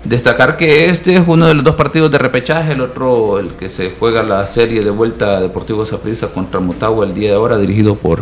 Destacar 0.03 0.55
que 0.55 0.91
este 0.91 1.15
es 1.15 1.23
uno 1.25 1.47
de 1.47 1.55
los 1.55 1.63
dos 1.63 1.73
partidos 1.73 2.11
de 2.11 2.19
repechaje, 2.19 2.73
el 2.73 2.81
otro, 2.81 3.39
el 3.39 3.49
que 3.49 3.69
se 3.69 3.91
juega 3.99 4.21
la 4.21 4.45
serie 4.45 4.83
de 4.83 4.91
vuelta 4.91 5.41
Deportivo 5.41 5.83
Saprissa 5.83 6.27
contra 6.27 6.59
Motagua 6.59 7.07
el 7.07 7.15
día 7.15 7.29
de 7.29 7.35
ahora, 7.35 7.57
dirigido 7.57 7.95
por 7.95 8.21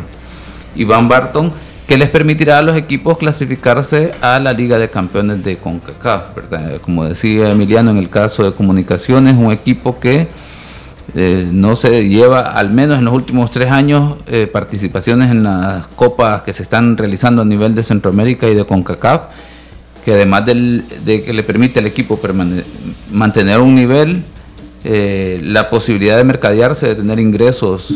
Iván 0.78 1.10
Barton. 1.10 1.52
Que 1.88 1.98
les 1.98 2.10
permitirá 2.10 2.60
a 2.60 2.62
los 2.62 2.78
equipos 2.78 3.18
clasificarse 3.18 4.14
a 4.22 4.40
la 4.40 4.54
Liga 4.54 4.80
de 4.80 4.90
Campeones 4.90 5.44
de 5.44 5.58
CONCACAF. 5.58 6.24
Como 6.82 7.04
decía 7.04 7.50
Emiliano, 7.50 7.92
en 7.92 7.98
el 7.98 8.10
caso 8.10 8.44
de 8.44 8.56
Comunicaciones, 8.56 9.36
un 9.38 9.52
equipo 9.52 10.00
que 10.00 10.28
eh, 11.16 11.48
no 11.52 11.76
se 11.76 12.08
lleva, 12.08 12.40
al 12.40 12.70
menos 12.72 13.00
en 13.00 13.06
los 13.06 13.14
últimos 13.14 13.52
tres 13.52 13.70
años, 13.70 14.16
eh, 14.28 14.48
participaciones 14.48 15.30
en 15.30 15.44
las 15.44 15.88
copas 15.88 16.44
que 16.44 16.54
se 16.54 16.64
están 16.64 16.98
realizando 16.98 17.42
a 17.42 17.46
nivel 17.46 17.76
de 17.76 17.84
Centroamérica 17.84 18.48
y 18.48 18.56
de 18.56 18.66
CONCACAF, 18.66 19.22
que 20.06 20.14
además 20.14 20.46
de 20.46 21.24
que 21.24 21.34
le 21.34 21.44
permite 21.44 21.80
al 21.80 21.86
equipo 21.86 22.20
mantener 23.12 23.60
un 23.60 23.76
nivel, 23.76 24.24
eh, 24.84 25.40
la 25.44 25.70
posibilidad 25.70 26.18
de 26.18 26.24
mercadearse, 26.24 26.88
de 26.88 26.96
tener 26.96 27.20
ingresos 27.20 27.94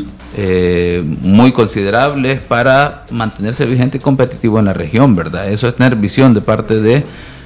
muy 1.24 1.52
considerables 1.52 2.40
para 2.40 3.08
mantenerse 3.10 3.66
vigente 3.66 3.98
y 3.98 4.02
competitivo 4.02 4.60
en 4.60 4.66
la 4.66 4.74
región, 4.74 5.16
¿verdad? 5.16 5.50
Eso 5.50 5.68
es 5.68 5.76
tener 5.76 5.96
visión 5.96 6.36
de 6.36 6.42
parte 6.42 6.80
de 6.80 7.04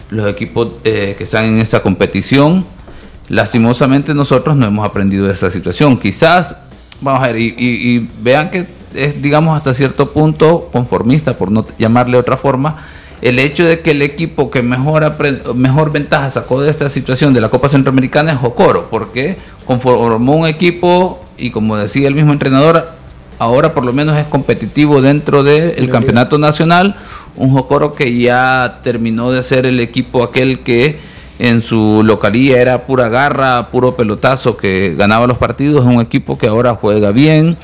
los 0.09 0.27
equipos 0.29 0.73
que 0.83 1.15
están 1.17 1.45
en 1.45 1.59
esa 1.59 1.81
competición 1.81 2.65
Lastimosamente 3.31 4.13
nosotros 4.13 4.57
no 4.57 4.67
hemos 4.67 4.85
aprendido 4.85 5.25
de 5.25 5.31
esa 5.31 5.49
situación. 5.49 5.97
Quizás, 5.97 6.57
vamos 6.99 7.23
a 7.23 7.31
ver, 7.31 7.37
y, 7.39 8.09
vean 8.21 8.49
que 8.49 8.65
es, 8.93 9.21
digamos, 9.21 9.55
hasta 9.55 9.73
cierto 9.73 10.11
punto 10.11 10.67
conformista, 10.69 11.37
por 11.37 11.49
no 11.49 11.65
llamarle 11.79 12.17
otra 12.17 12.35
forma, 12.35 12.83
el 13.21 13.39
hecho 13.39 13.65
de 13.65 13.81
que 13.81 13.91
el 13.91 14.01
equipo 14.01 14.49
que 14.49 14.61
mejor, 14.61 15.15
mejor 15.55 15.91
ventaja 15.91 16.29
sacó 16.29 16.61
de 16.61 16.69
esta 16.69 16.89
situación 16.89 17.33
de 17.33 17.41
la 17.41 17.49
Copa 17.49 17.69
Centroamericana 17.69 18.31
es 18.31 18.37
Jocoro, 18.37 18.87
porque 18.89 19.37
conformó 19.65 20.35
un 20.35 20.47
equipo 20.47 21.23
y 21.37 21.51
como 21.51 21.77
decía 21.77 22.07
el 22.07 22.15
mismo 22.15 22.33
entrenador, 22.33 22.87
ahora 23.39 23.73
por 23.73 23.85
lo 23.85 23.93
menos 23.93 24.17
es 24.17 24.25
competitivo 24.25 25.01
dentro 25.01 25.43
del 25.43 25.89
campeonato 25.89 26.37
nacional, 26.37 26.95
un 27.35 27.51
Jocoro 27.51 27.93
que 27.93 28.17
ya 28.17 28.79
terminó 28.83 29.31
de 29.31 29.43
ser 29.43 29.65
el 29.65 29.79
equipo 29.79 30.23
aquel 30.23 30.59
que 30.59 30.99
en 31.41 31.61
su 31.63 32.03
localía 32.05 32.61
era 32.61 32.83
pura 32.83 33.09
garra, 33.09 33.69
puro 33.71 33.95
pelotazo 33.95 34.57
que 34.57 34.93
ganaba 34.95 35.25
los 35.25 35.39
partidos. 35.39 35.83
Es 35.83 35.91
un 35.91 35.99
equipo 35.99 36.37
que 36.37 36.47
ahora 36.47 36.75
juega 36.75 37.11
bien. 37.11 37.57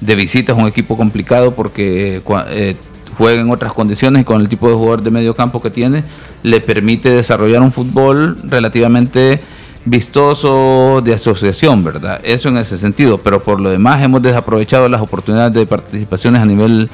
De 0.00 0.16
visita 0.16 0.52
es 0.52 0.58
un 0.58 0.66
equipo 0.66 0.96
complicado 0.96 1.54
porque 1.54 2.20
eh, 2.48 2.76
juega 3.16 3.40
en 3.40 3.50
otras 3.50 3.72
condiciones 3.72 4.22
y 4.22 4.24
con 4.24 4.40
el 4.40 4.48
tipo 4.48 4.68
de 4.68 4.74
jugador 4.74 5.02
de 5.02 5.10
medio 5.10 5.34
campo 5.34 5.62
que 5.62 5.70
tiene 5.70 6.04
le 6.42 6.60
permite 6.60 7.10
desarrollar 7.10 7.62
un 7.62 7.72
fútbol 7.72 8.38
relativamente 8.44 9.40
vistoso 9.84 11.02
de 11.04 11.14
asociación, 11.14 11.84
¿verdad? 11.84 12.20
Eso 12.22 12.48
en 12.48 12.58
ese 12.58 12.78
sentido, 12.78 13.18
pero 13.18 13.42
por 13.42 13.60
lo 13.60 13.70
demás 13.70 14.02
hemos 14.02 14.22
desaprovechado 14.22 14.88
las 14.88 15.00
oportunidades 15.00 15.52
de 15.54 15.66
participaciones 15.66 16.40
a 16.40 16.46
nivel 16.46 16.90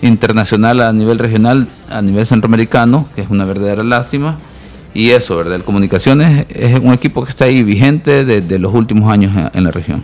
internacional, 0.00 0.80
a 0.80 0.92
nivel 0.92 1.18
regional, 1.18 1.66
a 1.90 2.02
nivel 2.02 2.26
centroamericano, 2.26 3.08
que 3.14 3.22
es 3.22 3.30
una 3.30 3.44
verdadera 3.44 3.82
lástima 3.82 4.38
y 4.94 5.10
eso, 5.10 5.36
¿verdad? 5.36 5.56
El 5.56 5.64
Comunicaciones 5.64 6.46
es 6.48 6.78
un 6.78 6.92
equipo 6.92 7.24
que 7.24 7.30
está 7.30 7.46
ahí 7.46 7.62
vigente 7.62 8.24
desde 8.24 8.58
los 8.58 8.72
últimos 8.72 9.12
años 9.12 9.50
en, 9.52 9.64
la 9.64 9.70
región. 9.70 10.02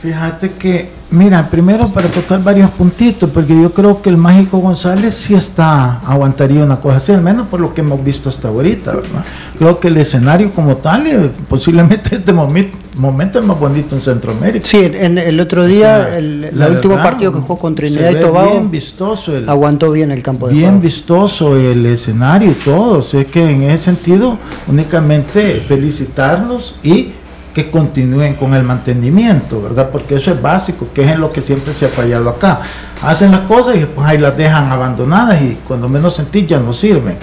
Fíjate 0.00 0.52
que, 0.52 0.90
mira, 1.12 1.48
primero 1.48 1.88
para 1.88 2.08
tocar 2.08 2.42
varios 2.42 2.70
puntitos, 2.70 3.30
porque 3.30 3.54
yo 3.60 3.72
creo 3.72 4.02
que 4.02 4.10
el 4.10 4.16
Mágico 4.16 4.58
González 4.58 5.14
sí 5.14 5.34
está, 5.34 6.00
aguantaría 6.00 6.64
una 6.64 6.80
cosa 6.80 6.96
así, 6.96 7.12
al 7.12 7.22
menos 7.22 7.46
por 7.48 7.60
lo 7.60 7.72
que 7.74 7.82
hemos 7.82 8.02
visto 8.02 8.28
hasta 8.28 8.48
ahorita, 8.48 8.96
¿verdad? 8.96 9.24
Creo 9.58 9.78
que 9.78 9.88
el 9.88 9.98
escenario 9.98 10.50
como 10.52 10.76
tal, 10.76 11.06
eh, 11.06 11.30
posiblemente 11.48 12.16
este 12.16 12.32
momento, 12.32 12.76
momento 12.96 13.38
es 13.38 13.44
más 13.44 13.58
bonito 13.58 13.94
en 13.94 14.00
Centroamérica. 14.00 14.66
Sí, 14.66 14.78
en 14.82 15.18
el 15.18 15.38
otro 15.38 15.64
día, 15.66 16.16
el, 16.16 16.50
último 16.70 16.96
partido 16.96 17.32
que 17.32 17.40
jugó 17.40 17.58
contra 17.58 17.86
Trinidad 17.86 18.10
y 18.10 18.20
Tobago, 18.20 18.50
bien 18.50 18.70
vistoso 18.70 19.36
el, 19.36 19.48
aguantó 19.48 19.90
bien 19.90 20.10
el 20.10 20.22
campo 20.22 20.48
de 20.48 20.54
Bien 20.54 20.80
vistoso 20.80 21.56
el 21.56 21.84
escenario 21.86 22.50
y 22.50 22.54
todo, 22.54 22.98
o 22.98 23.02
sea 23.02 23.24
que 23.24 23.50
en 23.50 23.62
ese 23.62 23.84
sentido 23.84 24.38
únicamente 24.66 25.62
felicitarlos 25.66 26.74
y 26.82 27.12
que 27.54 27.70
continúen 27.70 28.34
con 28.34 28.54
el 28.54 28.62
mantenimiento, 28.62 29.62
¿verdad? 29.62 29.90
Porque 29.90 30.16
eso 30.16 30.30
es 30.30 30.40
básico, 30.40 30.88
que 30.94 31.04
es 31.04 31.10
en 31.10 31.20
lo 31.20 31.32
que 31.32 31.42
siempre 31.42 31.72
se 31.74 31.86
ha 31.86 31.88
fallado 31.88 32.30
acá. 32.30 32.60
Hacen 33.02 33.30
las 33.30 33.40
cosas 33.42 33.76
y 33.76 33.80
después 33.80 34.06
ahí 34.06 34.18
las 34.18 34.36
dejan 34.36 34.70
abandonadas 34.70 35.40
y 35.42 35.58
cuando 35.66 35.88
menos 35.88 36.14
sentís 36.14 36.46
ya 36.46 36.58
no 36.58 36.72
sirven. 36.72 37.16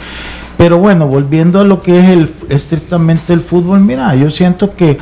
Pero 0.58 0.78
bueno, 0.78 1.08
volviendo 1.08 1.62
a 1.62 1.64
lo 1.64 1.82
que 1.82 2.00
es 2.00 2.10
el, 2.10 2.34
estrictamente 2.50 3.34
el 3.34 3.42
fútbol, 3.42 3.80
mira, 3.80 4.14
yo 4.16 4.30
siento 4.30 4.76
que, 4.76 4.98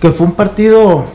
que 0.00 0.10
fue 0.10 0.26
un 0.26 0.32
partido 0.32 1.06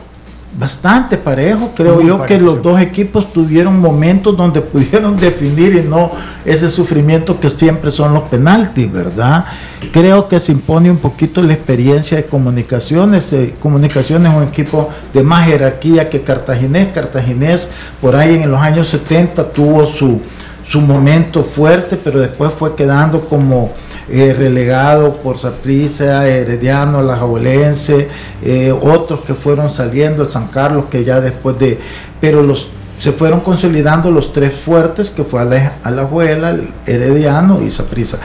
bastante 0.58 1.16
parejo. 1.16 1.72
Creo 1.74 2.00
yo 2.00 2.24
que 2.24 2.38
los 2.38 2.62
dos 2.62 2.80
equipos 2.80 3.32
tuvieron 3.32 3.78
momentos 3.80 4.36
donde 4.36 4.60
pudieron 4.62 5.16
definir 5.16 5.74
y 5.74 5.82
no 5.82 6.10
ese 6.44 6.70
sufrimiento 6.70 7.38
que 7.38 7.50
siempre 7.50 7.90
son 7.90 8.14
los 8.14 8.24
penaltis, 8.24 8.90
¿verdad? 8.90 9.44
Creo 9.92 10.28
que 10.28 10.40
se 10.40 10.52
impone 10.52 10.90
un 10.90 10.98
poquito 10.98 11.42
la 11.42 11.52
experiencia 11.52 12.16
de 12.16 12.26
comunicaciones. 12.26 13.32
Eh, 13.32 13.54
comunicaciones 13.60 14.30
es 14.32 14.36
un 14.38 14.44
equipo 14.44 14.90
de 15.12 15.22
más 15.22 15.46
jerarquía 15.46 16.08
que 16.08 16.22
Cartaginés. 16.22 16.88
Cartaginés 16.88 17.70
por 18.00 18.16
ahí 18.16 18.36
en 18.36 18.50
los 18.50 18.60
años 18.60 18.88
70 18.88 19.50
tuvo 19.52 19.86
su, 19.86 20.20
su 20.66 20.80
momento 20.80 21.44
fuerte, 21.44 21.98
pero 22.02 22.18
después 22.18 22.50
fue 22.52 22.74
quedando 22.74 23.28
como 23.28 23.72
eh, 24.08 24.34
relegado 24.36 25.16
por 25.16 25.38
Saprissa, 25.38 26.26
Herediano, 26.26 27.02
La 27.02 27.16
Jabolense, 27.16 28.08
eh, 28.42 28.72
otros 28.72 29.20
que 29.20 29.34
fueron 29.34 29.70
saliendo, 29.70 30.24
el 30.24 30.28
San 30.28 30.48
Carlos, 30.48 30.86
que 30.90 31.04
ya 31.04 31.20
después 31.20 31.58
de, 31.58 31.78
pero 32.20 32.42
los 32.42 32.68
se 32.98 33.12
fueron 33.12 33.40
consolidando 33.40 34.10
los 34.10 34.32
tres 34.32 34.54
fuertes 34.54 35.10
que 35.10 35.22
fue 35.22 35.42
Alajuela, 35.84 36.50
el 36.50 36.68
Herediano 36.86 37.60
y 37.62 37.70
Saprissa. 37.70 38.16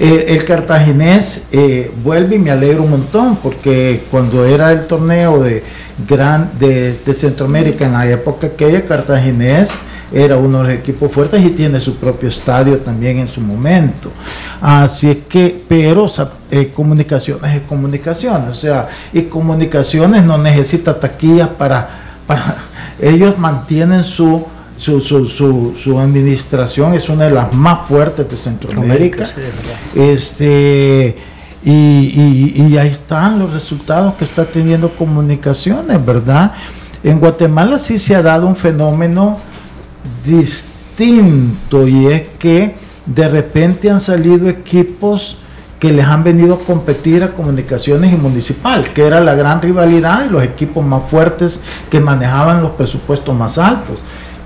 Eh, 0.00 0.26
el 0.30 0.44
cartaginés 0.44 1.44
vuelve 2.02 2.34
y 2.34 2.38
me 2.40 2.50
alegro 2.50 2.82
un 2.82 2.90
montón 2.90 3.36
porque 3.36 4.02
cuando 4.10 4.44
era 4.44 4.72
el 4.72 4.86
torneo 4.86 5.40
de, 5.40 5.62
gran, 6.08 6.50
de, 6.58 6.98
de 6.98 7.14
Centroamérica 7.14 7.86
en 7.86 7.92
la 7.92 8.10
época 8.10 8.48
aquella, 8.48 8.84
cartaginés 8.84 9.70
era 10.12 10.36
uno 10.36 10.62
de 10.62 10.64
los 10.64 10.72
equipos 10.72 11.10
fuertes 11.10 11.44
y 11.44 11.50
tiene 11.50 11.80
su 11.80 11.96
propio 11.96 12.28
estadio 12.28 12.78
también 12.78 13.18
en 13.18 13.28
su 13.28 13.40
momento. 13.40 14.10
Así 14.60 15.10
es 15.10 15.18
que, 15.28 15.62
pero 15.68 16.10
eh, 16.50 16.72
comunicaciones 16.74 17.56
es 17.56 17.62
comunicaciones, 17.62 18.48
o 18.48 18.54
sea, 18.54 18.88
y 19.12 19.22
comunicaciones 19.22 20.24
no 20.24 20.38
necesita 20.38 20.98
taquillas 20.98 21.48
para, 21.48 21.88
para 22.26 22.56
ellos 23.00 23.38
mantienen 23.38 24.04
su 24.04 24.44
su, 24.78 25.00
su, 25.00 25.26
su, 25.26 25.74
su, 25.82 25.98
administración 25.98 26.92
es 26.92 27.08
una 27.08 27.24
de 27.24 27.30
las 27.30 27.50
más 27.54 27.86
fuertes 27.86 28.28
de 28.28 28.36
Centroamérica. 28.36 29.26
este 29.94 31.16
y, 31.64 31.72
y, 31.72 32.54
y, 32.68 32.78
ahí 32.78 32.88
están 32.88 33.38
los 33.38 33.52
resultados 33.52 34.14
que 34.14 34.24
está 34.26 34.44
teniendo 34.44 34.90
comunicaciones, 34.90 36.04
¿verdad? 36.04 36.52
En 37.02 37.18
Guatemala 37.18 37.78
sí 37.78 37.98
se 37.98 38.14
ha 38.14 38.22
dado 38.22 38.46
un 38.46 38.54
fenómeno 38.54 39.38
distinto 40.24 41.86
y 41.86 42.06
es 42.06 42.22
que 42.38 42.74
de 43.04 43.28
repente 43.28 43.90
han 43.90 44.00
salido 44.00 44.48
equipos 44.48 45.38
que 45.78 45.92
les 45.92 46.06
han 46.06 46.24
venido 46.24 46.54
a 46.54 46.58
competir 46.58 47.22
a 47.22 47.32
comunicaciones 47.32 48.12
y 48.12 48.16
municipal, 48.16 48.92
que 48.92 49.06
era 49.06 49.20
la 49.20 49.34
gran 49.34 49.60
rivalidad 49.60 50.24
y 50.26 50.30
los 50.30 50.42
equipos 50.42 50.84
más 50.84 51.02
fuertes 51.08 51.62
que 51.90 52.00
manejaban 52.00 52.62
los 52.62 52.72
presupuestos 52.72 53.36
más 53.36 53.58
altos. 53.58 53.98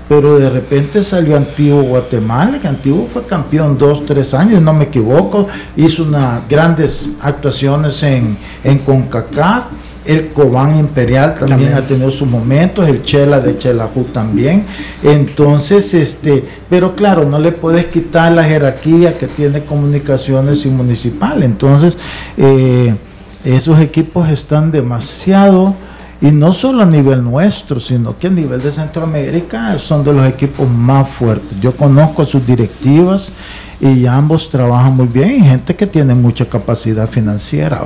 Pero 0.09 0.37
de 0.37 0.49
repente 0.49 1.05
salió 1.05 1.37
Antiguo 1.37 1.83
Guatemala, 1.83 2.59
que 2.59 2.67
Antiguo 2.67 3.07
fue 3.13 3.25
campeón 3.25 3.77
dos, 3.77 4.05
tres 4.05 4.33
años, 4.33 4.61
no 4.61 4.73
me 4.73 4.85
equivoco, 4.85 5.47
hizo 5.77 6.03
unas 6.03 6.47
grandes 6.49 7.11
actuaciones 7.21 8.03
en, 8.03 8.37
en 8.63 8.79
CONCACAF 8.79 9.63
el 10.05 10.29
Cobán 10.29 10.77
Imperial 10.77 11.35
también, 11.35 11.73
ha 11.73 11.81
tenido 11.81 12.11
sus 12.11 12.27
momentos, 12.27 12.87
el 12.87 13.03
Chela 13.03 13.39
de 13.39 13.57
Chelajú 13.57 14.05
también. 14.05 14.65
Entonces, 15.03 15.93
este, 15.93 16.43
pero 16.69 16.95
claro, 16.95 17.25
no 17.25 17.39
le 17.39 17.51
puedes 17.51 17.85
quitar 17.85 18.31
la 18.31 18.43
jerarquía 18.43 19.17
que 19.17 19.27
tiene 19.27 19.61
comunicaciones 19.61 20.65
y 20.65 20.69
municipal. 20.69 21.43
Entonces, 21.43 21.97
eh, 22.37 22.95
esos 23.43 23.79
equipos 23.79 24.29
están 24.29 24.71
demasiado, 24.71 25.75
y 26.21 26.29
no 26.29 26.53
solo 26.53 26.83
a 26.83 26.85
nivel 26.85 27.23
nuestro, 27.23 27.79
sino 27.79 28.17
que 28.17 28.27
a 28.27 28.29
nivel 28.29 28.61
de 28.61 28.71
Centroamérica 28.71 29.77
son 29.79 30.03
de 30.03 30.13
los 30.13 30.27
equipos 30.27 30.69
más 30.69 31.09
fuertes. 31.09 31.59
Yo 31.59 31.75
conozco 31.75 32.21
a 32.21 32.25
sus 32.27 32.45
directivas 32.45 33.31
y 33.79 34.05
ambos 34.05 34.47
trabajan 34.51 34.95
muy 34.95 35.07
bien 35.07 35.43
y 35.43 35.47
gente 35.47 35.75
que 35.75 35.87
tiene 35.87 36.13
mucha 36.13 36.45
capacidad 36.45 37.09
financiera. 37.09 37.81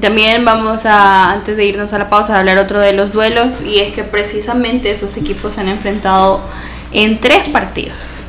También 0.00 0.44
vamos 0.44 0.86
a, 0.86 1.32
antes 1.32 1.56
de 1.56 1.66
irnos 1.66 1.92
a 1.92 1.98
la 1.98 2.08
pausa, 2.08 2.36
a 2.36 2.38
hablar 2.40 2.58
otro 2.58 2.80
de 2.80 2.92
los 2.92 3.12
duelos 3.12 3.62
y 3.62 3.78
es 3.78 3.92
que 3.92 4.04
precisamente 4.04 4.90
esos 4.90 5.16
equipos 5.16 5.54
se 5.54 5.60
han 5.60 5.68
enfrentado 5.68 6.40
en 6.92 7.20
tres 7.20 7.48
partidos. 7.50 8.22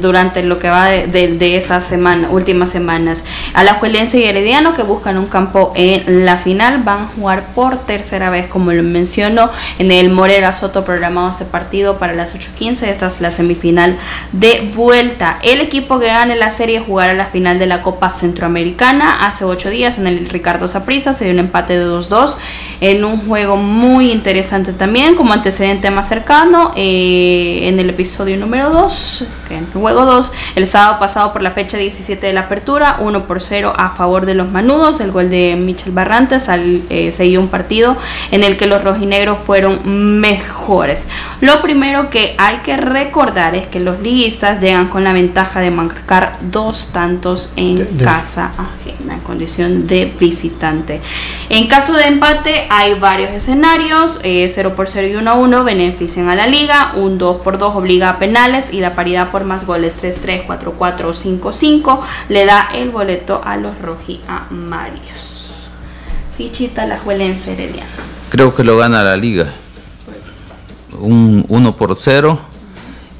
Durante 0.00 0.42
lo 0.42 0.58
que 0.58 0.68
va 0.68 0.86
de, 0.86 1.56
estas 1.56 1.84
semana, 1.84 2.28
últimas 2.30 2.70
semanas. 2.70 3.24
Alajuelense 3.54 4.18
y 4.18 4.24
Herediano 4.24 4.74
que 4.74 4.82
buscan 4.82 5.18
un 5.18 5.26
campo 5.26 5.72
en 5.74 6.24
la 6.24 6.38
final 6.38 6.82
van 6.82 7.02
a 7.02 7.06
jugar 7.06 7.42
por 7.54 7.76
tercera 7.76 8.30
vez, 8.30 8.48
como 8.48 8.72
lo 8.72 8.82
menciono, 8.82 9.50
en 9.78 9.90
el 9.90 10.10
Morera 10.10 10.52
Soto 10.52 10.84
programado 10.84 11.30
este 11.30 11.44
partido 11.44 11.98
para 11.98 12.14
las 12.14 12.36
8.15. 12.36 12.88
Esta 12.88 13.08
es 13.08 13.20
la 13.20 13.30
semifinal 13.30 13.96
de 14.32 14.70
vuelta. 14.74 15.38
El 15.42 15.60
equipo 15.60 15.98
que 15.98 16.06
gane 16.06 16.36
la 16.36 16.50
serie 16.50 16.80
jugará 16.80 17.14
la 17.14 17.26
final 17.26 17.58
de 17.58 17.66
la 17.66 17.82
Copa 17.82 18.10
Centroamericana. 18.10 19.26
Hace 19.26 19.44
ocho 19.44 19.70
días 19.70 19.98
en 19.98 20.06
el 20.06 20.28
Ricardo 20.28 20.68
Saprissa 20.68 21.14
se 21.14 21.24
dio 21.24 21.32
un 21.32 21.40
empate 21.40 21.78
de 21.78 21.86
2-2 21.86 22.36
en 22.80 23.04
un 23.04 23.26
juego 23.26 23.56
muy 23.56 24.12
interesante 24.12 24.72
también, 24.72 25.14
como 25.14 25.32
antecedente 25.32 25.90
más 25.90 26.08
cercano, 26.08 26.72
eh, 26.76 27.60
en 27.64 27.78
el 27.80 27.90
episodio 27.90 28.36
número 28.36 28.70
2, 28.70 29.24
en 29.50 29.56
el 29.58 29.66
juego 29.66 30.04
2, 30.04 30.32
el 30.54 30.66
sábado 30.66 30.98
pasado 30.98 31.32
por 31.32 31.42
la 31.42 31.50
fecha 31.50 31.76
17 31.76 32.26
de 32.26 32.32
la 32.32 32.40
apertura, 32.40 32.96
1 33.00 33.26
por 33.26 33.40
0 33.40 33.72
a 33.76 33.90
favor 33.90 34.26
de 34.26 34.34
los 34.34 34.50
manudos, 34.50 35.00
el 35.00 35.10
gol 35.10 35.30
de 35.30 35.56
Michel 35.56 35.92
Barrantes 35.92 36.48
al, 36.48 36.82
eh, 36.90 37.10
seguir 37.10 37.38
un 37.38 37.48
partido 37.48 37.96
en 38.30 38.44
el 38.44 38.56
que 38.56 38.66
los 38.66 38.82
rojinegros 38.84 39.38
fueron 39.38 40.20
mejores. 40.20 41.08
Lo 41.40 41.62
primero 41.62 42.10
que 42.10 42.34
hay 42.38 42.58
que 42.58 42.76
recordar 42.76 43.54
es 43.54 43.66
que 43.66 43.80
los 43.80 44.00
liguistas 44.00 44.60
llegan 44.60 44.88
con 44.88 45.04
la 45.04 45.12
ventaja 45.12 45.60
de 45.60 45.70
marcar 45.70 46.36
dos 46.40 46.90
tantos 46.92 47.50
en 47.56 47.84
casa 48.02 48.50
ajena, 48.52 49.14
en 49.14 49.20
condición 49.20 49.86
de 49.86 50.12
visitante. 50.18 51.00
En 51.48 51.66
caso 51.66 51.94
de 51.94 52.06
empate, 52.06 52.67
hay 52.70 52.94
varios 52.94 53.30
escenarios, 53.30 54.18
0 54.22 54.22
eh, 54.24 54.72
por 54.74 54.88
0 54.88 55.08
y 55.08 55.14
1 55.16 55.30
a 55.30 55.34
1 55.34 55.64
benefician 55.64 56.28
a 56.28 56.34
la 56.34 56.46
liga, 56.46 56.92
un 56.96 57.18
2 57.18 57.42
por 57.42 57.58
2 57.58 57.76
obliga 57.76 58.10
a 58.10 58.18
penales 58.18 58.72
y 58.72 58.80
la 58.80 58.94
paridad 58.94 59.30
por 59.30 59.44
más 59.44 59.66
goles 59.66 60.02
3-3, 60.02 60.46
4-4 60.46 61.04
o 61.04 61.12
5-5 61.12 62.00
le 62.28 62.46
da 62.46 62.68
el 62.74 62.90
boleto 62.90 63.40
a 63.44 63.56
los 63.56 63.78
roji 63.80 64.20
Marios. 64.50 65.68
Fichita 66.36 66.86
la 66.86 67.00
en 67.06 67.20
Herediana. 67.20 67.88
Creo 68.30 68.54
que 68.54 68.62
lo 68.62 68.76
gana 68.76 69.02
la 69.02 69.16
liga. 69.16 69.52
Un 70.98 71.44
1 71.48 71.76
por 71.76 71.96
0. 71.98 72.40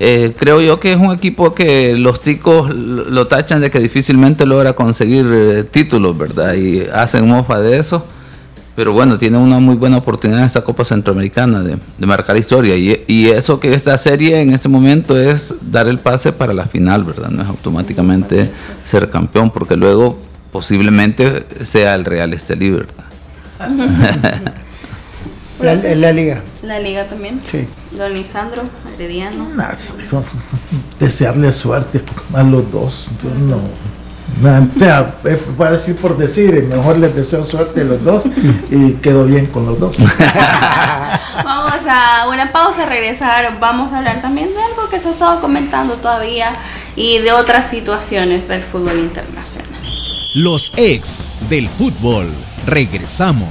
Eh, 0.00 0.32
creo 0.38 0.60
yo 0.60 0.78
que 0.78 0.92
es 0.92 0.98
un 0.98 1.12
equipo 1.12 1.54
que 1.54 1.96
los 1.96 2.20
ticos 2.20 2.70
lo 2.70 3.26
tachan 3.26 3.60
de 3.60 3.70
que 3.70 3.80
difícilmente 3.80 4.46
logra 4.46 4.74
conseguir 4.74 5.26
eh, 5.32 5.64
títulos, 5.64 6.16
¿verdad? 6.16 6.54
Y 6.54 6.82
hacen 6.92 7.26
mofa 7.28 7.58
de 7.58 7.78
eso 7.78 8.04
pero 8.78 8.92
bueno, 8.92 9.18
tiene 9.18 9.38
una 9.38 9.58
muy 9.58 9.74
buena 9.74 9.96
oportunidad 9.96 10.38
en 10.38 10.46
esta 10.46 10.62
Copa 10.62 10.84
Centroamericana 10.84 11.64
de, 11.64 11.80
marcar 12.06 12.36
historia. 12.36 12.76
Y, 12.76 13.26
eso 13.28 13.58
que 13.58 13.74
esta 13.74 13.98
serie 13.98 14.40
en 14.40 14.52
este 14.52 14.68
momento 14.68 15.18
es 15.18 15.52
dar 15.60 15.88
el 15.88 15.98
pase 15.98 16.32
para 16.32 16.54
la 16.54 16.64
final, 16.64 17.02
¿verdad? 17.02 17.28
No 17.28 17.42
es 17.42 17.48
automáticamente 17.48 18.48
ser 18.88 19.10
campeón, 19.10 19.50
porque 19.50 19.74
luego 19.74 20.16
posiblemente 20.52 21.44
sea 21.66 21.96
el 21.96 22.04
Real 22.04 22.32
Estelí, 22.32 22.70
¿verdad? 22.70 23.04
la, 25.60 25.74
la, 25.74 26.12
liga. 26.12 26.42
La 26.62 26.78
liga 26.78 27.04
también. 27.08 27.40
Sí. 27.42 27.66
Don 27.90 28.14
Lisandro, 28.14 28.62
Herediano. 28.94 29.48
desearle 31.00 31.50
suerte 31.50 32.00
a 32.32 32.44
los 32.44 32.70
dos. 32.70 33.08
Yo 33.24 33.30
no 33.44 33.58
o 34.42 34.78
sea, 34.78 35.14
voy 35.56 35.66
a 35.66 35.70
decir 35.72 35.96
por 35.96 36.16
decir, 36.16 36.64
mejor 36.64 36.98
les 36.98 37.14
deseo 37.14 37.44
suerte 37.44 37.80
a 37.80 37.84
los 37.84 38.04
dos 38.04 38.24
y 38.70 38.92
quedo 38.94 39.24
bien 39.24 39.46
con 39.46 39.66
los 39.66 39.78
dos. 39.80 39.98
vamos 41.44 41.80
a 41.88 42.28
una 42.28 42.52
pausa, 42.52 42.86
regresar, 42.86 43.58
vamos 43.58 43.92
a 43.92 43.98
hablar 43.98 44.20
también 44.20 44.48
de 44.54 44.62
algo 44.62 44.88
que 44.88 45.00
se 45.00 45.08
ha 45.08 45.10
estado 45.10 45.40
comentando 45.40 45.94
todavía 45.94 46.52
y 46.94 47.18
de 47.18 47.32
otras 47.32 47.68
situaciones 47.68 48.48
del 48.48 48.62
fútbol 48.62 48.98
internacional. 48.98 49.80
Los 50.34 50.72
ex 50.76 51.34
del 51.48 51.68
fútbol, 51.68 52.30
regresamos. 52.66 53.48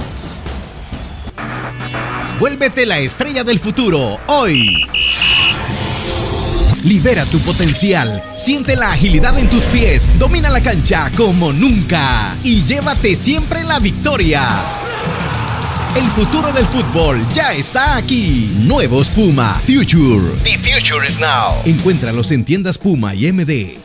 Vuélvete 2.38 2.86
la 2.86 2.98
estrella 2.98 3.42
del 3.42 3.58
futuro 3.58 4.18
hoy. 4.28 4.86
Libera 6.84 7.24
tu 7.24 7.38
potencial, 7.40 8.22
siente 8.34 8.76
la 8.76 8.92
agilidad 8.92 9.36
en 9.36 9.48
tus 9.48 9.64
pies, 9.64 10.10
domina 10.18 10.48
la 10.48 10.62
cancha 10.62 11.10
como 11.16 11.52
nunca 11.52 12.36
y 12.44 12.62
llévate 12.64 13.16
siempre 13.16 13.64
la 13.64 13.80
victoria. 13.80 14.48
El 15.96 16.04
futuro 16.04 16.52
del 16.52 16.64
fútbol 16.66 17.26
ya 17.32 17.52
está 17.52 17.96
aquí. 17.96 18.52
Nuevos 18.60 19.08
Puma 19.08 19.54
Future. 19.64 20.28
The 20.44 20.56
future 20.58 21.04
is 21.06 21.18
now. 21.18 21.60
Encuéntralos 21.64 22.30
en 22.30 22.44
tiendas 22.44 22.78
Puma 22.78 23.14
y 23.14 23.32
MD. 23.32 23.78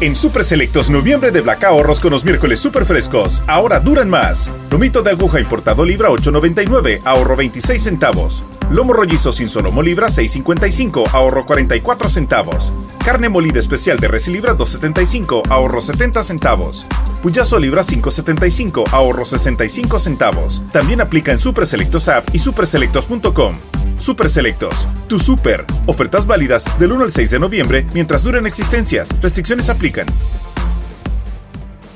En 0.00 0.16
Super 0.16 0.44
Selectos 0.44 0.90
noviembre 0.90 1.30
de 1.30 1.40
Black 1.40 1.64
ahorros 1.64 1.98
con 1.98 2.10
los 2.10 2.24
miércoles 2.24 2.60
super 2.60 2.84
frescos. 2.84 3.40
Ahora 3.46 3.80
duran 3.80 4.10
más. 4.10 4.50
Lomito 4.70 5.02
de 5.02 5.12
aguja 5.12 5.40
importado 5.40 5.84
libra 5.84 6.10
8.99, 6.10 7.00
ahorro 7.04 7.36
26 7.36 7.82
centavos. 7.82 8.42
Lomo 8.70 8.92
rollizo 8.92 9.32
sin 9.32 9.48
solomo 9.48 9.82
libra 9.82 10.08
6.55, 10.08 11.10
ahorro 11.12 11.46
44 11.46 12.08
centavos. 12.08 12.72
Carne 13.04 13.28
molida 13.28 13.60
especial 13.60 13.98
de 13.98 14.08
res 14.08 14.28
libra 14.28 14.56
2.75, 14.56 15.42
ahorro 15.50 15.80
70 15.80 16.22
centavos. 16.22 16.86
Puyazo 17.22 17.58
libra 17.58 17.82
5.75, 17.82 18.84
ahorro 18.92 19.24
65 19.24 19.98
centavos. 19.98 20.62
También 20.72 21.00
aplica 21.00 21.30
en 21.32 21.38
Super 21.38 21.66
Selectos 21.66 22.08
App 22.08 22.28
y 22.32 22.38
superselectos.com. 22.38 23.56
Super 23.98 24.28
Selectos, 24.28 24.88
tu 25.08 25.18
super. 25.18 25.64
Ofertas 25.86 26.26
válidas 26.26 26.64
del 26.78 26.92
1 26.92 27.04
al 27.04 27.12
6 27.12 27.30
de 27.30 27.38
noviembre 27.38 27.86
mientras 27.94 28.22
duren 28.22 28.46
existencias. 28.46 29.08
Restricciones 29.20 29.68
aplican. 29.68 30.06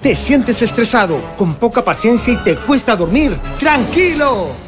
¿Te 0.03 0.15
sientes 0.15 0.63
estresado, 0.63 1.21
con 1.37 1.55
poca 1.55 1.85
paciencia 1.85 2.33
y 2.33 2.37
te 2.37 2.57
cuesta 2.57 2.95
dormir? 2.95 3.37
¡Tranquilo! 3.59 4.68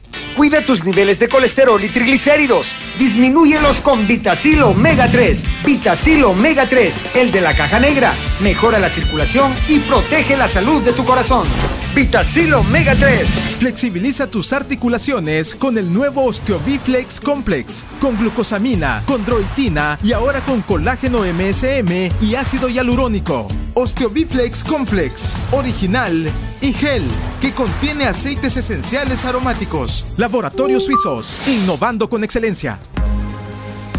Cuida 0.35 0.63
tus 0.63 0.85
niveles 0.85 1.19
de 1.19 1.27
colesterol 1.27 1.83
y 1.83 1.89
triglicéridos. 1.89 2.73
Disminúyelos 2.97 3.81
con 3.81 4.07
Vitacil 4.07 4.63
Omega 4.63 5.09
3. 5.11 5.43
Vitacil 5.65 6.23
Omega 6.23 6.67
3, 6.67 7.15
el 7.15 7.31
de 7.31 7.41
la 7.41 7.53
caja 7.53 7.79
negra. 7.79 8.13
Mejora 8.39 8.79
la 8.79 8.89
circulación 8.89 9.53
y 9.67 9.79
protege 9.79 10.37
la 10.37 10.47
salud 10.47 10.81
de 10.83 10.93
tu 10.93 11.03
corazón. 11.05 11.47
Vitacil 11.93 12.53
Omega 12.53 12.95
3. 12.95 13.27
Flexibiliza 13.59 14.25
tus 14.25 14.53
articulaciones 14.53 15.53
con 15.53 15.77
el 15.77 15.93
nuevo 15.93 16.23
Osteobiflex 16.23 17.19
Complex. 17.19 17.85
Con 17.99 18.17
glucosamina, 18.17 19.03
con 19.05 19.25
droitina 19.25 19.99
y 20.01 20.13
ahora 20.13 20.39
con 20.39 20.61
colágeno 20.61 21.23
MSM 21.23 22.09
y 22.21 22.35
ácido 22.35 22.69
hialurónico. 22.69 23.49
Osteobiflex 23.73 24.63
Complex. 24.63 25.35
Original 25.51 26.31
y 26.61 26.71
gel 26.71 27.03
que 27.41 27.51
contiene 27.51 28.05
aceites 28.05 28.55
esenciales 28.55 29.25
aromáticos. 29.25 30.05
Laboratorios 30.15 30.85
Suizos, 30.85 31.41
innovando 31.45 32.09
con 32.09 32.23
excelencia. 32.23 32.79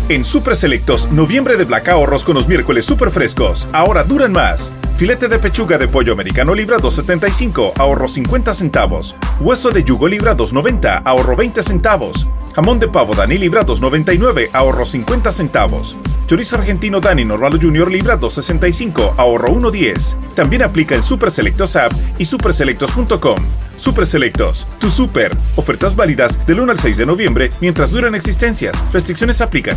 En 0.09 0.25
Super 0.25 0.57
Selectos, 0.57 1.13
noviembre 1.13 1.59
de 1.59 1.65
Black 1.65 1.89
ahorros 1.89 2.25
con 2.25 2.37
los 2.37 2.49
miércoles 2.49 2.87
super 2.87 3.11
frescos. 3.11 3.69
Ahora 3.73 4.03
duran 4.03 4.33
más. 4.33 4.73
Filete 5.03 5.27
de 5.27 5.41
pechuga 5.41 5.79
de 5.79 5.89
pollo 5.89 6.13
americano 6.13 6.55
libra 6.55 6.77
2.75, 6.77 7.73
ahorro 7.77 8.07
50 8.07 8.55
centavos. 8.55 9.17
Hueso 9.41 9.73
de 9.73 9.83
yugo 9.83 10.07
libra 10.07 10.37
2.90, 10.37 11.03
ahorro 11.05 11.35
20 11.35 11.61
centavos. 11.65 12.29
Jamón 12.55 12.79
de 12.79 12.87
pavo 12.87 13.13
Dani 13.13 13.37
libra 13.37 13.67
2.99, 13.67 14.51
ahorro 14.53 14.87
50 14.87 15.33
centavos. 15.33 15.97
Chorizo 16.29 16.55
argentino 16.55 17.01
Dani 17.01 17.25
Normal 17.25 17.59
Junior 17.61 17.91
libra 17.91 18.17
2.65, 18.17 19.15
ahorro 19.17 19.49
1.10. 19.49 20.35
También 20.37 20.63
aplica 20.63 20.95
en 20.95 21.03
Super 21.03 21.33
Selectos 21.33 21.75
App 21.75 21.93
y 22.17 22.25
superselectos.com. 22.25 23.39
Super 23.77 24.07
Selectos, 24.07 24.69
tu 24.79 24.89
super. 24.89 25.37
Ofertas 25.57 25.97
válidas 25.97 26.47
del 26.47 26.61
1 26.61 26.71
al 26.71 26.79
6 26.79 26.99
de 26.99 27.07
noviembre 27.07 27.51
mientras 27.61 27.91
duran 27.91 28.15
existencias. 28.15 28.81
Restricciones 28.93 29.41
aplican. 29.41 29.77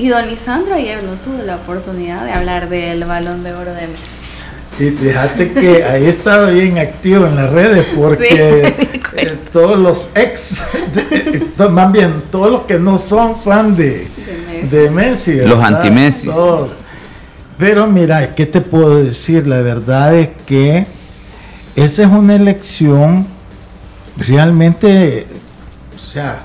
Y 0.00 0.08
don 0.08 0.26
Lisandro 0.28 0.74
ayer 0.74 1.02
no 1.04 1.12
tuvo 1.12 1.42
la 1.44 1.56
oportunidad 1.56 2.24
de 2.24 2.32
hablar 2.32 2.70
del 2.70 3.04
balón 3.04 3.44
de 3.44 3.52
oro 3.52 3.74
de 3.74 3.86
Messi. 3.86 4.24
Y 4.78 4.90
fíjate 4.96 5.52
que 5.52 5.84
ahí 5.84 6.06
estaba 6.06 6.48
bien 6.48 6.78
activo 6.78 7.26
en 7.26 7.36
las 7.36 7.50
redes 7.50 7.86
porque 7.94 8.72
Sí, 8.96 9.00
eh, 9.18 9.38
todos 9.52 9.78
los 9.78 10.08
ex, 10.14 10.62
de- 10.94 11.52
eh, 11.58 11.68
más 11.68 11.92
bien 11.92 12.14
todos 12.32 12.50
los 12.50 12.62
que 12.62 12.78
no 12.78 12.96
son 12.96 13.36
fan 13.38 13.76
de, 13.76 14.08
de 14.70 14.88
Messi, 14.88 15.32
Los. 16.26 16.34
Todos. 16.34 16.76
Pero 17.58 17.86
mira, 17.86 18.34
¿qué 18.34 18.46
te 18.46 18.62
puedo 18.62 19.04
decir? 19.04 19.46
La 19.46 19.60
verdad 19.60 20.14
es 20.14 20.30
que 20.46 20.86
esa 21.76 22.02
es 22.04 22.08
una 22.08 22.36
elección 22.36 23.26
realmente, 24.16 25.26
o 25.94 25.98
sea, 26.00 26.38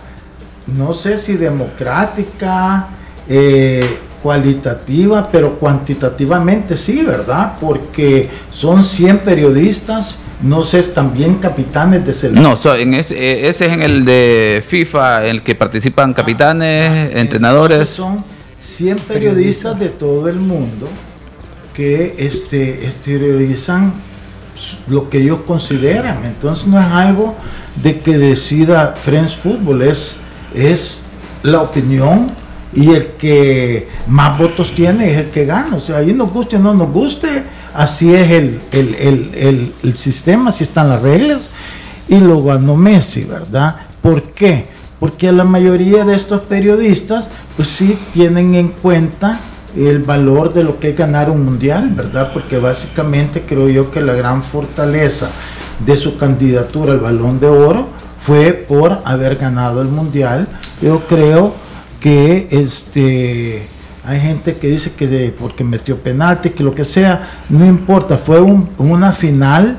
no 0.68 0.94
sé 0.94 1.18
si 1.18 1.38
democrática, 1.38 2.88
eh, 3.30 3.98
cualitativa, 4.22 5.30
pero 5.32 5.54
cuantitativamente 5.60 6.76
sí, 6.76 7.04
¿verdad? 7.04 7.54
Porque 7.62 8.30
son 8.52 8.84
100 8.84 9.20
periodistas, 9.20 10.18
no 10.42 10.64
sé, 10.64 10.82
también 10.84 11.36
capitanes 11.36 12.06
de 12.06 12.14
selección. 12.14 12.44
No, 12.44 12.58
so- 12.58 12.76
en 12.76 12.96
ese, 12.96 13.16
eh, 13.16 13.48
ese 13.50 13.68
es 13.68 13.74
en 13.74 13.84
el 13.84 14.04
de 14.04 14.64
FIFA, 14.68 15.26
en 15.26 15.30
el 15.38 15.42
que 15.44 15.54
participan 15.56 16.14
capitanes, 16.14 16.88
Entonces 16.92 17.22
entrenadores. 17.22 17.90
son 17.90 18.24
100 18.60 18.98
periodistas 18.98 19.78
de 19.80 19.90
todo 19.90 20.28
el 20.28 20.38
mundo 20.38 20.88
que 21.76 22.16
este, 22.18 22.86
exteriorizan 22.86 23.94
lo 24.88 25.10
que 25.10 25.20
ellos 25.20 25.40
consideran. 25.46 26.24
Entonces 26.26 26.66
no 26.66 26.80
es 26.80 26.88
algo 26.88 27.36
de 27.84 28.00
que 28.00 28.18
decida 28.18 28.96
Friends 29.04 29.36
Football, 29.36 29.84
es, 29.84 30.16
es 30.56 30.98
la 31.44 31.62
opinión 31.62 32.32
y 32.76 32.92
el 32.92 33.08
que 33.18 33.88
más 34.08 34.38
votos 34.38 34.74
tiene 34.76 35.12
es 35.12 35.18
el 35.18 35.30
que 35.30 35.46
gana. 35.46 35.78
O 35.78 35.80
sea, 35.80 35.98
ahí 35.98 36.14
nos 36.14 36.32
guste 36.32 36.58
o 36.58 36.60
no 36.60 36.74
nos 36.74 36.92
guste, 36.92 37.44
así 37.74 38.14
es 38.14 38.30
el, 38.32 38.60
el, 38.72 38.96
el, 38.96 39.74
el, 39.82 39.98
sistema, 39.98 40.50
así 40.50 40.66
están 40.66 40.90
las 40.90 41.02
reglas. 41.02 41.50
Y 42.08 42.20
lo 42.20 42.44
ganó 42.44 42.76
Messi, 42.76 43.24
¿verdad? 43.24 43.78
¿Por 44.02 44.22
qué? 44.22 44.66
Porque 45.00 45.32
la 45.32 45.46
mayoría 45.46 46.04
de 46.04 46.16
estos 46.16 46.42
periodistas, 46.42 47.26
pues 47.56 47.70
sí 47.70 47.98
tienen 48.14 48.54
en 48.56 48.68
cuenta 48.70 49.40
el 49.76 50.00
valor 50.00 50.54
de 50.54 50.64
lo 50.64 50.80
que 50.80 50.90
es 50.90 50.98
ganar 50.98 51.30
un 51.30 51.44
mundial, 51.44 51.90
¿verdad? 51.96 52.32
Porque 52.34 52.60
básicamente 52.60 53.44
creo 53.48 53.70
yo 53.70 53.92
que 53.92 54.02
la 54.02 54.14
gran 54.14 54.44
fortaleza 54.44 55.30
de 55.86 55.98
su 55.98 56.18
candidatura 56.18 56.94
al 56.94 57.00
balón 57.00 57.40
de 57.40 57.48
oro 57.48 57.88
fue 58.26 58.54
por 58.54 59.00
haber 59.06 59.36
ganado 59.38 59.82
el 59.82 59.88
mundial. 59.88 60.48
Yo 60.82 61.02
creo 61.08 61.54
que 62.06 62.48
este 62.52 63.64
hay 64.08 64.20
gente 64.20 64.54
que 64.58 64.68
dice 64.68 64.92
que 64.92 65.08
de- 65.08 65.32
porque 65.32 65.64
metió 65.64 65.98
penalti, 65.98 66.52
que 66.52 66.62
lo 66.62 66.76
que 66.76 66.86
sea, 66.86 67.28
no 67.50 67.66
importa, 67.66 68.16
fue 68.24 68.40
un- 68.40 68.70
una 68.78 69.12
final 69.12 69.76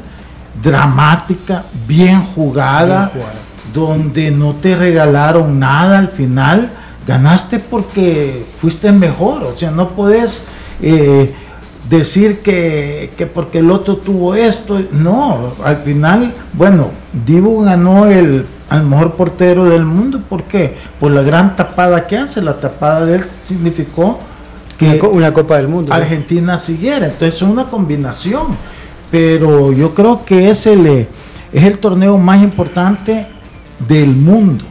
dramática, 0.60 1.64
bien 1.86 2.20
jugada, 2.34 3.12
donde 3.72 4.32
no 4.32 4.54
te 4.56 4.74
regalaron 4.74 5.60
nada 5.60 5.98
al 5.98 6.08
final, 6.08 6.68
ganaste 7.06 7.60
porque 7.60 8.44
fuiste 8.60 8.90
mejor, 8.90 9.44
o 9.44 9.56
sea, 9.56 9.70
no 9.70 9.90
puedes 9.90 10.42
eh, 10.82 11.32
decir 11.88 12.40
que, 12.40 13.12
que 13.16 13.26
porque 13.26 13.58
el 13.60 13.70
otro 13.70 13.98
tuvo 13.98 14.34
esto, 14.34 14.82
no, 14.90 15.52
al 15.64 15.76
final, 15.76 16.34
bueno, 16.54 16.90
Dibu 17.24 17.62
ganó 17.62 18.06
el 18.06 18.44
al 18.68 18.84
mejor 18.84 19.12
portero 19.12 19.64
del 19.66 19.84
mundo, 19.84 20.20
¿por 20.28 20.42
qué? 20.44 20.76
Por 20.98 21.12
la 21.12 21.22
gran 21.22 21.54
tapada 21.56 22.06
que 22.06 22.16
hace, 22.16 22.42
la 22.42 22.54
tapada 22.56 23.04
de 23.06 23.16
él 23.16 23.24
significó 23.44 24.18
que 24.78 24.86
Una, 24.90 24.98
co- 24.98 25.08
una 25.08 25.32
Copa 25.32 25.56
del 25.56 25.68
Mundo. 25.68 25.88
¿no? 25.90 25.94
Argentina 25.94 26.58
siguiera. 26.58 27.06
Entonces 27.06 27.36
es 27.36 27.42
una 27.42 27.64
combinación. 27.68 28.56
Pero 29.10 29.72
yo 29.72 29.94
creo 29.94 30.24
que 30.24 30.50
es 30.50 30.66
el, 30.66 30.86
eh, 30.86 31.08
es 31.52 31.64
el 31.64 31.78
torneo 31.78 32.18
más 32.18 32.42
importante 32.42 33.26
del 33.88 34.08
mundo, 34.08 34.64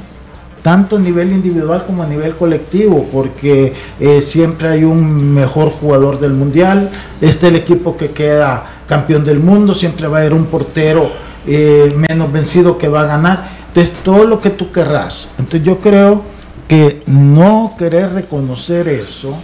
tanto 0.61 0.97
a 0.97 0.99
nivel 0.99 1.31
individual 1.31 1.85
como 1.87 2.03
a 2.03 2.07
nivel 2.07 2.35
colectivo, 2.35 3.05
porque 3.13 3.73
eh, 3.99 4.21
siempre 4.21 4.67
hay 4.67 4.83
un 4.83 5.33
mejor 5.33 5.69
jugador 5.69 6.19
del 6.19 6.33
mundial, 6.33 6.89
este 7.21 7.47
es 7.47 7.53
el 7.53 7.55
equipo 7.55 7.95
que 7.95 8.09
queda 8.09 8.65
campeón 8.87 9.23
del 9.23 9.39
mundo, 9.39 9.73
siempre 9.73 10.07
va 10.07 10.17
a 10.17 10.19
haber 10.21 10.33
un 10.33 10.45
portero 10.45 11.09
eh, 11.47 11.95
menos 12.09 12.31
vencido 12.31 12.77
que 12.77 12.87
va 12.89 13.01
a 13.01 13.05
ganar. 13.05 13.54
Entonces 13.75 14.03
todo 14.05 14.23
lo 14.23 14.39
que 14.39 14.51
tú 14.51 14.71
querrás. 14.71 15.27
Entonces 15.37 15.63
yo 15.63 15.79
creo 15.79 16.21
que 16.65 17.03
no 17.07 17.73
querer 17.77 18.13
reconocer 18.13 18.87
eso, 18.87 19.35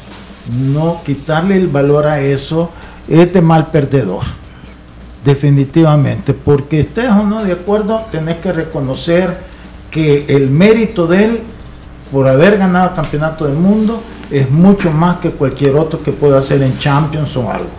no 0.49 1.01
quitarle 1.05 1.57
el 1.57 1.67
valor 1.67 2.07
a 2.07 2.21
eso, 2.21 2.69
es 3.09 3.33
de 3.33 3.41
mal 3.41 3.71
perdedor. 3.71 4.23
Definitivamente, 5.25 6.33
porque 6.33 6.79
estés 6.79 7.09
o 7.09 7.23
no 7.23 7.43
de 7.43 7.51
acuerdo, 7.51 8.05
tenés 8.09 8.37
que 8.37 8.53
reconocer 8.53 9.37
que 9.91 10.25
el 10.29 10.49
mérito 10.49 11.07
de 11.07 11.25
él 11.25 11.41
por 12.09 12.25
haber 12.25 12.57
ganado 12.57 12.91
el 12.91 12.95
campeonato 12.95 13.45
del 13.45 13.57
mundo 13.57 14.01
es 14.29 14.49
mucho 14.49 14.91
más 14.91 15.17
que 15.17 15.31
cualquier 15.31 15.75
otro 15.75 16.01
que 16.01 16.13
pueda 16.13 16.39
hacer 16.39 16.63
en 16.63 16.79
Champions 16.79 17.35
o 17.35 17.51
algo. 17.51 17.69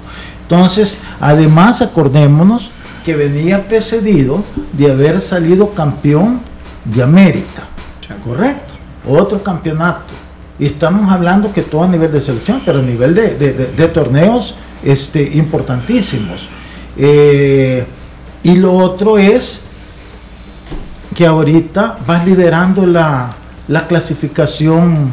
Entonces, 0.42 0.98
además 1.18 1.80
acordémonos 1.80 2.71
que 3.04 3.16
venía 3.16 3.66
precedido 3.66 4.42
de 4.72 4.90
haber 4.90 5.20
salido 5.20 5.70
campeón 5.70 6.40
de 6.84 7.02
América, 7.02 7.64
correcto, 8.24 8.74
otro 9.08 9.42
campeonato. 9.42 10.12
Y 10.58 10.66
estamos 10.66 11.10
hablando 11.10 11.52
que 11.52 11.62
todo 11.62 11.82
a 11.84 11.88
nivel 11.88 12.12
de 12.12 12.20
selección, 12.20 12.62
pero 12.64 12.78
a 12.78 12.82
nivel 12.82 13.14
de, 13.14 13.34
de- 13.36 13.52
de- 13.52 13.66
de 13.72 13.88
torneos 13.88 14.54
este, 14.84 15.22
importantísimos. 15.34 16.48
Eh, 16.96 17.84
y 18.44 18.54
lo 18.56 18.72
otro 18.74 19.18
es 19.18 19.60
que 21.14 21.26
ahorita 21.26 21.98
vas 22.06 22.24
liderando 22.26 22.86
la, 22.86 23.34
la 23.68 23.86
clasificación 23.86 25.10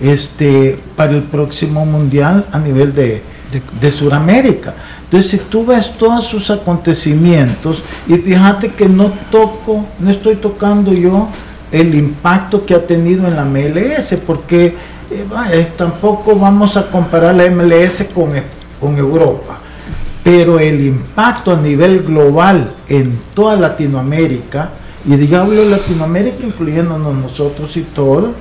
este, 0.00 0.78
para 0.96 1.12
el 1.12 1.22
próximo 1.22 1.84
mundial 1.86 2.46
a 2.52 2.58
nivel 2.58 2.94
de, 2.94 3.22
de, 3.52 3.62
de 3.80 3.92
Sudamérica. 3.92 4.74
Entonces, 5.12 5.30
si 5.30 5.38
tú 5.50 5.66
ves 5.66 5.92
todos 5.98 6.26
sus 6.26 6.50
acontecimientos, 6.50 7.82
y 8.08 8.14
fíjate 8.14 8.70
que 8.70 8.88
no 8.88 9.12
toco, 9.30 9.84
no 9.98 10.10
estoy 10.10 10.36
tocando 10.36 10.90
yo 10.92 11.28
el 11.70 11.94
impacto 11.94 12.64
que 12.64 12.74
ha 12.74 12.86
tenido 12.86 13.28
en 13.28 13.36
la 13.36 13.44
MLS, 13.44 14.14
porque 14.26 14.74
eh, 15.10 15.68
tampoco 15.76 16.34
vamos 16.36 16.78
a 16.78 16.90
comparar 16.90 17.34
la 17.34 17.50
MLS 17.50 18.08
con, 18.14 18.30
con 18.80 18.96
Europa 18.96 19.58
pero 20.22 20.58
el 20.58 20.84
impacto 20.86 21.52
a 21.52 21.56
nivel 21.56 22.02
global 22.02 22.72
en 22.88 23.18
toda 23.34 23.56
Latinoamérica, 23.56 24.70
y 25.04 25.16
digámoslo 25.16 25.64
Latinoamérica, 25.64 26.46
incluyéndonos 26.46 27.14
nosotros 27.14 27.76
y 27.76 27.82
todo, 27.82 28.32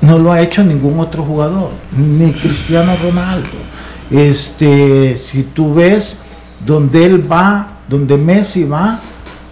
no 0.00 0.18
lo 0.18 0.32
ha 0.32 0.40
hecho 0.40 0.64
ningún 0.64 0.98
otro 0.98 1.22
jugador, 1.22 1.70
ni 1.96 2.32
Cristiano 2.32 2.96
Ronaldo. 3.02 3.48
Este, 4.10 5.16
si 5.16 5.42
tú 5.42 5.74
ves 5.74 6.16
donde 6.64 7.04
él 7.04 7.30
va, 7.30 7.78
donde 7.88 8.16
Messi 8.16 8.64
va, 8.64 9.00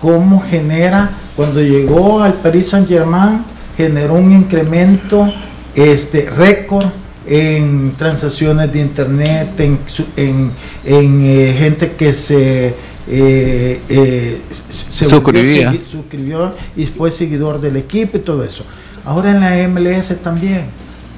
cómo 0.01 0.41
genera, 0.41 1.11
cuando 1.37 1.61
llegó 1.61 2.23
al 2.23 2.35
Paris 2.35 2.69
Saint 2.71 2.89
Germain, 2.89 3.45
generó 3.77 4.15
un 4.15 4.33
incremento 4.33 5.33
este 5.75 6.29
récord 6.31 6.87
en 7.27 7.93
transacciones 7.97 8.73
de 8.73 8.81
internet, 8.81 9.49
en, 9.59 9.79
su- 9.87 10.05
en, 10.17 10.51
en, 10.85 11.21
eh, 11.25 11.55
gente 11.59 11.93
que 11.93 12.13
se, 12.13 12.75
eh, 13.09 13.81
eh, 13.89 14.41
se 14.69 15.05
volvió 15.07 15.21
Suscribía. 15.21 15.75
suscribió 15.91 16.55
y 16.77 16.87
fue 16.87 17.11
seguidor 17.11 17.61
del 17.61 17.77
equipo 17.77 18.17
y 18.17 18.21
todo 18.21 18.43
eso. 18.45 18.65
Ahora 19.05 19.31
en 19.31 19.41
la 19.41 19.69
MLS 19.69 20.17
también. 20.23 20.67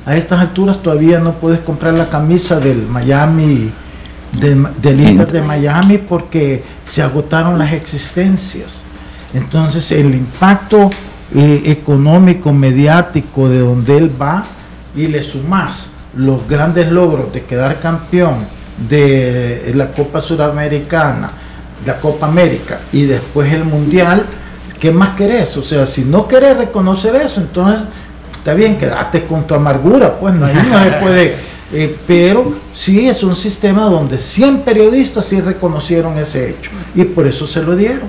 A 0.06 0.16
estas 0.16 0.40
alturas 0.40 0.82
todavía 0.82 1.18
no 1.18 1.32
puedes 1.32 1.60
comprar 1.60 1.94
la 1.94 2.10
camisa 2.10 2.60
del 2.60 2.86
Miami, 2.86 3.70
del, 4.38 4.66
del 4.82 5.00
Inter 5.00 5.32
de 5.32 5.42
Miami 5.42 5.98
porque 5.98 6.62
se 6.84 7.02
agotaron 7.02 7.58
las 7.58 7.72
existencias. 7.72 8.82
Entonces 9.32 9.90
el 9.92 10.14
impacto 10.14 10.90
eh, 11.34 11.62
económico, 11.66 12.52
mediático 12.52 13.48
de 13.48 13.60
donde 13.60 13.96
él 13.96 14.10
va 14.20 14.44
y 14.94 15.06
le 15.06 15.22
sumas 15.22 15.90
los 16.14 16.46
grandes 16.46 16.92
logros 16.92 17.32
de 17.32 17.42
quedar 17.42 17.80
campeón 17.80 18.36
de 18.88 19.72
la 19.74 19.90
Copa 19.90 20.20
Suramericana, 20.20 21.30
la 21.84 21.98
Copa 21.98 22.26
América 22.26 22.78
y 22.92 23.04
después 23.04 23.52
el 23.52 23.64
Mundial, 23.64 24.24
¿qué 24.78 24.92
más 24.92 25.10
querés? 25.16 25.56
O 25.56 25.62
sea, 25.62 25.86
si 25.86 26.04
no 26.04 26.28
querés 26.28 26.56
reconocer 26.56 27.16
eso, 27.16 27.40
entonces 27.40 27.80
está 28.44 28.52
bien, 28.52 28.76
quédate 28.76 29.24
con 29.24 29.46
tu 29.46 29.54
amargura, 29.54 30.18
pues 30.20 30.34
no, 30.34 30.44
ahí 30.44 30.54
no 30.54 30.84
se 30.84 30.90
puede, 31.00 31.34
eh, 31.72 31.96
pero 32.06 32.52
sí 32.74 33.08
es 33.08 33.22
un 33.22 33.34
sistema 33.34 33.84
donde 33.84 34.18
100 34.18 34.58
periodistas 34.60 35.24
sí 35.24 35.40
reconocieron 35.40 36.18
ese 36.18 36.50
hecho 36.50 36.70
y 36.94 37.04
por 37.04 37.26
eso 37.26 37.46
se 37.46 37.62
lo 37.62 37.74
dieron. 37.74 38.08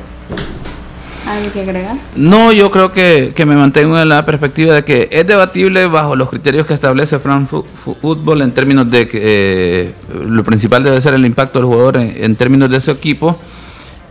¿Algo 1.25 1.51
que 1.53 1.61
agregar? 1.61 1.95
No, 2.17 2.51
yo 2.51 2.69
creo 2.69 2.91
que, 2.91 3.31
que 3.33 3.45
me 3.45 3.55
mantengo 3.55 3.97
en 3.97 4.09
la 4.09 4.25
perspectiva 4.25 4.75
de 4.75 4.83
que 4.83 5.07
es 5.09 5.25
debatible 5.25 5.88
bajo 5.88 6.15
los 6.17 6.29
criterios 6.29 6.67
que 6.67 6.73
establece 6.75 7.17
Fran 7.17 7.47
Fu- 7.47 7.63
Fu- 7.63 7.95
Fútbol 7.95 8.41
en 8.41 8.51
términos 8.51 8.91
de 8.91 9.07
que 9.07 9.19
eh, 9.23 9.91
lo 10.27 10.43
principal 10.43 10.83
debe 10.83 10.99
ser 11.01 11.13
el 11.15 11.25
impacto 11.25 11.57
del 11.59 11.65
jugador 11.67 11.97
en, 11.97 12.13
en 12.23 12.36
términos 12.36 12.69
de 12.69 12.79
su 12.81 12.91
equipo. 12.91 13.36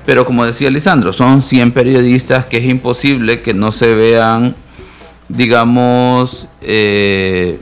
Pero 0.05 0.25
como 0.27 0.45
decía 0.45 0.70
Lisandro, 0.70 1.12
son 1.12 1.43
100 1.43 1.70
periodistas 1.72 2.47
que 2.47 2.57
es 2.59 2.64
imposible 2.64 3.43
que 3.43 3.55
no 3.55 3.70
se 3.70 3.95
vean, 3.95 4.55
digamos, 5.29 6.47
eh, 6.61 7.59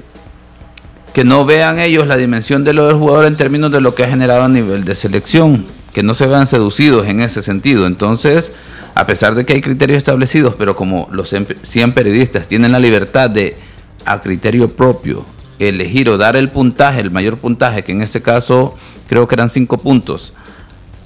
que 1.12 1.24
no 1.24 1.44
vean 1.44 1.78
ellos 1.78 2.06
la 2.06 2.16
dimensión 2.16 2.64
de 2.64 2.72
lo 2.72 2.86
del 2.86 2.96
jugador 2.96 3.26
en 3.26 3.36
términos 3.36 3.70
de 3.70 3.80
lo 3.80 3.94
que 3.94 4.04
ha 4.04 4.08
generado 4.08 4.44
a 4.44 4.48
nivel 4.48 4.84
de 4.84 4.94
selección, 4.94 5.66
que 5.92 6.02
no 6.02 6.14
se 6.14 6.26
vean 6.26 6.46
seducidos 6.46 7.06
en 7.06 7.20
ese 7.20 7.42
sentido. 7.42 7.86
Entonces, 7.86 8.52
a 8.94 9.06
pesar 9.06 9.34
de 9.34 9.44
que 9.44 9.54
hay 9.54 9.60
criterios 9.60 9.98
establecidos, 9.98 10.54
pero 10.56 10.74
como 10.74 11.08
los 11.12 11.34
100 11.62 11.92
periodistas 11.92 12.46
tienen 12.46 12.72
la 12.72 12.78
libertad 12.78 13.30
de, 13.30 13.56
a 14.04 14.20
criterio 14.20 14.74
propio, 14.74 15.24
elegir 15.58 16.08
o 16.08 16.18
dar 16.18 16.36
el 16.36 16.48
puntaje, 16.48 17.00
el 17.00 17.10
mayor 17.10 17.36
puntaje, 17.36 17.84
que 17.84 17.92
en 17.92 18.02
este 18.02 18.22
caso 18.22 18.76
creo 19.08 19.28
que 19.28 19.34
eran 19.34 19.50
5 19.50 19.78
puntos, 19.78 20.32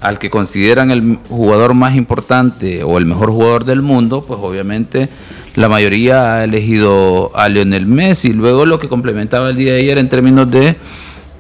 al 0.01 0.19
que 0.19 0.31
consideran 0.31 0.91
el 0.91 1.19
jugador 1.29 1.75
más 1.75 1.97
importante 1.97 2.85
o 2.85 2.99
el 2.99 3.07
mejor 3.07 3.31
jugador 3.31 3.65
del 3.65 3.83
mundo, 3.83 4.25
pues 4.27 4.39
obviamente 4.43 5.09
la 5.57 5.69
mayoría 5.71 6.35
ha 6.35 6.45
elegido 6.45 7.33
a 7.35 7.49
Lionel 7.49 7.87
Messi. 7.87 8.33
Luego 8.33 8.67
lo 8.67 8.79
que 8.79 8.89
complementaba 8.89 9.51
el 9.51 9.57
día 9.57 9.73
de 9.73 9.81
ayer 9.81 9.99
en 9.99 10.09
términos 10.09 10.51
de 10.51 10.77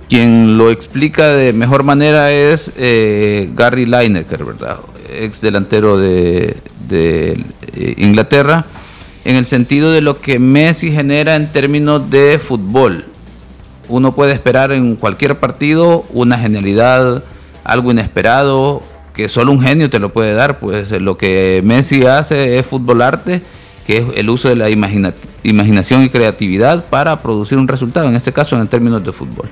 quien 0.08 0.56
lo 0.56 0.70
explica 0.70 1.28
de 1.28 1.52
mejor 1.52 1.82
manera 1.82 2.32
es 2.32 2.70
eh, 2.76 3.50
Gary 3.54 3.86
Lineker, 3.86 4.44
¿verdad? 4.44 4.78
Ex 5.20 5.40
delantero 5.40 5.98
de, 5.98 6.56
eh, 6.90 7.94
Inglaterra, 7.98 8.64
en 9.24 9.36
el 9.36 9.46
sentido 9.46 9.92
de 9.92 10.00
lo 10.00 10.20
que 10.20 10.38
Messi 10.38 10.92
genera 10.92 11.36
en 11.36 11.52
términos 11.52 12.08
de 12.10 12.38
fútbol. 12.38 13.04
Uno 13.88 14.14
puede 14.14 14.32
esperar 14.32 14.72
en 14.72 14.96
cualquier 14.96 15.36
partido 15.36 16.04
una 16.10 16.38
genialidad, 16.38 17.22
algo 17.64 17.90
inesperado, 17.90 18.82
que 19.14 19.28
solo 19.28 19.52
un 19.52 19.60
genio 19.60 19.90
te 19.90 19.98
lo 19.98 20.10
puede 20.10 20.34
dar. 20.34 20.58
Pues 20.58 20.90
lo 20.92 21.16
que 21.16 21.60
Messi 21.64 22.06
hace 22.06 22.58
es 22.58 22.66
fútbol 22.66 23.02
arte, 23.02 23.42
que 23.86 23.98
es 23.98 24.04
el 24.16 24.28
uso 24.30 24.48
de 24.48 24.56
la 24.56 24.68
imagina- 24.70 25.14
imaginación 25.42 26.02
y 26.02 26.08
creatividad 26.08 26.84
para 26.84 27.20
producir 27.22 27.56
un 27.58 27.68
resultado, 27.68 28.06
en 28.08 28.16
este 28.16 28.32
caso 28.32 28.56
en 28.58 28.66
términos 28.68 29.04
de 29.04 29.12
fútbol. 29.12 29.48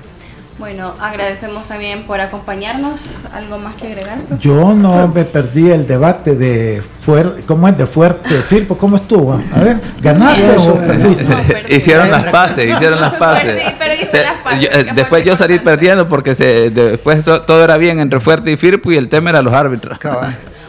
Bueno, 0.57 0.93
agradecemos 1.01 1.67
también 1.67 2.03
por 2.03 2.21
acompañarnos. 2.21 3.17
¿Algo 3.33 3.57
más 3.59 3.75
que 3.75 3.87
agregar? 3.87 4.17
Yo 4.39 4.73
no 4.73 5.07
me 5.09 5.25
perdí 5.25 5.69
el 5.69 5.85
debate 5.85 6.33
de 6.35 6.81
fuerte, 7.05 7.43
¿cómo 7.45 7.67
es 7.67 7.77
de 7.77 7.85
fuerte? 7.85 8.29
Firpo, 8.41 8.77
¿cómo 8.77 8.95
estuvo? 8.95 9.33
A 9.53 9.59
ver, 9.59 9.81
¿ganaste 10.01 10.49
o 10.57 10.75
perdiste? 10.77 11.75
hicieron 11.75 12.09
las 12.09 12.23
pases, 12.31 12.73
hicieron 12.73 13.01
las 13.01 13.15
pases. 13.15 13.45
Perdí, 13.53 13.75
pero 13.77 13.93
hice 13.95 14.05
Se- 14.05 14.23
las 14.23 14.35
pases, 14.37 14.61
yo- 14.87 14.93
después 14.95 15.25
yo 15.25 15.35
salí 15.35 15.59
perdiendo 15.59 16.07
porque 16.07 16.35
se, 16.35 16.69
después 16.69 17.25
to- 17.25 17.41
todo 17.41 17.61
era 17.61 17.75
bien 17.75 17.99
entre 17.99 18.21
Fuerte 18.21 18.49
y 18.49 18.55
Firpo 18.55 18.93
y 18.93 18.95
el 18.95 19.09
tema 19.09 19.31
era 19.31 19.41
los 19.41 19.53
árbitros. 19.53 19.99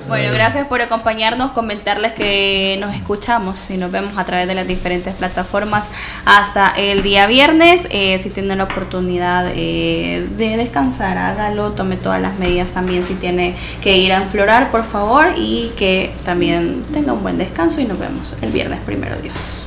Bueno, 0.09 0.33
gracias 0.33 0.69
por 0.69 0.81
acompañarnos, 0.81 1.51
comentarles 1.51 2.13
que 2.13 2.77
nos 2.81 2.95
escuchamos 2.95 3.71
y 3.71 3.77
nos 3.77 3.91
vemos 3.91 4.17
a 4.17 4.25
través 4.25 4.47
de 4.47 4.55
las 4.55 4.69
diferentes 4.69 5.13
plataformas 5.15 5.91
hasta 6.25 6.69
el 6.69 7.03
día 7.03 7.27
viernes. 7.27 7.89
Eh, 7.91 8.17
si 8.19 8.31
tiene 8.31 8.55
la 8.55 8.65
oportunidad 8.65 9.51
eh, 9.53 10.29
de 10.37 10.57
descansar, 10.57 11.19
hágalo, 11.19 11.73
tome 11.73 11.97
todas 11.97 12.23
las 12.23 12.39
medidas 12.39 12.73
también 12.73 13.03
si 13.03 13.15
tiene 13.15 13.57
que 13.81 13.97
ir 13.99 14.13
a 14.13 14.19
enflorar, 14.19 14.71
por 14.71 14.85
favor, 14.85 15.27
y 15.37 15.73
que 15.77 16.15
también 16.25 16.85
tenga 16.93 17.13
un 17.13 17.23
buen 17.23 17.37
descanso 17.37 17.81
y 17.81 17.85
nos 17.85 17.99
vemos 17.99 18.37
el 18.43 18.53
viernes 18.53 18.79
primero, 18.87 19.17
Dios. 19.17 19.67